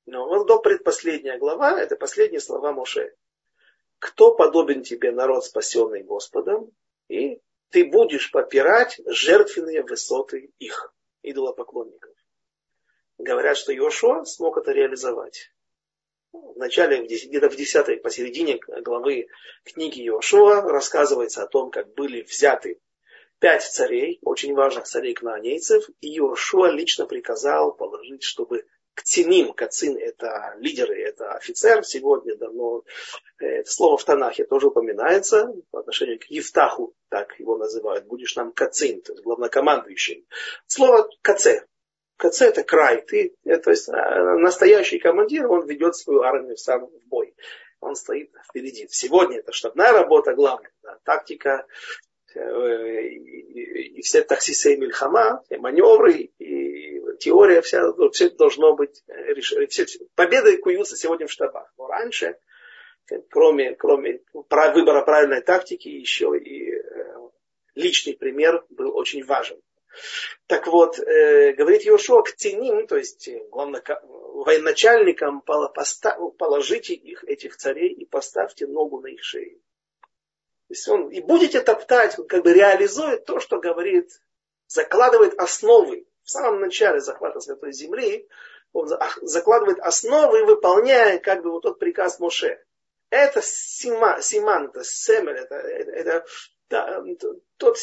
Но 0.05 0.27
вот 0.27 0.47
до 0.47 0.59
предпоследняя 0.59 1.37
глава, 1.37 1.79
это 1.79 1.95
последние 1.95 2.39
слова 2.39 2.71
Моше. 2.71 3.13
Кто 3.99 4.33
подобен 4.33 4.81
тебе, 4.81 5.11
народ, 5.11 5.43
спасенный 5.43 6.03
Господом, 6.03 6.71
и 7.09 7.41
ты 7.69 7.85
будешь 7.85 8.31
попирать 8.31 8.99
жертвенные 9.05 9.83
высоты 9.83 10.51
их, 10.57 10.93
идолопоклонников. 11.21 12.15
Говорят, 13.17 13.57
что 13.57 13.73
Йошуа 13.73 14.23
смог 14.23 14.57
это 14.57 14.71
реализовать. 14.71 15.51
В 16.31 16.57
начале, 16.57 17.03
где-то 17.05 17.49
в 17.49 17.55
10 17.55 18.01
посередине 18.01 18.59
главы 18.81 19.27
книги 19.65 20.01
Йошуа 20.01 20.61
рассказывается 20.61 21.43
о 21.43 21.47
том, 21.47 21.69
как 21.69 21.93
были 21.93 22.21
взяты 22.21 22.79
пять 23.39 23.63
царей, 23.63 24.19
очень 24.21 24.53
важных 24.53 24.85
царей 24.85 25.13
кнаанейцев, 25.13 25.89
и 26.01 26.17
Иошуа 26.17 26.69
лично 26.69 27.05
приказал 27.05 27.73
положить, 27.73 28.23
чтобы 28.23 28.65
Ктиним, 28.95 29.53
Кацин 29.53 29.95
это 29.97 30.55
лидеры, 30.57 31.01
это 31.01 31.31
офицер 31.33 31.85
сегодня, 31.85 32.35
да, 32.35 32.49
но 32.49 32.83
э, 33.39 33.45
это 33.45 33.71
слово 33.71 33.97
в 33.97 34.03
Танахе 34.03 34.43
тоже 34.43 34.67
упоминается 34.67 35.53
по 35.71 35.79
отношению 35.79 36.19
к 36.19 36.25
Евтаху, 36.25 36.93
так 37.07 37.39
его 37.39 37.57
называют, 37.57 38.07
будешь 38.07 38.35
нам 38.35 38.51
Кацин, 38.51 39.01
то 39.01 39.13
есть 39.13 39.23
главнокомандующим. 39.23 40.25
Слово 40.67 41.09
Каце, 41.21 41.65
КЦ 42.19 42.41
это 42.41 42.63
край. 42.63 43.01
Ты, 43.01 43.33
то 43.45 43.69
есть 43.69 43.87
настоящий 43.87 44.99
командир, 44.99 45.49
он 45.49 45.65
ведет 45.65 45.95
свою 45.95 46.21
армию 46.21 46.57
сам 46.57 46.87
в 46.87 47.07
бой. 47.07 47.33
Он 47.79 47.95
стоит 47.95 48.29
впереди. 48.49 48.87
Сегодня 48.89 49.39
это 49.39 49.53
штабная 49.53 49.93
работа 49.93 50.33
главная. 50.33 50.71
Да, 50.83 50.99
тактика, 51.05 51.65
и 52.35 54.01
все 54.01 54.21
таксисы 54.23 54.77
Мильхама, 54.77 55.41
все 55.45 55.57
маневры, 55.57 56.29
и 56.37 57.01
теория 57.19 57.61
вся, 57.61 57.81
все 58.11 58.27
это 58.27 58.37
должно 58.37 58.75
быть 58.75 59.03
решено. 59.07 59.67
Все, 59.67 59.85
победы 60.15 60.57
куются 60.57 60.95
сегодня 60.95 61.27
в 61.27 61.31
штабах. 61.31 61.71
Но 61.77 61.87
раньше, 61.87 62.37
кроме, 63.29 63.75
кроме 63.75 64.21
выбора 64.33 65.03
правильной 65.03 65.41
тактики, 65.41 65.87
еще 65.87 66.37
и 66.37 66.71
э, 66.71 66.79
личный 67.75 68.15
пример 68.15 68.65
был 68.69 68.95
очень 68.95 69.23
важен. 69.23 69.59
Так 70.47 70.67
вот, 70.67 70.99
э, 70.99 71.53
говорит 71.53 71.83
Йошуа 71.83 72.21
к 72.23 72.35
теним, 72.35 72.87
то 72.87 72.97
есть 72.97 73.27
э, 73.27 73.43
главное, 73.51 73.81
военачальникам 74.03 75.41
положите 75.41 76.93
их, 76.93 77.23
этих 77.23 77.57
царей, 77.57 77.91
и 77.91 78.05
поставьте 78.05 78.67
ногу 78.67 79.01
на 79.01 79.07
их 79.07 79.23
шею. 79.23 79.59
То 80.69 80.73
есть 80.73 80.87
он, 80.87 81.09
и 81.09 81.19
будете 81.19 81.61
топтать, 81.61 82.15
как 82.27 82.43
бы 82.43 82.53
реализует 82.53 83.25
то, 83.25 83.39
что 83.39 83.59
говорит, 83.59 84.21
закладывает 84.67 85.33
основы 85.39 86.05
в 86.21 86.29
самом 86.29 86.61
начале 86.61 86.99
захвата 86.99 87.39
Святой 87.39 87.73
Земли, 87.73 88.29
он 88.71 88.87
закладывает 89.23 89.79
основы, 89.79 90.45
выполняя 90.45 91.17
как 91.17 91.41
бы 91.41 91.49
вот 91.49 91.63
тот 91.63 91.79
приказ 91.79 92.19
Моше. 92.19 92.63
Это 93.09 93.41
сима, 93.41 94.21
симан, 94.21 94.67
это 94.67 94.83
семель, 94.83 95.37
это, 95.37 95.55
это, 95.55 95.89
это 95.89 96.25
да, 96.69 97.03
тот 97.57 97.77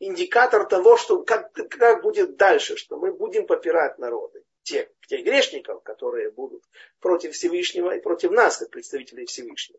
индикатор 0.00 0.66
того, 0.66 0.96
что 0.96 1.22
как, 1.22 1.52
как 1.52 2.02
будет 2.02 2.36
дальше, 2.36 2.76
что 2.76 2.96
мы 2.96 3.12
будем 3.12 3.46
попирать 3.46 3.98
народы. 3.98 4.42
Тех, 4.64 4.88
тех 5.06 5.24
грешников, 5.24 5.84
которые 5.84 6.32
будут 6.32 6.64
против 6.98 7.34
Всевышнего 7.34 7.94
и 7.94 8.00
против 8.00 8.32
нас, 8.32 8.56
как 8.56 8.70
представителей 8.70 9.26
Всевышнего. 9.26 9.78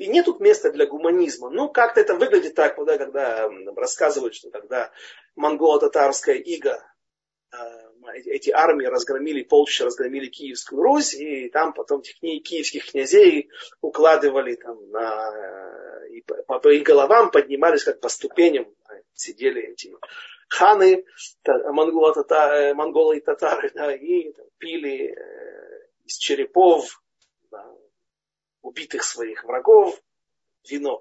И 0.00 0.06
нет 0.06 0.24
тут 0.24 0.40
места 0.40 0.72
для 0.72 0.86
гуманизма. 0.86 1.50
Ну, 1.50 1.68
как-то 1.68 2.00
это 2.00 2.14
выглядит 2.14 2.54
так, 2.54 2.82
да, 2.86 2.96
когда 2.96 3.50
рассказывают, 3.76 4.34
что 4.34 4.48
когда 4.50 4.90
монголо-татарская 5.36 6.36
ига, 6.36 6.82
э, 7.52 7.56
эти 8.24 8.48
армии 8.48 8.86
разгромили, 8.86 9.42
полчища 9.42 9.84
разгромили 9.84 10.28
Киевскую 10.28 10.80
Русь, 10.80 11.12
и 11.12 11.50
там 11.50 11.74
потом 11.74 12.00
тех 12.00 12.18
киевских 12.18 12.90
князей 12.90 13.50
укладывали 13.82 14.54
там 14.54 14.90
на, 14.90 15.34
э, 15.36 16.08
и 16.12 16.22
по, 16.22 16.58
по 16.58 16.68
их 16.70 16.82
головам 16.82 17.30
поднимались 17.30 17.84
как 17.84 18.00
по 18.00 18.08
ступеням, 18.08 18.74
сидели 19.12 19.60
эти 19.60 19.94
ханы, 20.48 21.04
монголы, 21.44 22.14
монголы 22.72 23.18
и 23.18 23.20
татары, 23.20 23.70
да, 23.74 23.94
и 23.94 24.32
там, 24.32 24.46
пили 24.56 25.14
э, 25.14 25.88
из 26.06 26.16
черепов 26.16 27.02
убитых 28.62 29.02
своих 29.04 29.44
врагов, 29.44 30.00
вино. 30.68 31.00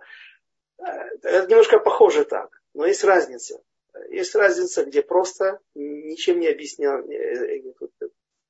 Э, 0.80 0.84
это 1.22 1.47
немножко 1.47 1.80
похоже 1.80 2.26
так, 2.26 2.49
но 2.74 2.86
есть 2.86 3.03
разница. 3.03 3.62
Есть 4.10 4.36
разница, 4.36 4.86
где 4.86 5.01
просто 5.01 5.60
ничем 5.76 6.39
не 6.39 6.47
объяснял, 6.47 6.99
э, 6.99 7.57
э, 7.57 7.62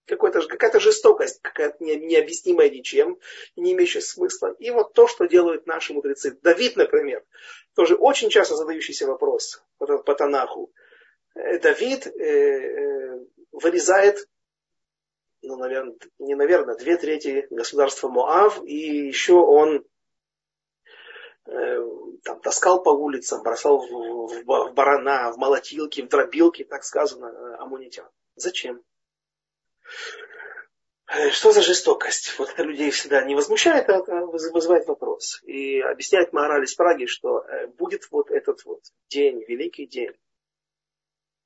какая-то 0.06 0.80
жестокость, 0.80 1.40
какая-то 1.42 1.84
необъяснимая 1.84 2.70
ничем, 2.70 3.20
не 3.56 3.74
имеющая 3.74 4.02
смысла. 4.02 4.56
И 4.60 4.72
вот 4.72 4.94
то, 4.94 5.08
что 5.08 5.26
делают 5.26 5.68
наши 5.68 5.94
мудрецы. 5.94 6.38
Давид, 6.42 6.76
например, 6.76 7.24
тоже 7.76 7.96
очень 7.96 8.30
часто 8.30 8.56
задающийся 8.56 9.06
вопрос 9.06 9.64
по 9.78 10.16
Танаху. 10.16 10.74
Давид 11.36 12.08
вырезает 13.52 14.28
ну, 15.42 15.58
наверное, 15.58 15.96
не 16.20 16.36
наверное, 16.36 16.76
две 16.76 16.98
трети 16.98 17.48
государства 17.50 18.10
Моав, 18.10 18.64
и 18.64 19.08
еще 19.08 19.34
он 19.34 19.86
э, 21.46 21.80
там, 22.24 22.40
таскал 22.42 22.84
по 22.84 22.90
улицам, 22.90 23.44
бросал 23.44 23.80
в, 23.80 23.90
в, 23.90 24.44
в 24.44 24.74
барана, 24.74 25.32
в 25.32 25.38
молотилки, 25.38 26.02
в 26.02 26.10
дробилки, 26.10 26.64
так 26.64 26.84
сказано, 26.84 27.26
э, 27.26 27.56
амунитян. 27.60 28.10
Зачем? 28.36 28.84
Э, 31.08 31.30
что 31.32 31.52
за 31.52 31.62
жестокость? 31.62 32.38
Вот 32.38 32.50
это 32.50 32.64
людей 32.64 32.92
всегда 32.92 33.24
не 33.24 33.36
возмущает, 33.36 33.90
а 33.90 34.02
вызывает 34.04 34.88
вопрос. 34.88 35.42
И 35.44 35.80
объясняет 35.80 36.34
мораль 36.34 36.64
из 36.64 36.76
Праги, 36.76 37.06
что 37.06 37.40
э, 37.40 37.68
будет 37.68 38.10
вот 38.12 38.30
этот 38.30 38.64
вот 38.66 38.82
день, 39.10 39.44
великий 39.48 39.88
день. 39.88 40.12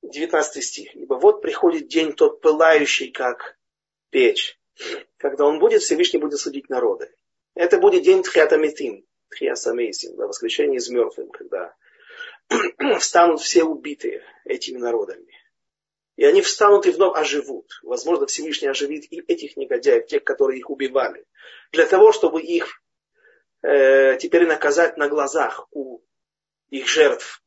19 0.02 0.62
стих. 0.62 0.94
Ибо 0.94 1.14
вот 1.14 1.40
приходит 1.40 1.88
день 1.88 2.12
тот 2.12 2.42
пылающий, 2.42 3.10
как 3.10 3.56
печь, 4.14 4.56
когда 5.16 5.44
он 5.44 5.58
будет, 5.58 5.82
Всевышний 5.82 6.20
будет 6.20 6.38
судить 6.38 6.70
народы. 6.70 7.12
Это 7.56 7.78
будет 7.78 8.04
день 8.04 8.22
Тхиатамитин, 8.22 9.04
Тхиасамейсин, 9.30 10.14
да, 10.14 10.28
воскрешение 10.28 10.76
из 10.76 10.88
мертвых, 10.88 11.32
когда 11.32 11.74
встанут 13.00 13.40
все 13.40 13.64
убитые 13.64 14.22
этими 14.44 14.78
народами. 14.78 15.32
И 16.14 16.24
они 16.24 16.42
встанут 16.42 16.86
и 16.86 16.92
вновь 16.92 17.18
оживут. 17.18 17.68
Возможно, 17.82 18.26
Всевышний 18.26 18.68
оживит 18.68 19.12
и 19.12 19.18
этих 19.18 19.56
негодяев, 19.56 20.06
тех, 20.06 20.22
которые 20.22 20.60
их 20.60 20.70
убивали. 20.70 21.26
Для 21.72 21.84
того, 21.84 22.12
чтобы 22.12 22.40
их 22.40 22.80
э, 23.62 24.16
теперь 24.20 24.46
наказать 24.46 24.96
на 24.96 25.08
глазах 25.08 25.66
у 25.72 26.02
их 26.70 26.86
жертв 26.86 27.42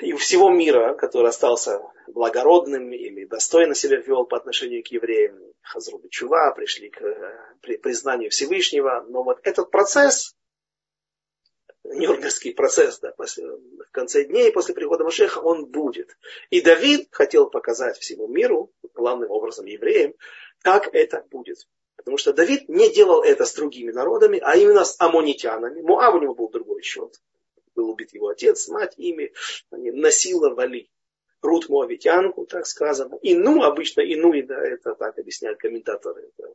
и 0.00 0.12
у 0.12 0.16
всего 0.16 0.48
мира, 0.48 0.94
который 0.94 1.30
остался 1.30 1.80
благородным 2.08 2.92
или 2.92 3.24
достойно 3.24 3.74
себя 3.74 3.96
вел 3.96 4.24
по 4.24 4.36
отношению 4.36 4.82
к 4.82 4.88
евреям, 4.88 5.38
Хазрубы 5.62 6.08
Чува, 6.08 6.52
пришли 6.52 6.90
к 6.90 7.00
признанию 7.82 8.30
Всевышнего. 8.30 9.04
Но 9.08 9.22
вот 9.22 9.40
этот 9.42 9.70
процесс, 9.70 10.34
Нюрнбергский 11.84 12.54
процесс, 12.54 12.98
да, 13.00 13.12
после, 13.12 13.46
в 13.46 13.90
конце 13.92 14.24
дней 14.24 14.52
после 14.52 14.74
прихода 14.74 15.04
Машеха, 15.04 15.38
он 15.38 15.66
будет. 15.66 16.16
И 16.50 16.60
Давид 16.60 17.08
хотел 17.10 17.48
показать 17.48 17.98
всему 17.98 18.26
миру, 18.26 18.72
главным 18.94 19.30
образом 19.30 19.66
евреям, 19.66 20.14
как 20.62 20.92
это 20.94 21.24
будет. 21.30 21.58
Потому 21.96 22.18
что 22.18 22.32
Давид 22.32 22.68
не 22.68 22.92
делал 22.92 23.22
это 23.22 23.44
с 23.44 23.54
другими 23.54 23.90
народами, 23.90 24.38
а 24.42 24.56
именно 24.56 24.84
с 24.84 24.96
амонитянами. 24.98 25.80
Муав 25.80 26.14
у 26.14 26.20
него 26.20 26.34
был 26.34 26.48
другой 26.50 26.82
счет. 26.82 27.20
Был 27.74 27.90
убит 27.90 28.14
его 28.14 28.28
отец, 28.28 28.68
мать, 28.68 28.94
ими 28.96 29.32
они 29.70 29.90
насиловали 29.90 30.88
Рут 31.42 31.68
Моавитянку, 31.68 32.46
так 32.46 32.66
сказано. 32.66 33.18
Ину, 33.22 33.62
обычно 33.62 34.00
Ину, 34.00 34.32
да, 34.42 34.60
это 34.64 34.94
так 34.94 35.18
объясняют 35.18 35.58
комментаторы. 35.58 36.30
Это 36.36 36.54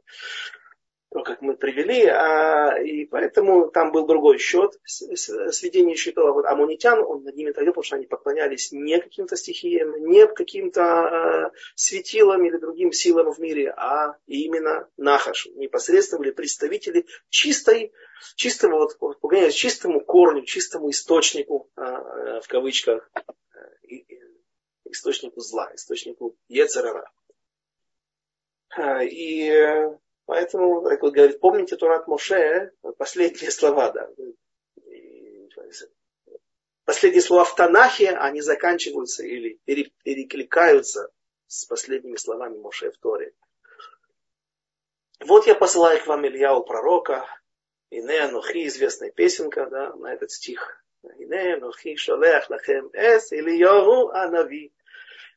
то, 1.11 1.23
как 1.23 1.41
мы 1.41 1.57
привели, 1.57 2.05
а, 2.05 2.77
и 2.81 3.05
поэтому 3.05 3.69
там 3.69 3.91
был 3.91 4.07
другой 4.07 4.37
счет, 4.37 4.79
сведение 4.85 5.97
счетов 5.97 6.33
вот, 6.33 6.45
амунитян, 6.45 7.03
он 7.03 7.23
над 7.23 7.35
ними 7.35 7.51
тогда, 7.51 7.71
потому 7.71 7.83
что 7.83 7.97
они 7.97 8.05
поклонялись 8.05 8.71
не 8.71 8.97
каким-то 8.97 9.35
стихиям, 9.35 10.07
не 10.07 10.25
каким-то 10.25 10.81
э, 10.81 11.57
светилам 11.75 12.45
или 12.45 12.55
другим 12.55 12.93
силам 12.93 13.33
в 13.33 13.39
мире, 13.39 13.73
а 13.75 14.15
именно 14.25 14.87
нахаш, 14.95 15.47
непосредственно 15.55 16.19
были 16.19 16.31
представители 16.31 17.05
чистой, 17.29 17.91
чистого, 18.37 18.77
вот, 18.77 18.97
поклонялись 18.97 19.53
чистому 19.53 19.99
корню, 19.99 20.45
чистому 20.45 20.91
источнику, 20.91 21.69
э, 21.75 21.81
в 22.41 22.47
кавычках, 22.47 23.11
источнику 24.91 25.41
зла, 25.41 25.71
источнику 25.73 26.35
Ецерара. 26.47 27.09
А, 28.69 29.03
и 29.03 29.89
поэтому, 30.25 30.81
как 30.83 31.03
он 31.03 31.11
говорит, 31.11 31.39
помните 31.39 31.75
Турат 31.75 32.07
Моше, 32.07 32.71
последние 32.97 33.51
слова, 33.51 33.91
да. 33.91 34.09
Последние 36.85 37.21
слова 37.21 37.45
в 37.45 37.55
Танахе, 37.55 38.09
они 38.09 38.41
заканчиваются 38.41 39.23
или 39.23 39.59
перекликаются 40.03 41.09
с 41.47 41.65
последними 41.65 42.15
словами 42.15 42.57
Моше 42.57 42.91
в 42.91 42.97
Торе. 42.97 43.33
Вот 45.19 45.45
я 45.45 45.55
посылаю 45.55 46.01
к 46.01 46.07
вам 46.07 46.25
Ильяу 46.25 46.63
пророка, 46.63 47.27
Ине 47.91 48.21
Анухи, 48.21 48.67
известная 48.67 49.11
песенка, 49.11 49.67
да, 49.67 49.93
на 49.95 50.13
этот 50.13 50.31
стих. 50.31 50.83
Ине 51.03 51.55
Анухи 51.55 51.95
шалех 51.95 52.49
лахем 52.49 52.89
эс 52.93 53.31
Ильяу 53.31 54.09
Анави 54.09 54.73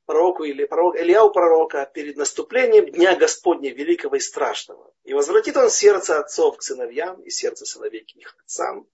пророку 0.06 0.44
или 0.44 0.64
пророк, 0.64 0.96
Ильяу 0.96 1.30
пророка 1.32 1.90
перед 1.92 2.16
наступлением 2.16 2.86
Дня 2.86 3.16
Господня 3.16 3.72
Великого 3.72 4.16
и 4.16 4.20
Страшного. 4.20 4.92
И 5.04 5.14
возвратит 5.14 5.56
он 5.56 5.70
сердце 5.70 6.18
отцов 6.18 6.56
к 6.56 6.62
сыновьям 6.62 7.20
и 7.22 7.30
сердце 7.30 7.64
сыновей 7.64 8.04
к 8.04 8.16
их 8.16 8.36
отцам. 8.44 8.86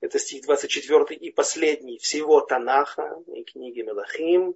Это 0.00 0.18
стих 0.18 0.44
24 0.44 1.16
и 1.16 1.30
последний 1.30 1.98
всего 1.98 2.40
Танаха 2.40 3.16
и 3.34 3.42
книги 3.44 3.80
Мелахим. 3.82 4.54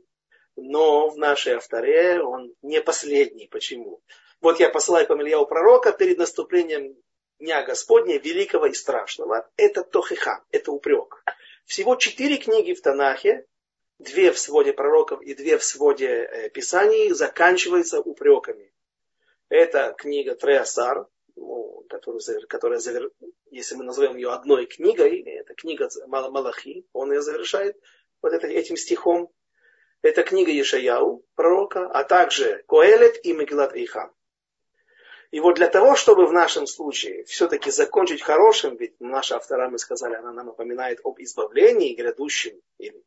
Но 0.54 1.08
в 1.08 1.16
нашей 1.16 1.54
авторе 1.54 2.22
он 2.22 2.54
не 2.62 2.82
последний. 2.82 3.48
Почему? 3.48 4.02
Вот 4.40 4.60
я 4.60 4.68
посылаю 4.68 5.06
по 5.06 5.14
Ильяу 5.14 5.46
пророка 5.46 5.92
перед 5.92 6.18
наступлением 6.18 6.96
Дня 7.38 7.62
Господня 7.64 8.18
Великого 8.18 8.66
и 8.66 8.74
Страшного. 8.74 9.48
Это 9.56 9.82
Тохиха, 9.82 10.44
это 10.50 10.70
упрек. 10.70 11.24
Всего 11.64 11.96
четыре 11.96 12.36
книги 12.36 12.74
в 12.74 12.82
Танахе, 12.82 13.46
две 14.02 14.32
в 14.32 14.38
своде 14.38 14.72
пророков 14.72 15.22
и 15.22 15.34
две 15.34 15.58
в 15.58 15.64
своде 15.64 16.08
э, 16.08 16.50
писаний 16.50 17.10
заканчиваются 17.10 18.00
упреками. 18.00 18.72
Это 19.48 19.94
книга 19.96 20.34
Треасар, 20.34 21.06
ну, 21.36 21.84
которую, 21.88 22.20
которая, 22.48 22.80
если 23.50 23.74
мы 23.74 23.84
назовем 23.84 24.16
ее 24.16 24.32
одной 24.32 24.66
книгой, 24.66 25.20
это 25.22 25.54
книга 25.54 25.88
Малахи, 26.06 26.86
он 26.92 27.12
ее 27.12 27.22
завершает 27.22 27.76
вот 28.22 28.32
это, 28.32 28.46
этим 28.46 28.76
стихом. 28.76 29.30
Это 30.00 30.24
книга 30.24 30.50
Ешаяу, 30.50 31.24
пророка, 31.36 31.86
а 31.86 32.02
также 32.02 32.64
Коэлет 32.66 33.24
и 33.24 33.32
Мегилат 33.32 33.76
Иха. 33.76 34.12
И 35.30 35.40
вот 35.40 35.54
для 35.54 35.68
того, 35.68 35.94
чтобы 35.96 36.26
в 36.26 36.32
нашем 36.32 36.66
случае 36.66 37.24
все-таки 37.24 37.70
закончить 37.70 38.20
хорошим, 38.20 38.76
ведь 38.76 39.00
наша 39.00 39.36
автора, 39.36 39.70
мы 39.70 39.78
сказали, 39.78 40.14
она 40.14 40.32
нам 40.32 40.46
напоминает 40.46 41.00
об 41.04 41.20
избавлении 41.20 41.94
грядущем, 41.94 42.60
или 42.78 43.02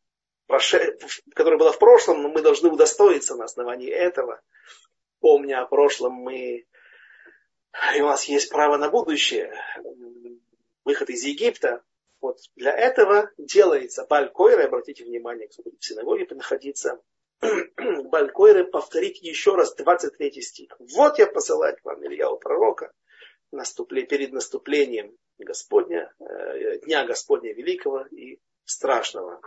которое 0.47 1.57
было 1.57 1.71
в 1.71 1.79
прошлом, 1.79 2.21
мы 2.21 2.41
должны 2.41 2.69
удостоиться 2.69 3.35
на 3.35 3.45
основании 3.45 3.89
этого. 3.89 4.41
Помня 5.19 5.61
о 5.61 5.65
прошлом, 5.65 6.13
мы 6.13 6.65
и 7.95 8.01
у 8.01 8.05
нас 8.05 8.25
есть 8.25 8.49
право 8.49 8.77
на 8.77 8.89
будущее, 8.89 9.53
выход 10.83 11.09
из 11.09 11.23
Египта. 11.23 11.83
Вот 12.21 12.37
для 12.55 12.71
этого 12.71 13.31
делается 13.37 14.05
Балькойры, 14.09 14.63
обратите 14.63 15.03
внимание, 15.03 15.47
кто 15.47 15.63
будет 15.63 15.79
в 15.79 15.85
синагоге 15.85 16.27
находиться, 16.31 17.01
Балькойры 18.05 18.63
повторить 18.63 19.21
еще 19.21 19.55
раз 19.55 19.75
23 19.75 20.41
стих. 20.41 20.75
Вот 20.79 21.19
я 21.19 21.27
посылаю 21.27 21.75
к 21.75 21.83
вам 21.83 22.05
Илья 22.05 22.29
у 22.29 22.37
пророка 22.37 22.93
наступле, 23.51 24.03
перед 24.03 24.31
наступлением 24.31 25.15
Господня, 25.37 26.13
э, 26.19 26.79
Дня 26.79 27.05
Господня 27.05 27.53
Великого 27.53 28.05
и 28.05 28.39
Страшного. 28.63 29.41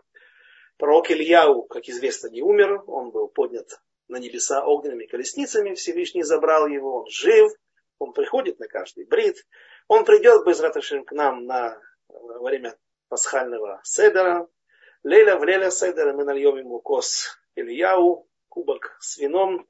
Пророк 0.79 1.11
Ильяу, 1.11 1.64
как 1.64 1.89
известно, 1.89 2.29
не 2.29 2.41
умер, 2.41 2.85
он 2.87 3.11
был 3.11 3.29
поднят 3.29 3.68
на 4.07 4.16
небеса 4.16 4.64
огненными 4.64 5.07
колесницами, 5.07 5.74
Всевышний 5.74 6.22
забрал 6.22 6.68
его, 6.68 7.01
он 7.01 7.07
жив, 7.09 7.51
он 7.99 8.12
приходит 8.12 8.61
на 8.61 8.68
каждый 8.68 9.05
брит, 9.05 9.45
он 9.89 10.05
придет 10.05 10.47
без 10.47 10.61
раташим 10.61 11.05
к 11.05 11.11
нам 11.11 11.47
на 11.47 11.81
во 12.09 12.41
время 12.41 12.79
пасхального 13.09 13.81
седера. 13.83 14.49
Леля 15.03 15.37
в 15.37 15.45
леля 15.45 15.70
седера 15.70 16.12
мы 16.12 16.24
нальем 16.24 16.57
ему 16.57 16.81
кос 16.81 17.37
Ильяу, 17.57 18.29
кубок 18.49 18.97
с 19.01 19.18
вином. 19.18 19.68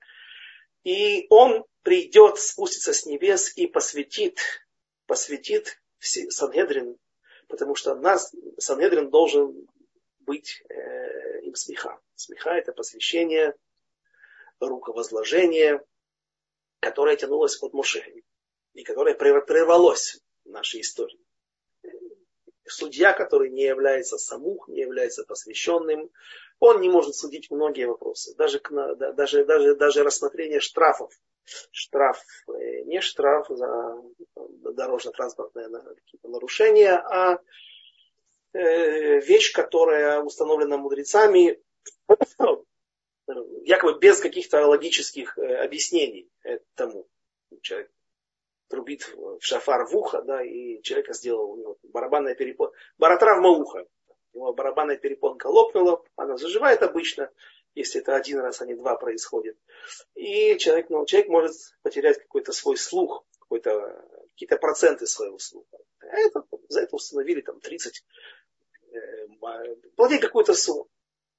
И 0.84 1.26
он 1.30 1.64
придет, 1.82 2.38
спустится 2.38 2.92
с 2.92 3.06
небес 3.06 3.56
и 3.56 3.66
посвятит, 3.66 4.40
посвятит 5.06 5.80
Сангедрин, 6.00 6.98
потому 7.48 7.74
что 7.74 7.94
нас, 7.94 8.34
Сангедрин 8.58 9.08
должен 9.08 9.66
быть 10.28 10.62
э, 10.68 11.40
им 11.40 11.54
смеха. 11.54 11.98
Смеха 12.14 12.50
это 12.50 12.72
посвящение, 12.72 13.54
руковозложение, 14.60 15.82
которое 16.80 17.16
тянулось 17.16 17.60
от 17.62 17.72
Моше 17.72 18.04
и 18.74 18.84
которое 18.84 19.14
прервалось 19.14 20.20
в 20.44 20.50
нашей 20.50 20.82
истории. 20.82 21.18
Судья, 22.66 23.14
который 23.14 23.48
не 23.48 23.64
является 23.64 24.18
самух, 24.18 24.68
не 24.68 24.80
является 24.80 25.24
посвященным, 25.24 26.10
он 26.58 26.82
не 26.82 26.90
может 26.90 27.14
судить 27.14 27.50
многие 27.50 27.86
вопросы. 27.86 28.34
Даже, 28.36 28.60
даже, 29.14 29.46
даже, 29.46 29.74
даже 29.74 30.04
рассмотрение 30.04 30.60
штрафов. 30.60 31.10
Штраф, 31.70 32.22
э, 32.48 32.82
не 32.82 33.00
штраф 33.00 33.46
за 33.48 34.02
дорожно-транспортное 34.36 35.70
какие-то 35.94 36.28
нарушения, 36.28 36.92
а 36.92 37.40
вещь, 38.52 39.52
которая 39.52 40.20
установлена 40.20 40.76
мудрецами, 40.76 41.60
якобы 43.64 43.98
без 43.98 44.20
каких-то 44.20 44.66
логических 44.66 45.36
э, 45.38 45.56
объяснений 45.56 46.30
тому. 46.74 47.06
Человек 47.62 47.90
трубит 48.68 49.14
в 49.14 49.40
шафар 49.40 49.86
в 49.86 49.96
ухо, 49.96 50.22
да, 50.22 50.42
и 50.42 50.80
человека 50.82 51.14
сделал 51.14 51.50
у 51.50 51.56
него 51.56 51.78
барабанная 51.82 52.34
перепонка, 52.34 52.76
баротравма 52.98 53.48
уха. 53.48 53.86
Его 54.34 54.52
барабанная 54.52 54.96
перепонка 54.96 55.46
лопнула, 55.46 56.04
она 56.16 56.36
заживает 56.36 56.82
обычно, 56.82 57.30
если 57.74 58.00
это 58.00 58.14
один 58.14 58.40
раз, 58.40 58.60
а 58.60 58.66
не 58.66 58.74
два 58.74 58.96
происходит. 58.96 59.56
И 60.14 60.56
человек, 60.58 60.90
ну, 60.90 61.06
человек 61.06 61.30
может 61.30 61.56
потерять 61.82 62.18
какой-то 62.18 62.52
свой 62.52 62.76
слух, 62.76 63.24
какой-то, 63.38 64.04
какие-то 64.32 64.56
проценты 64.58 65.06
своего 65.06 65.38
слуха. 65.38 65.78
А 66.00 66.18
это, 66.18 66.44
за 66.68 66.82
это 66.82 66.96
установили 66.96 67.40
там 67.40 67.60
30, 67.60 67.96
э, 67.96 68.02
плати 69.96 70.18
какую-то 70.18 70.54
сумму. 70.54 70.88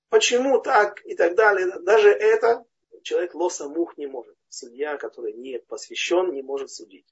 Почему 0.10 0.60
так 0.60 1.06
и 1.06 1.16
так 1.16 1.36
далее. 1.36 1.80
Даже 1.82 2.10
это 2.10 2.66
человек 3.04 3.36
лоса 3.36 3.68
мух 3.68 3.98
не 3.98 4.08
может. 4.08 4.36
Судья, 4.50 4.98
который 4.98 5.34
не 5.34 5.60
посвящен, 5.60 6.34
не 6.34 6.42
может 6.42 6.72
судить 6.72 7.06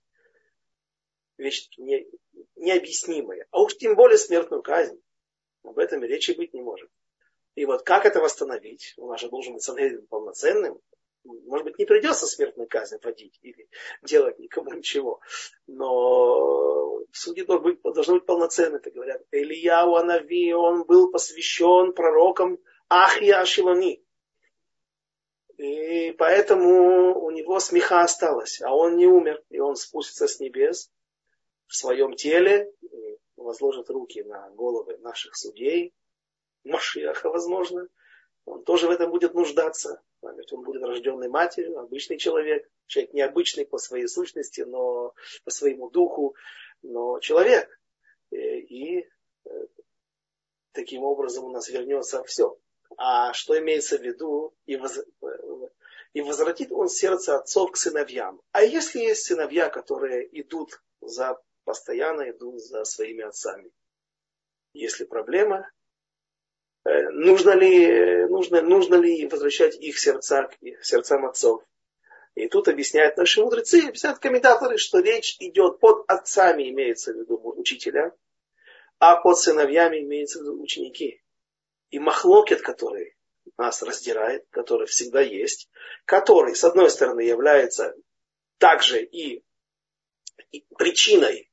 вещь 1.37 1.69
не, 1.77 2.07
необъяснимая. 2.55 3.45
А 3.51 3.61
уж 3.61 3.77
тем 3.77 3.95
более 3.95 4.17
смертную 4.17 4.61
казнь. 4.61 5.01
Об 5.63 5.77
этом 5.79 6.03
и 6.03 6.07
речи 6.07 6.31
быть 6.31 6.53
не 6.53 6.61
может. 6.61 6.89
И 7.55 7.65
вот 7.65 7.83
как 7.83 8.05
это 8.05 8.19
восстановить? 8.19 8.93
Нас 8.97 9.19
же 9.19 9.29
должен 9.29 9.53
быть 9.53 10.09
полноценным. 10.09 10.79
Может 11.45 11.65
быть, 11.65 11.77
не 11.77 11.85
придется 11.85 12.25
смертную 12.25 12.67
казнь 12.67 12.97
вводить 13.01 13.37
или 13.41 13.69
делать 14.01 14.39
никому 14.39 14.71
ничего. 14.73 15.19
Но 15.65 17.01
судьи 17.11 17.43
должны 17.43 17.73
быть, 17.73 17.81
должны 17.81 18.15
быть 18.15 18.25
полноценны, 18.25 18.79
так 18.79 18.93
говорят. 18.93 19.21
Илья 19.31 19.83
Анави, 19.83 20.53
он 20.53 20.83
был 20.85 21.11
посвящен 21.11 21.93
пророкам 21.93 22.59
Ахия 22.89 23.39
Ашилони. 23.41 24.03
И 25.57 26.11
поэтому 26.11 27.19
у 27.19 27.31
него 27.31 27.59
смеха 27.59 28.01
осталось, 28.01 28.61
а 28.61 28.75
он 28.75 28.95
не 28.95 29.07
умер, 29.07 29.43
и 29.49 29.59
он 29.59 29.75
спустится 29.75 30.27
с 30.27 30.39
небес 30.39 30.91
в 31.65 31.75
своем 31.75 32.15
теле, 32.15 32.71
возложит 33.35 33.89
руки 33.89 34.21
на 34.23 34.49
головы 34.51 34.97
наших 34.99 35.35
судей, 35.35 35.93
Машиаха, 36.63 37.29
возможно, 37.29 37.87
он 38.47 38.63
тоже 38.63 38.87
в 38.87 38.91
этом 38.91 39.11
будет 39.11 39.33
нуждаться. 39.33 40.01
Ведь 40.21 40.53
он 40.53 40.63
будет 40.63 40.81
рожденной 40.81 41.27
матерью, 41.27 41.79
обычный 41.79 42.17
человек, 42.17 42.67
человек 42.85 43.13
необычный 43.13 43.65
по 43.65 43.77
своей 43.77 44.07
сущности, 44.07 44.61
но 44.61 45.13
по 45.43 45.51
своему 45.51 45.89
духу, 45.89 46.33
но 46.81 47.19
человек. 47.19 47.69
И 48.31 48.99
э, 48.99 49.05
таким 50.71 51.03
образом 51.03 51.43
у 51.43 51.49
нас 51.49 51.67
вернется 51.67 52.23
все. 52.23 52.57
А 52.97 53.33
что 53.33 53.59
имеется 53.59 53.97
в 53.97 54.01
виду? 54.01 54.55
И, 54.65 54.77
воз... 54.77 54.97
и 56.13 56.21
возвратит 56.21 56.71
он 56.71 56.87
сердце 56.87 57.37
отцов 57.37 57.71
к 57.71 57.77
сыновьям. 57.77 58.41
А 58.53 58.63
если 58.63 58.99
есть 58.99 59.25
сыновья, 59.25 59.69
которые 59.69 60.25
идут 60.39 60.81
за 61.01 61.37
постоянно 61.65 62.29
идут 62.29 62.61
за 62.61 62.85
своими 62.85 63.25
отцами. 63.25 63.69
Если 64.71 65.03
проблема, 65.03 65.59
э, 65.59 65.76
нужно 67.11 67.51
ли, 67.51 68.25
нужно, 68.27 68.61
нужно 68.61 68.95
ли 68.95 69.27
возвращать 69.27 69.75
их 69.77 69.99
сердца 69.99 70.49
к 70.49 70.83
сердцам 70.83 71.25
отцов? 71.25 71.63
И 72.35 72.47
тут 72.47 72.67
объясняют 72.67 73.17
наши 73.17 73.41
мудрецы, 73.41 73.87
объясняют 73.87 74.19
комментаторы, 74.19 74.77
что 74.77 74.99
речь 74.99 75.37
идет 75.39 75.79
под 75.79 76.03
отцами, 76.07 76.69
имеется 76.69 77.13
в 77.13 77.17
виду 77.17 77.41
учителя, 77.55 78.13
а 78.99 79.15
под 79.17 79.39
сыновьями 79.39 80.01
имеется 80.01 80.39
в 80.39 80.41
виду 80.43 80.61
ученики. 80.61 81.21
И 81.89 81.99
махлокет, 81.99 82.61
который 82.61 83.17
нас 83.57 83.81
раздирает, 83.81 84.45
который 84.51 84.85
всегда 84.87 85.21
есть, 85.21 85.69
который, 86.05 86.55
с 86.55 86.63
одной 86.63 86.91
стороны, 86.91 87.21
является 87.21 87.95
также 88.59 89.01
и 89.01 89.43
причиной 90.77 91.47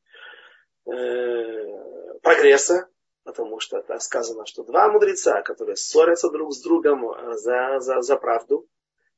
Э, 0.87 2.19
прогресса, 2.23 2.89
потому 3.25 3.59
что 3.59 3.83
так 3.83 4.03
сказано, 4.03 4.47
что 4.47 4.63
два 4.63 4.89
мудреца, 4.89 5.43
которые 5.43 5.77
ссорятся 5.77 6.31
друг 6.31 6.53
с 6.53 6.61
другом 6.63 7.11
э, 7.11 7.37
за, 7.39 7.81
за, 7.81 8.01
за 8.03 8.17
правду, 8.17 8.69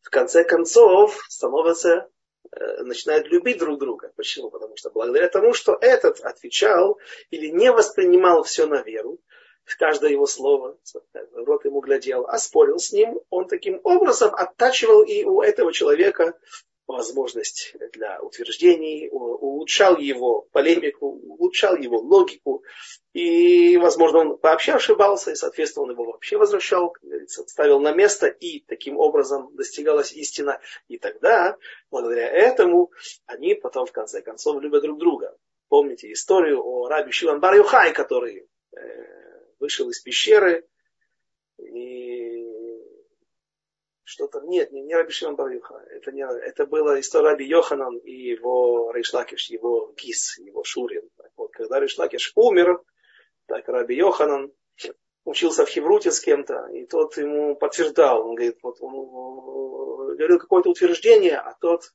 в 0.00 0.10
конце 0.10 0.44
концов 0.44 1.20
становятся, 1.28 2.08
э, 2.52 2.82
начинают 2.84 3.26
любить 3.26 3.58
друг 3.58 3.78
друга. 3.78 4.12
Почему? 4.16 4.50
Потому 4.50 4.76
что 4.76 4.90
благодаря 4.90 5.28
тому, 5.28 5.52
что 5.52 5.76
этот 5.80 6.20
отвечал 6.20 6.98
или 7.30 7.48
не 7.48 7.70
воспринимал 7.70 8.44
все 8.44 8.66
на 8.66 8.82
веру, 8.82 9.18
в 9.64 9.76
каждое 9.76 10.12
его 10.12 10.26
слово, 10.26 10.78
рот 11.34 11.64
ему 11.64 11.80
глядел, 11.80 12.24
а 12.28 12.38
спорил 12.38 12.78
с 12.78 12.92
ним, 12.92 13.20
он 13.30 13.48
таким 13.48 13.80
образом 13.82 14.32
оттачивал 14.32 15.02
и 15.02 15.24
у 15.24 15.42
этого 15.42 15.72
человека 15.72 16.38
возможность 16.86 17.74
для 17.92 18.20
утверждений, 18.20 19.08
улучшал 19.10 19.98
его 19.98 20.42
полемику, 20.52 21.06
улучшал 21.06 21.76
его 21.76 21.98
логику. 21.98 22.62
И, 23.12 23.76
возможно, 23.78 24.18
он 24.20 24.38
вообще 24.42 24.72
ошибался, 24.72 25.32
и, 25.32 25.34
соответственно, 25.34 25.84
он 25.84 25.92
его 25.92 26.04
вообще 26.04 26.36
возвращал, 26.36 26.94
ставил 27.26 27.80
на 27.80 27.92
место, 27.92 28.26
и 28.26 28.60
таким 28.60 28.98
образом 28.98 29.54
достигалась 29.54 30.12
истина. 30.12 30.60
И 30.88 30.98
тогда, 30.98 31.56
благодаря 31.90 32.28
этому, 32.28 32.92
они 33.26 33.54
потом, 33.54 33.86
в 33.86 33.92
конце 33.92 34.22
концов, 34.22 34.60
любят 34.60 34.82
друг 34.82 34.98
друга. 34.98 35.36
Помните 35.68 36.12
историю 36.12 36.62
о 36.64 36.88
раби 36.88 37.10
Шиван 37.10 37.40
Бар 37.40 37.92
который 37.92 38.46
э, 38.76 38.78
вышел 39.58 39.88
из 39.90 40.00
пещеры 40.00 40.64
и 41.58 41.95
что-то. 44.06 44.40
Нет, 44.40 44.72
не, 44.72 44.82
не 44.82 44.94
Раби 44.94 45.10
Шимон 45.10 45.36
бар 45.36 45.51
Йохай. 45.51 45.84
Это, 45.90 46.12
не, 46.12 46.22
это 46.22 46.64
была 46.64 46.98
история 47.00 47.30
Раби 47.30 47.46
Йоханан 47.46 47.98
и 47.98 48.12
его 48.12 48.92
Рейш 48.92 49.16
Лакиш, 49.16 49.50
его 49.50 49.92
גיס, 49.96 50.38
его 50.38 50.62
Шурин. 50.64 51.08
Так 51.16 51.32
вот, 51.36 51.50
когда 51.52 51.80
Рейш 51.80 52.04
Лакиш 52.04 52.32
умер, 52.36 52.80
так 53.46 53.68
Раби 53.68 53.96
Йоханан 53.96 54.52
учился 55.24 55.66
в 55.66 55.68
Хевруте 55.68 56.12
с 56.12 56.20
кем-то, 56.20 56.68
и 56.72 56.86
тот 56.86 57.16
ему 57.16 57.56
подтверждал. 57.56 58.28
Он 58.28 58.36
говорит, 58.36 58.58
вот 58.62 58.76
он 58.80 58.92
э, 58.94 60.16
говорил 60.16 60.38
какое-то 60.38 60.70
утверждение, 60.70 61.36
а 61.38 61.54
тот 61.60 61.92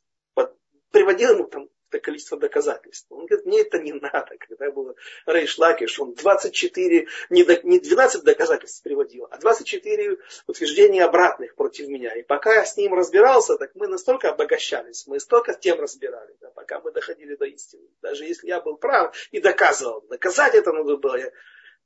приводил 0.91 1.35
ему 1.35 1.45
там 1.45 1.69
это 1.91 1.99
количество 1.99 2.37
доказательств. 2.37 3.07
Он 3.11 3.25
говорит, 3.25 3.45
мне 3.45 3.61
это 3.61 3.79
не 3.79 3.93
надо. 3.93 4.31
Когда 4.39 4.71
был 4.71 4.95
Рейш 5.25 5.57
Лакиш, 5.57 5.99
он 5.99 6.13
24, 6.13 7.07
не, 7.29 7.67
не 7.67 7.79
12 7.79 8.23
доказательств 8.23 8.81
приводил, 8.81 9.27
а 9.29 9.37
24 9.37 10.17
утверждения 10.47 11.03
обратных 11.03 11.55
против 11.55 11.87
меня. 11.87 12.15
И 12.15 12.23
пока 12.23 12.55
я 12.55 12.65
с 12.65 12.77
ним 12.77 12.93
разбирался, 12.93 13.57
так 13.57 13.71
мы 13.75 13.87
настолько 13.87 14.29
обогащались, 14.29 15.05
мы 15.07 15.19
столько 15.19 15.53
тем 15.53 15.79
разбирали, 15.79 16.35
да, 16.39 16.49
пока 16.51 16.79
мы 16.79 16.91
доходили 16.91 17.35
до 17.35 17.45
истины. 17.45 17.87
Даже 18.01 18.25
если 18.25 18.47
я 18.47 18.61
был 18.61 18.77
прав 18.77 19.15
и 19.31 19.39
доказывал, 19.39 20.01
доказать 20.09 20.55
это 20.55 20.71
надо 20.71 20.97
было, 20.97 21.15
я, 21.17 21.31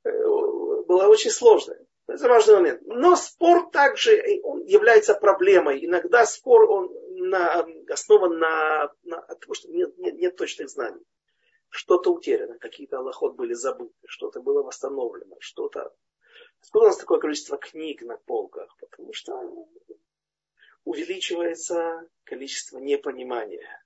э, 0.04 0.10
было 0.86 1.08
очень 1.08 1.30
сложно. 1.30 1.76
Это 2.08 2.28
важный 2.28 2.54
момент. 2.54 2.82
Но 2.84 3.16
спор 3.16 3.68
также 3.70 4.40
он 4.44 4.62
является 4.62 5.14
проблемой. 5.14 5.84
Иногда 5.84 6.24
спор 6.24 6.70
он 6.70 6.88
на, 7.28 7.66
основан 7.90 8.38
на, 8.38 8.92
на 9.02 9.20
потому 9.22 9.54
что 9.54 9.68
нет, 9.68 9.96
нет, 9.98 10.14
нет 10.14 10.36
точных 10.36 10.68
знаний. 10.68 11.04
Что-то 11.68 12.12
утеряно, 12.12 12.58
какие-то 12.58 12.98
аллахот 12.98 13.36
были 13.36 13.52
забыты, 13.52 13.94
что-то 14.06 14.40
было 14.40 14.62
восстановлено, 14.62 15.36
что-то... 15.40 15.92
Откуда 16.62 16.86
у 16.86 16.88
нас 16.88 16.96
такое 16.96 17.20
количество 17.20 17.58
книг 17.58 18.02
на 18.02 18.16
полках? 18.16 18.74
Потому 18.80 19.12
что 19.12 19.34
увеличивается 20.84 22.08
количество 22.24 22.78
непонимания. 22.78 23.84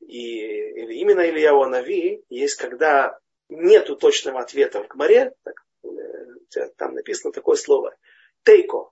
И 0.00 1.00
именно 1.00 1.28
Илья 1.28 1.52
Нави 1.66 2.24
есть, 2.28 2.56
когда 2.56 3.20
нету 3.48 3.96
точного 3.96 4.40
ответа 4.40 4.82
в 4.82 4.88
Гмаре, 4.88 5.34
так, 5.44 5.54
э, 5.84 6.68
там 6.76 6.94
написано 6.94 7.32
такое 7.32 7.56
слово, 7.56 7.94
тейко, 8.42 8.90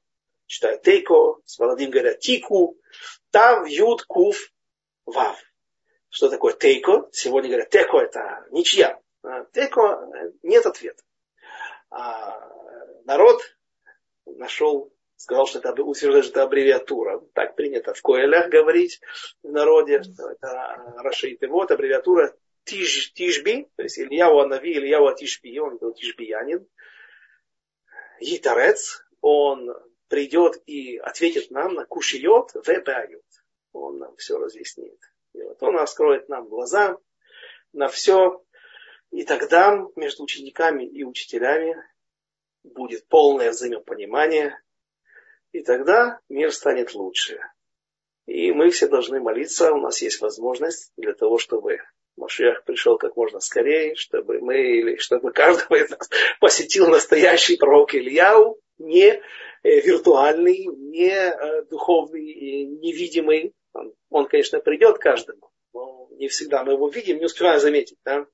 читают 0.51 0.83
тейко, 0.83 1.37
с 1.45 1.61
молодым 1.61 1.91
говорят 1.91 2.19
тику, 2.19 2.77
там 3.31 3.65
ют 3.67 4.03
куф 4.03 4.53
вав. 5.07 5.39
Что 6.09 6.29
такое 6.29 6.55
тейко? 6.55 7.09
Сегодня 7.13 7.51
говорят, 7.51 7.71
теко 7.71 7.99
это 7.99 8.45
ничья. 8.51 8.99
А, 9.23 9.45
тейко 9.45 10.09
нет 10.43 10.67
ответа. 10.67 11.05
А 11.91 12.51
народ 13.05 13.41
нашел, 14.27 14.93
сказал, 15.15 15.47
что 15.47 15.61
это 15.61 15.71
утверждает, 15.85 16.25
что 16.25 16.33
это 16.33 16.43
аббревиатура. 16.43 17.21
Так 17.33 17.55
принято 17.55 17.95
в 17.95 18.03
Коэлях 18.03 18.49
говорить 18.49 19.01
в 19.45 19.53
народе. 19.53 20.03
Это 20.03 20.95
Рашид. 20.97 21.41
И 21.45 21.47
вот 21.47 21.71
аббревиатура 21.71 22.35
Тиш, 22.65 23.13
Тишби, 23.13 23.69
то 23.77 23.85
есть 23.85 24.01
Ильяу 24.01 24.41
Анави, 24.41 24.73
Ильяу 24.73 25.15
Тишби, 25.15 25.61
он 25.61 25.79
был 25.79 25.95
тишбиянин. 25.95 26.67
Гитарец, 28.21 29.07
он 29.21 29.71
придет 30.11 30.61
и 30.67 30.99
ответит 30.99 31.51
нам 31.51 31.75
на 31.75 31.87
кушиот 31.87 32.51
вебают. 32.67 33.25
Он 33.73 33.99
нам 33.99 34.17
все 34.17 34.37
разъяснит. 34.37 35.01
И 35.33 35.43
вот 35.43 35.63
он 35.63 35.77
раскроет 35.77 36.29
нам 36.29 36.49
глаза 36.49 36.99
на 37.73 37.89
все. 37.89 38.43
И 39.13 39.25
тогда 39.25 39.79
между 39.95 40.25
учениками 40.25 40.85
и 40.85 41.05
учителями 41.05 41.77
будет 42.65 43.07
полное 43.07 43.51
взаимопонимание. 43.51 44.61
И 45.53 45.63
тогда 45.63 46.21
мир 46.29 46.53
станет 46.53 46.95
лучше. 46.95 47.41
И 48.27 48.51
мы 48.53 48.71
все 48.71 48.89
должны 48.89 49.21
молиться. 49.21 49.73
У 49.73 49.79
нас 49.79 50.03
есть 50.03 50.21
возможность 50.21 50.93
для 50.97 51.15
того, 51.15 51.39
чтобы 51.39 51.79
Машиах 52.17 52.65
пришел 52.65 52.99
как 52.99 53.17
можно 53.17 53.39
скорее, 53.39 53.95
чтобы 53.95 54.41
мы, 54.41 54.57
или 54.57 54.97
чтобы 54.97 55.33
каждого 55.33 55.77
из 55.77 55.89
нас 55.91 56.11
посетил 56.41 56.89
настоящий 56.89 57.57
пророк 57.57 57.95
Ильяу, 57.95 58.59
не 58.81 59.23
Э, 59.63 59.81
виртуальный, 59.81 60.67
не 60.67 61.11
э, 61.11 61.65
духовный, 61.67 62.23
невидимый. 62.65 63.55
Он, 63.75 63.93
он, 64.09 64.27
конечно, 64.27 64.59
придет 64.59 64.99
каждому, 64.99 65.51
но 65.75 66.09
не 66.13 66.29
всегда 66.29 66.65
мы 66.65 66.73
его 66.73 66.89
видим, 66.89 67.19
не 67.19 67.27
успеваем 67.27 67.61
заметить. 67.61 67.99
Да? 68.05 68.27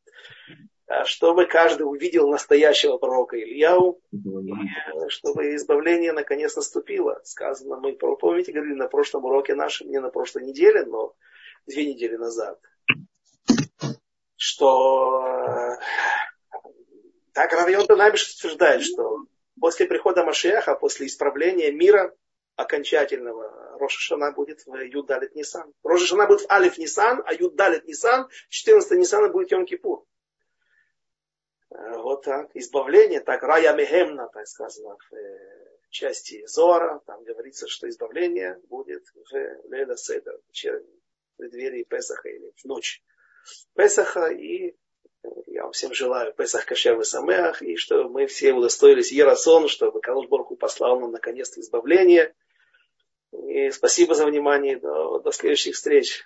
А 0.86 1.04
чтобы 1.04 1.46
каждый 1.46 1.82
увидел 1.82 2.28
настоящего 2.30 2.96
пророка 2.96 3.36
Ильяу, 3.36 4.00
и 4.12 4.18
э, 4.18 5.08
чтобы 5.08 5.56
избавление 5.56 6.12
наконец 6.12 6.54
наступило. 6.54 7.20
Сказано, 7.24 7.80
мы 7.80 7.94
помните, 7.94 8.52
говорили 8.52 8.76
на 8.76 8.86
прошлом 8.86 9.24
уроке 9.24 9.56
нашем, 9.56 9.88
не 9.88 10.00
на 10.00 10.10
прошлой 10.10 10.44
неделе, 10.44 10.84
но 10.84 11.12
две 11.66 11.86
недели 11.86 12.14
назад, 12.14 12.60
что 14.36 15.76
так 17.32 17.52
Равион 17.52 17.88
Танабиш 17.88 18.32
утверждает, 18.32 18.82
что 18.82 19.26
после 19.60 19.86
прихода 19.86 20.24
Машеха, 20.24 20.74
после 20.74 21.06
исправления 21.06 21.70
мира 21.70 22.14
окончательного, 22.56 23.76
Рошашана 23.78 24.32
будет 24.32 24.64
в 24.66 24.74
Юдалит 24.74 25.34
Нисан. 25.34 25.72
Рошашана 25.82 26.26
будет 26.26 26.42
в 26.42 26.50
Алиф 26.50 26.78
Нисан, 26.78 27.22
а 27.26 27.34
Юдалит 27.34 27.84
Нисан, 27.86 28.28
14 28.48 28.98
Нисана 28.98 29.28
будет 29.28 29.52
Йом 29.52 29.66
Кипур. 29.66 30.04
Э, 31.70 31.98
вот 31.98 32.24
так. 32.24 32.50
Избавление, 32.54 33.20
так, 33.20 33.42
Рая 33.42 33.74
Мехемна, 33.74 34.28
так 34.32 34.46
сказано, 34.46 34.96
в 34.96 35.14
э, 35.14 35.66
части 35.90 36.46
Зора, 36.46 37.00
там 37.06 37.22
говорится, 37.24 37.66
что 37.68 37.88
избавление 37.88 38.60
будет 38.68 39.04
в 39.14 39.68
Леда 39.68 39.96
Седер, 39.96 40.38
в 40.38 40.82
преддверии 41.36 41.84
Песаха 41.84 42.28
или 42.28 42.52
в 42.56 42.64
ночь 42.64 43.02
Песаха 43.74 44.28
и 44.28 44.74
я 45.46 45.62
вам 45.62 45.72
всем 45.72 45.94
желаю 45.94 46.32
Песах 46.32 46.66
Кашер 46.66 47.02
Самеах, 47.04 47.62
и 47.62 47.76
чтобы 47.76 48.10
мы 48.10 48.26
все 48.26 48.52
удостоились 48.52 49.12
Ерасон, 49.12 49.68
чтобы 49.68 50.00
Калуш 50.00 50.26
послал 50.58 51.00
нам 51.00 51.12
наконец-то 51.12 51.60
избавление. 51.60 52.34
И 53.32 53.70
спасибо 53.70 54.14
за 54.14 54.26
внимание. 54.26 54.78
До, 54.78 55.18
до 55.18 55.32
следующих 55.32 55.74
встреч. 55.74 56.24